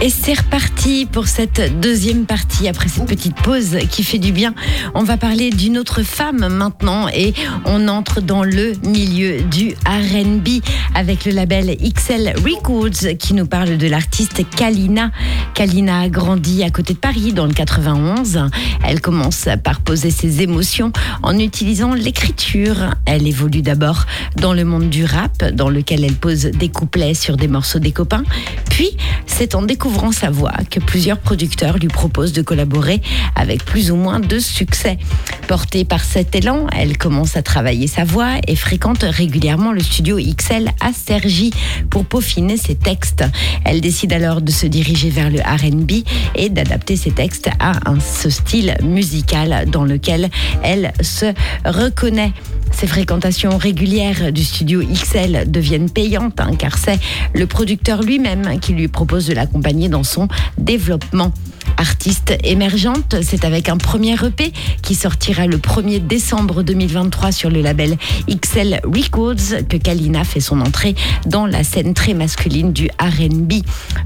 [0.02, 4.54] Et c'est reparti pour cette deuxième partie après cette petite pause qui fait du bien.
[4.94, 7.32] On va parler d'une autre femme maintenant et
[7.64, 10.62] on entre dans le milieu du RB
[10.94, 15.12] avec le label XL Records qui nous parle de l'artiste Kalina.
[15.54, 18.50] Kalina a grandi à côté de Paris dans le 91.
[18.84, 20.92] Elle commence par poser ses émotions
[21.22, 22.94] en utilisant l'écriture.
[23.06, 24.04] Elle évolue d'abord
[24.36, 27.92] dans le monde du rap dans lequel elle pose des couplets sur des morceaux des
[27.92, 28.24] copains.
[28.68, 28.94] Puis
[29.24, 33.00] c'est en découvrant sa voix que plusieurs producteurs lui proposent de collaborer
[33.34, 34.98] avec plus ou moins de succès.
[35.46, 40.18] Portée par cet élan, elle commence à travailler sa voix et fréquente régulièrement le studio
[40.18, 41.52] XL à Sergi
[41.88, 43.24] pour peaufiner ses textes.
[43.64, 46.04] Elle décide alors de se diriger vers le RB
[46.34, 50.30] et d'adapter ses textes à un, ce style musical dans lequel
[50.62, 51.32] elle se
[51.64, 52.32] reconnaît.
[52.72, 56.98] Ces fréquentations régulières du studio XL deviennent payantes hein, car c'est
[57.34, 60.28] le producteur lui-même qui lui propose de l'accompagner dans son
[60.58, 61.32] développement.
[61.76, 64.52] Artiste émergente, c'est avec un premier EP
[64.82, 67.96] qui sortira le 1er décembre 2023 sur le label
[68.28, 70.94] XL Records que Kalina fait son entrée
[71.26, 73.52] dans la scène très masculine du RB.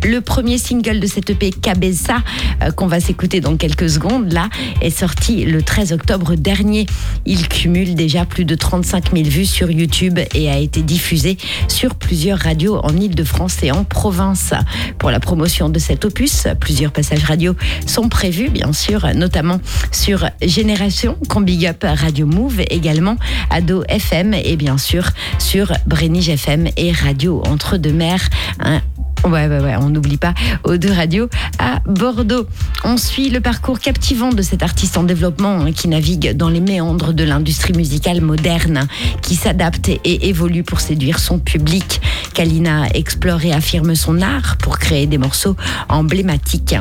[0.05, 2.19] Le premier single de cet EP, Cabeza,
[2.62, 4.49] euh, qu'on va s'écouter dans quelques secondes, là,
[4.81, 6.87] est sorti le 13 octobre dernier.
[7.27, 11.37] Il cumule déjà plus de 35 000 vues sur YouTube et a été diffusé
[11.69, 14.55] sur plusieurs radios en Ile-de-France et en province.
[14.99, 17.49] Pour la promotion de cet opus, plusieurs passages radio
[17.86, 19.60] sont prévus, bien sûr, notamment
[19.93, 23.16] sur Génération, qu'on big up Radio Move, également
[23.51, 25.09] Ado FM et bien sûr
[25.39, 28.28] sur Brenige FM et Radio Entre deux Mers.
[28.60, 28.81] Un
[29.25, 30.33] Ouais, ouais, ouais, on n'oublie pas
[30.65, 31.29] aux deux radios
[31.59, 32.47] à Bordeaux.
[32.85, 36.61] On suit le parcours captivant de cet artiste en développement hein, qui navigue dans les
[36.61, 38.89] méandres de l'industrie musicale moderne,
[39.21, 42.01] qui s'adapte et évolue pour séduire son public.
[42.33, 45.57] Kalina explore et affirme son art pour créer des morceaux
[45.91, 46.77] emblématiques.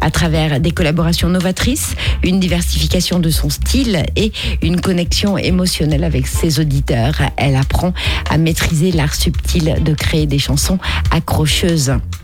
[0.00, 1.94] À travers des collaborations novatrices,
[2.24, 7.94] une diversification de son style et une connexion émotionnelle avec ses auditeurs, elle apprend
[8.28, 10.78] à maîtriser l'art subtil de créer des chansons
[11.12, 11.83] accrocheuses.
[11.86, 12.23] News.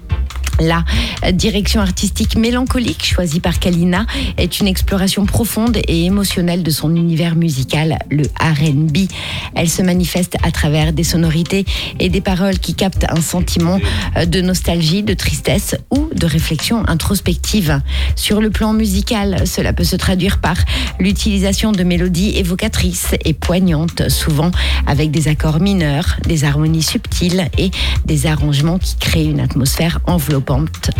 [0.61, 0.85] La
[1.32, 4.05] direction artistique mélancolique choisie par Kalina
[4.37, 9.09] est une exploration profonde et émotionnelle de son univers musical, le RB.
[9.55, 11.65] Elle se manifeste à travers des sonorités
[11.99, 13.78] et des paroles qui captent un sentiment
[14.23, 17.81] de nostalgie, de tristesse ou de réflexion introspective.
[18.15, 20.57] Sur le plan musical, cela peut se traduire par
[20.99, 24.51] l'utilisation de mélodies évocatrices et poignantes, souvent
[24.87, 27.70] avec des accords mineurs, des harmonies subtiles et
[28.05, 30.49] des arrangements qui créent une atmosphère enveloppante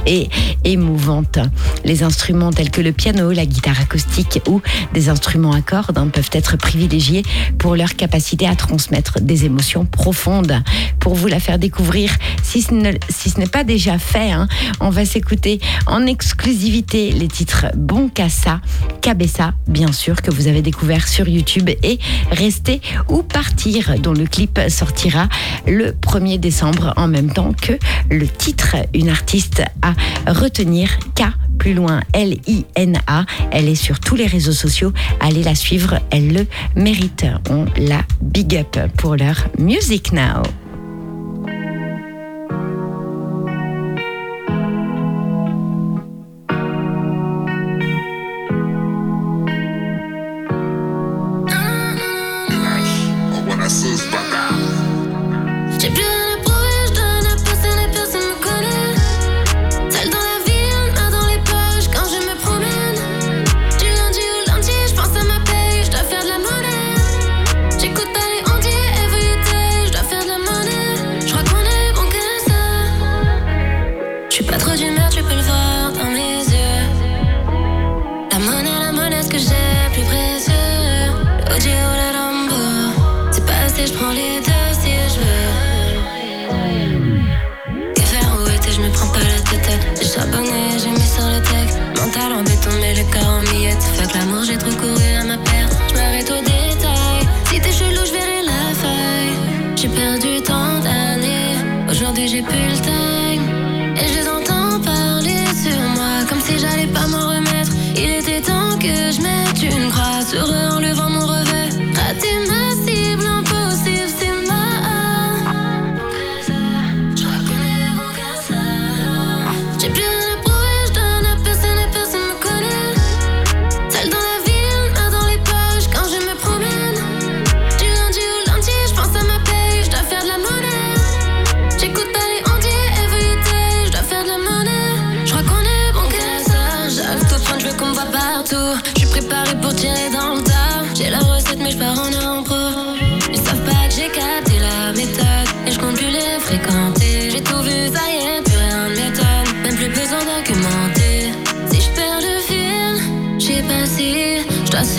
[0.07, 0.29] et
[0.65, 1.39] émouvante.
[1.85, 4.61] Les instruments tels que le piano, la guitare acoustique ou
[4.95, 7.23] des instruments à cordes hein, peuvent être privilégiés
[7.59, 10.63] pour leur capacité à transmettre des émotions profondes.
[11.01, 12.13] Pour vous la faire découvrir,
[12.43, 14.47] si ce n'est pas déjà fait, hein,
[14.81, 18.61] on va s'écouter en exclusivité les titres Bon Cassa,
[19.01, 21.99] Cabessa, bien sûr, que vous avez découvert sur YouTube et
[22.31, 25.29] Rester ou Partir, dont le clip sortira
[25.67, 27.73] le 1er décembre en même temps que
[28.11, 29.30] le titre, une artiste
[29.83, 31.23] à retenir, K
[31.59, 33.27] plus loin L-I-N-A.
[33.53, 34.93] Elle est sur tous les réseaux sociaux.
[35.21, 37.27] Allez la suivre, elle le mérite.
[37.51, 40.43] On la big up pour leur Music Now.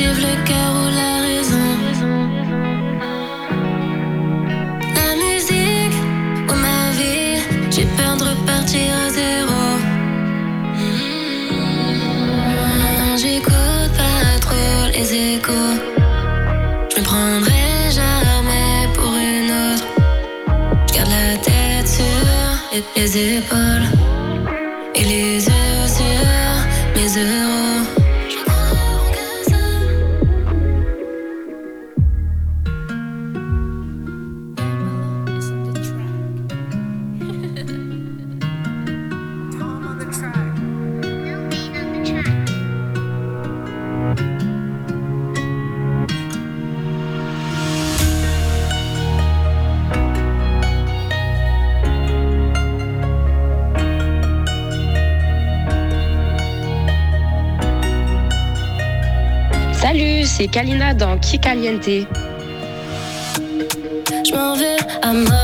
[0.07, 1.69] le cœur ou la raison.
[4.97, 5.97] La musique
[6.49, 9.61] ou ma vie, j'ai peur de repartir à zéro.
[13.17, 15.73] J'écoute pas trop les échos.
[16.89, 19.87] Je me prendrai jamais pour une autre.
[20.87, 24.00] Je garde la tête sur les épaules.
[60.51, 61.85] Kalina dans Qui Caliente.
[61.85, 62.05] Je
[64.35, 65.40] m'en vais à mort.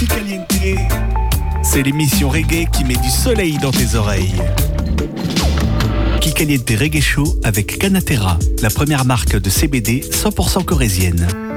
[0.00, 0.08] Qui
[1.62, 4.32] C'est l'émission reggae qui met du soleil dans tes oreilles.
[6.22, 11.49] Qui Caliente Reggae Show avec Canatera, la première marque de CBD 100% corésienne.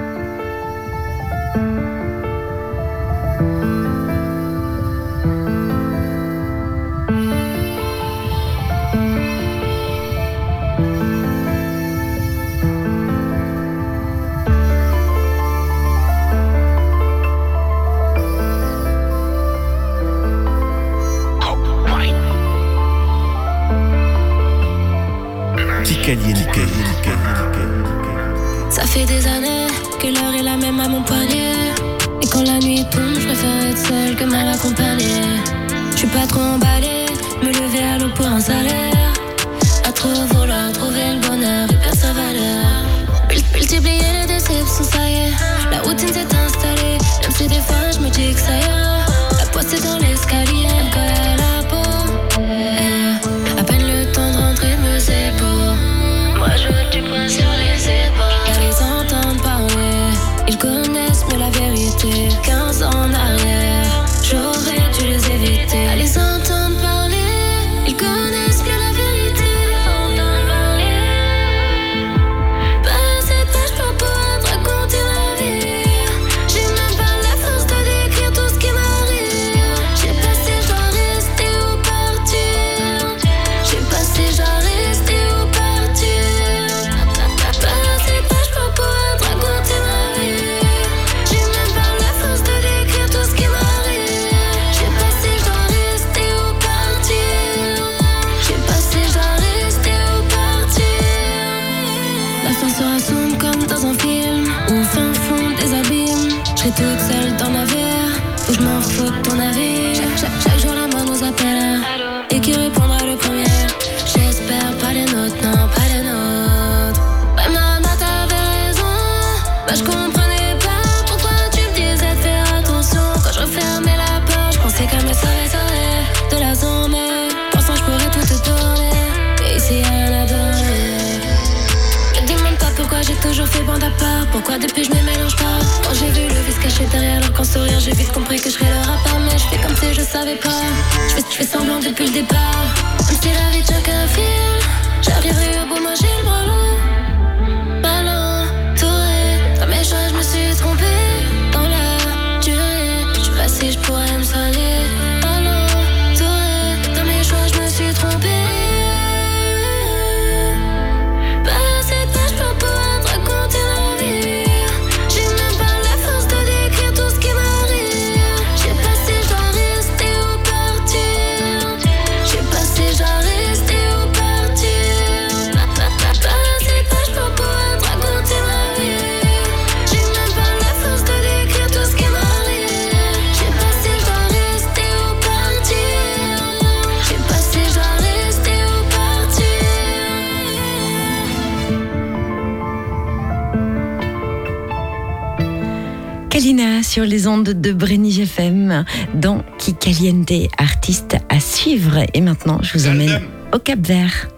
[202.74, 203.22] je vous emmène
[203.54, 204.30] au Cap Vert.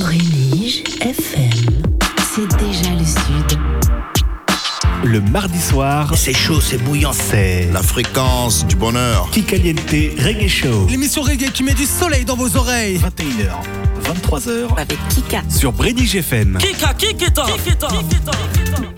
[0.00, 1.50] Brélige FM,
[2.34, 3.58] c'est déjà le sud.
[5.04, 9.28] Le mardi soir, c'est chaud, c'est bouillant, c'est la fréquence du bonheur.
[9.30, 10.86] Kika Kikaliente Reggae Show.
[10.88, 12.98] L'émission reggae qui met du soleil dans vos oreilles.
[12.98, 13.52] 21h,
[14.02, 16.58] 23h avec Kika sur Brédige FM.
[16.58, 18.93] Kika, Kikita, Kikita, Kikita.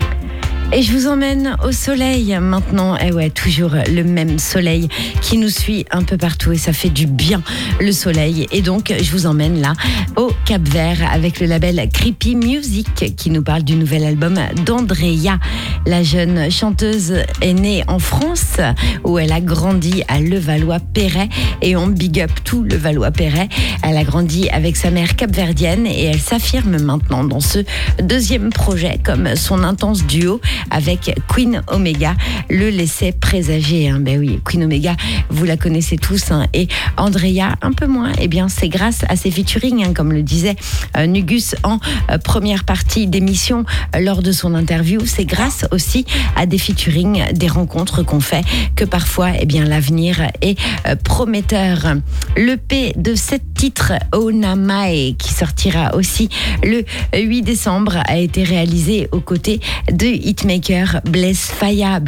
[0.73, 2.97] Et je vous emmène au soleil maintenant.
[2.97, 4.89] Et ouais, toujours le même soleil
[5.21, 7.41] qui nous suit un peu partout et ça fait du bien
[7.79, 8.47] le soleil.
[8.51, 9.73] Et donc, je vous emmène là
[10.17, 15.39] au Cap Vert avec le label Creepy Music qui nous parle du nouvel album d'Andrea.
[15.85, 18.57] La jeune chanteuse est née en France
[19.05, 21.29] où elle a grandi à Levallois-Perret
[21.61, 23.47] et on big up tout Levallois-Perret.
[23.83, 27.59] Elle a grandi avec sa mère capverdienne et elle s'affirme maintenant dans ce
[28.03, 32.15] deuxième projet comme son intense duo avec Queen Omega
[32.49, 33.89] le laissait présager.
[33.89, 33.99] Hein.
[33.99, 34.95] Ben oui, Queen Omega,
[35.29, 36.31] vous la connaissez tous.
[36.31, 36.47] Hein.
[36.53, 36.67] Et
[36.97, 38.11] Andrea, un peu moins.
[38.19, 40.55] Eh bien, c'est grâce à ses featuring, hein, comme le disait
[40.97, 41.79] euh, Nugus en
[42.09, 43.65] euh, première partie d'émission
[43.95, 45.01] euh, lors de son interview.
[45.05, 46.05] C'est grâce aussi
[46.35, 48.43] à des featuring, des rencontres qu'on fait,
[48.75, 50.57] que parfois, eh bien, l'avenir est
[51.03, 51.95] prometteur.
[52.35, 56.29] Le P de sept titres, Onamae, qui sortira aussi
[56.63, 56.83] le
[57.15, 59.59] 8 décembre, a été réalisé aux côtés
[59.91, 60.05] de
[60.47, 61.99] hitmaker Blaise Faya.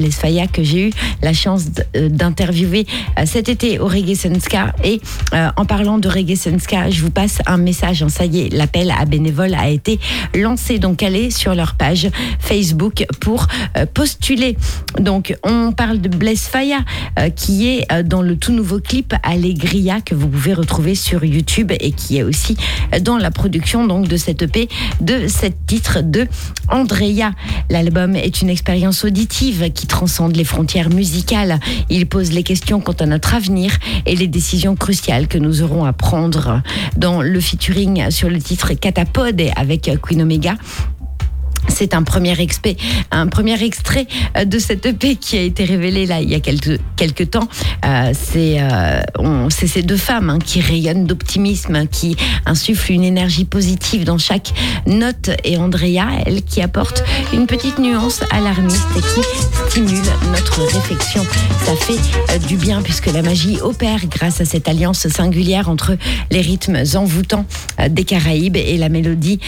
[0.52, 0.92] Que j'ai eu
[1.22, 2.86] la chance d'interviewer
[3.26, 4.18] cet été au Reggae.
[4.84, 5.02] Et
[5.34, 6.36] en parlant de Reggae
[6.90, 8.06] je vous passe un message.
[8.08, 10.00] Ça y est, l'appel à bénévoles a été
[10.36, 10.80] lancé.
[10.80, 12.10] Donc, allez sur leur page
[12.40, 13.48] Facebook pour
[13.94, 14.58] postuler.
[15.00, 16.80] Donc, on parle de Blaise Faya
[17.36, 21.92] qui est dans le tout nouveau clip Allegria que vous pouvez retrouver sur YouTube et
[21.92, 22.56] qui est aussi
[23.02, 24.70] dans la production donc de cette EP
[25.02, 26.28] de cet titre de
[26.70, 27.32] Andrea.
[27.70, 31.60] L'album est une expérience auditive qui transcende les frontières musicales.
[31.90, 35.86] Il pose les questions quant à notre avenir et les décisions cruciales que nous aurons
[35.86, 36.62] à prendre.
[36.96, 40.56] Dans le featuring sur le titre Catapode avec Queen Omega,
[41.70, 42.78] c'est un premier, expé,
[43.12, 46.40] un premier extrait euh, de cette EP qui a été révélé là il y a
[46.40, 47.48] quelques, quelques temps.
[47.86, 52.16] Euh, euh, c'est ces deux femmes hein, qui rayonnent d'optimisme, qui
[52.46, 54.54] insufflent une énergie positive dans chaque
[54.86, 55.30] note.
[55.44, 60.02] Et Andrea, elle, qui apporte une petite nuance alarmiste et qui stimule
[60.32, 61.26] notre réflexion.
[61.66, 65.98] Ça fait du bien puisque la magie opère grâce à cette alliance singulière entre
[66.32, 67.46] les rythmes envoûtants
[67.90, 69.40] des Caraïbes et la mélodie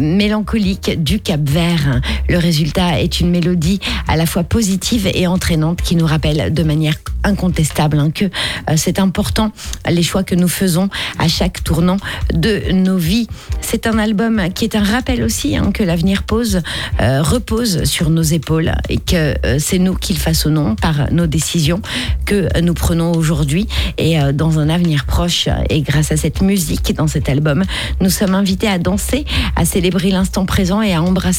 [0.00, 2.00] mélancolique du Cap Vert.
[2.28, 6.62] Le résultat est une mélodie à la fois positive et entraînante qui nous rappelle de
[6.62, 6.94] manière
[7.24, 9.52] incontestable hein, que euh, c'est important
[9.88, 11.96] les choix que nous faisons à chaque tournant
[12.32, 13.26] de nos vies.
[13.60, 16.62] C'est un album qui est un rappel aussi hein, que l'avenir pose,
[17.00, 21.26] euh, repose sur nos épaules et que euh, c'est nous qui le façonnons par nos
[21.26, 21.80] décisions
[22.24, 23.68] que nous prenons aujourd'hui
[23.98, 25.48] et dans un avenir proche.
[25.70, 27.64] Et grâce à cette musique dans cet album,
[28.00, 29.24] nous sommes invités à danser,
[29.54, 31.35] à célébrer l'instant présent et à embrasser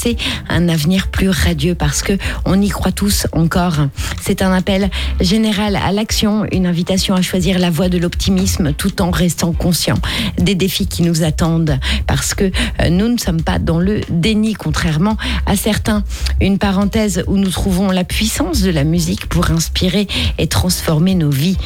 [0.49, 2.13] un avenir plus radieux parce que
[2.45, 3.77] on y croit tous encore.
[4.21, 9.01] C'est un appel général à l'action, une invitation à choisir la voie de l'optimisme tout
[9.01, 9.97] en restant conscient
[10.37, 12.45] des défis qui nous attendent parce que
[12.81, 16.03] euh, nous ne sommes pas dans le déni contrairement à certains.
[16.41, 20.07] Une parenthèse où nous trouvons la puissance de la musique pour inspirer
[20.37, 21.57] et transformer nos vies.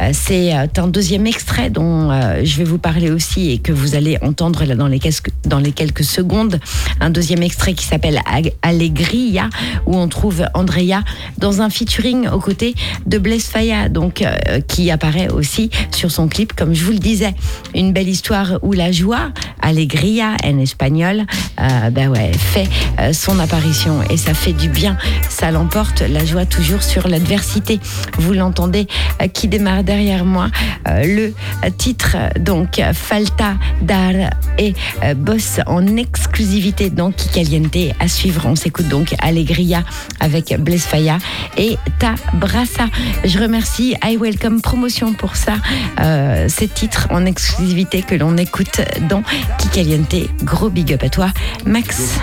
[0.00, 2.10] Euh, c'est euh, un deuxième extrait dont
[2.44, 5.72] je vais vous parler aussi et que vous allez entendre dans les quelques, dans les
[5.72, 6.60] quelques secondes.
[7.00, 8.20] Un deuxième extrait qui s'appelle
[8.62, 9.48] Allegria
[9.86, 11.02] où on trouve Andrea
[11.38, 12.74] dans un featuring aux côtés
[13.06, 13.48] de Blaise
[13.90, 17.34] donc, euh, qui apparaît aussi sur son clip, comme je vous le disais.
[17.74, 19.30] Une belle histoire où la joie,
[19.60, 21.24] alegria en espagnol,
[21.60, 22.68] euh, ben ouais, fait
[22.98, 24.96] euh, son apparition et ça fait du bien.
[25.28, 27.80] Ça l'emporte, la joie toujours sur l'adversité.
[28.18, 28.86] Vous l'entendez
[29.32, 30.48] qui démarre derrière moi.
[30.86, 31.32] le
[31.76, 34.12] titre, donc, Falta dar
[34.58, 34.74] et
[35.16, 37.10] Boss en exclusivité dans
[37.98, 39.82] À suivre, on s'écoute donc Alegria
[40.20, 41.18] avec Blaise Faya
[41.56, 42.86] et Ta Brassa.
[43.24, 45.54] Je remercie I Welcome Promotion pour ça.
[46.00, 49.22] Euh, ces titres en exclusivité que l'on écoute dans
[49.58, 50.14] Kikaliente.
[50.44, 51.32] Gros big up à toi,
[51.66, 52.20] Max.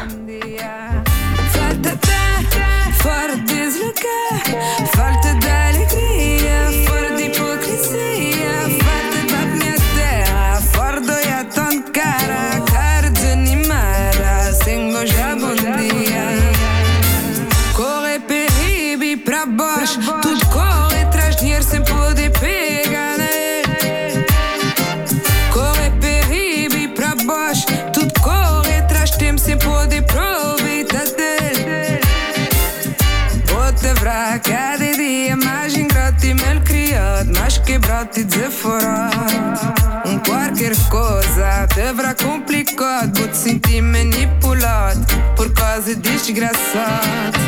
[38.65, 39.59] furat
[40.05, 44.97] Un quartier scozat Evra complicat But senti manipulat
[45.35, 47.39] Por causa desgraçado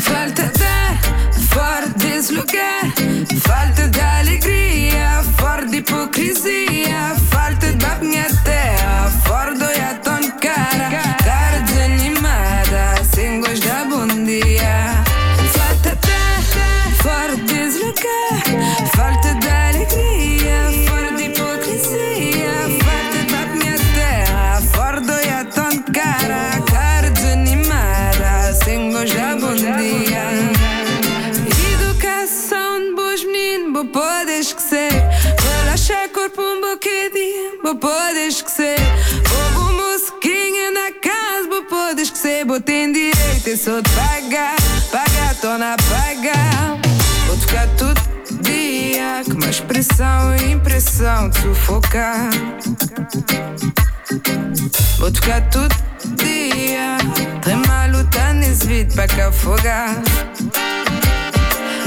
[0.00, 0.98] Falta dar
[1.50, 2.32] Fora desse
[37.82, 38.76] podes esquecer.
[39.34, 42.46] Houve um musiquinha na casa, me podes esquecer.
[42.46, 44.56] vou ter direito, eu sou de pagar,
[44.92, 46.78] pagar, tô na pagar.
[47.26, 48.00] Vou tocar todo
[48.40, 52.30] dia, com uma expressão e impressão de sufocar.
[54.98, 55.74] Vou tocar todo
[56.16, 56.98] dia,
[57.42, 59.96] tem maluta nesse vídeo para cá afogar.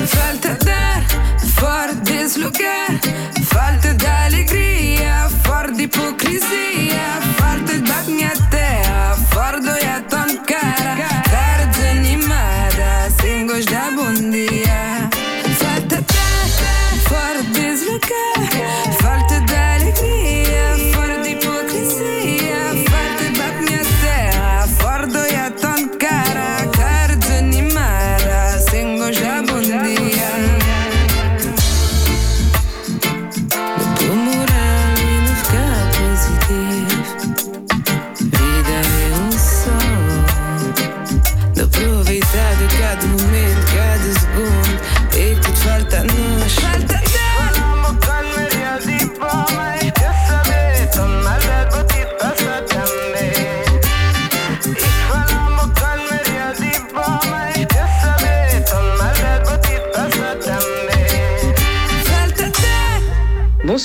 [0.08, 1.06] Falta dar
[1.58, 2.90] fora desse lugar.
[3.56, 7.25] Asfalt de alegria, fora de hipocrisia.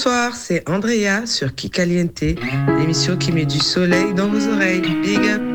[0.02, 2.22] Bonsoir, c'est Andrea sur Kikaliente,
[2.78, 4.80] l'émission qui met du soleil dans vos oreilles.
[5.02, 5.49] Big up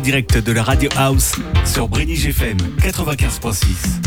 [0.00, 1.32] direct de la Radio House
[1.64, 4.05] sur Brénig FM 95.6.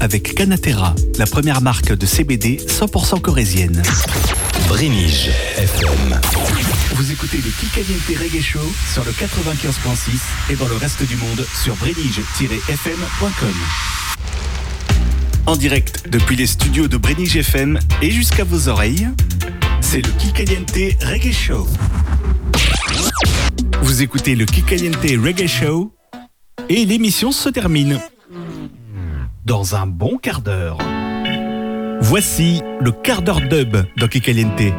[0.00, 3.82] avec Canatera, la première marque de CBD 100% corésienne.
[4.68, 6.20] Brénige FM.
[6.94, 8.60] Vous écoutez le Kikaliente Reggae Show
[8.92, 13.54] sur le 95.6 et dans le reste du monde sur brénige-fm.com.
[15.46, 19.08] En direct depuis les studios de Brénige FM et jusqu'à vos oreilles,
[19.80, 20.72] c'est le Kikaliente
[21.02, 21.68] Reggae Show.
[23.82, 25.92] Vous écoutez le Kikaliente Reggae Show
[26.68, 28.00] et l'émission se termine
[29.50, 30.78] dans un bon quart d'heure.
[32.00, 34.72] Voici le quart d'heure dub dans Kikaliente.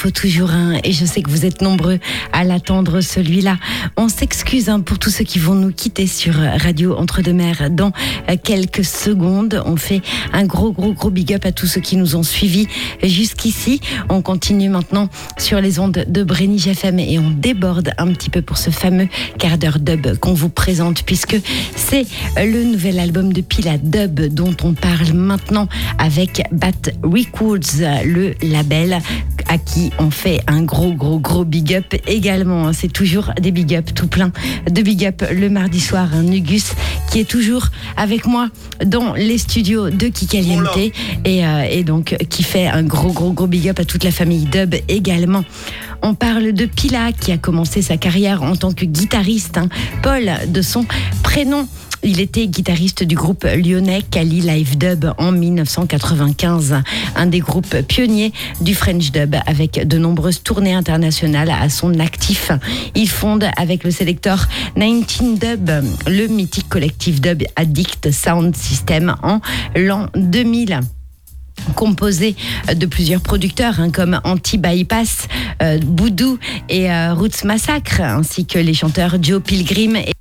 [0.00, 1.98] Faut toujours un et je sais que vous êtes nombreux
[2.32, 3.58] à l'attendre celui-là.
[3.98, 7.92] On s'excuse hein, pour tous ceux qui vont nous quitter sur Radio Entre-deux-Mers dans
[8.30, 9.62] euh, quelques secondes.
[9.66, 10.00] On fait
[10.32, 12.66] un gros gros gros big up à tous ceux qui nous ont suivis
[13.02, 13.82] jusqu'ici.
[14.08, 18.40] On continue maintenant sur les ondes de Brénige FM et on déborde un petit peu
[18.40, 19.08] pour ce fameux
[19.38, 21.38] quart d'heure dub qu'on vous présente puisque
[21.76, 22.06] c'est
[22.38, 25.68] le nouvel album de Pila Dub dont on parle maintenant
[25.98, 29.02] avec Bat Records, le label
[29.46, 32.66] à qui on fait un gros gros gros big up également.
[32.68, 32.72] hein.
[32.72, 34.32] C'est toujours des big up tout plein
[34.70, 36.08] de big up le mardi soir.
[36.14, 36.72] Un Nugus
[37.10, 38.48] qui est toujours avec moi
[38.84, 40.76] dans les studios de Kikaliente
[41.24, 44.10] et, euh, et donc qui fait un gros gros gros big up à toute la
[44.10, 45.44] famille Dub également.
[46.02, 49.58] On parle de Pila qui a commencé sa carrière en tant que guitariste.
[49.58, 49.68] hein.
[50.02, 50.86] Paul de son
[51.22, 51.66] prénom.
[52.02, 56.82] Il était guitariste du groupe lyonnais Kali Live Dub en 1995,
[57.14, 58.32] un des groupes pionniers
[58.62, 62.52] du French Dub avec de nombreuses tournées internationales à son actif.
[62.94, 65.70] Il fonde avec le sélecteur 19 Dub
[66.06, 69.40] le mythique collectif dub Addict Sound System en
[69.76, 70.80] l'an 2000
[71.74, 72.34] composé
[72.74, 75.28] de plusieurs producteurs hein, comme Anti-Bypass,
[75.62, 76.38] euh, Boudou
[76.70, 80.12] et euh, Roots Massacre, ainsi que les chanteurs Joe Pilgrim et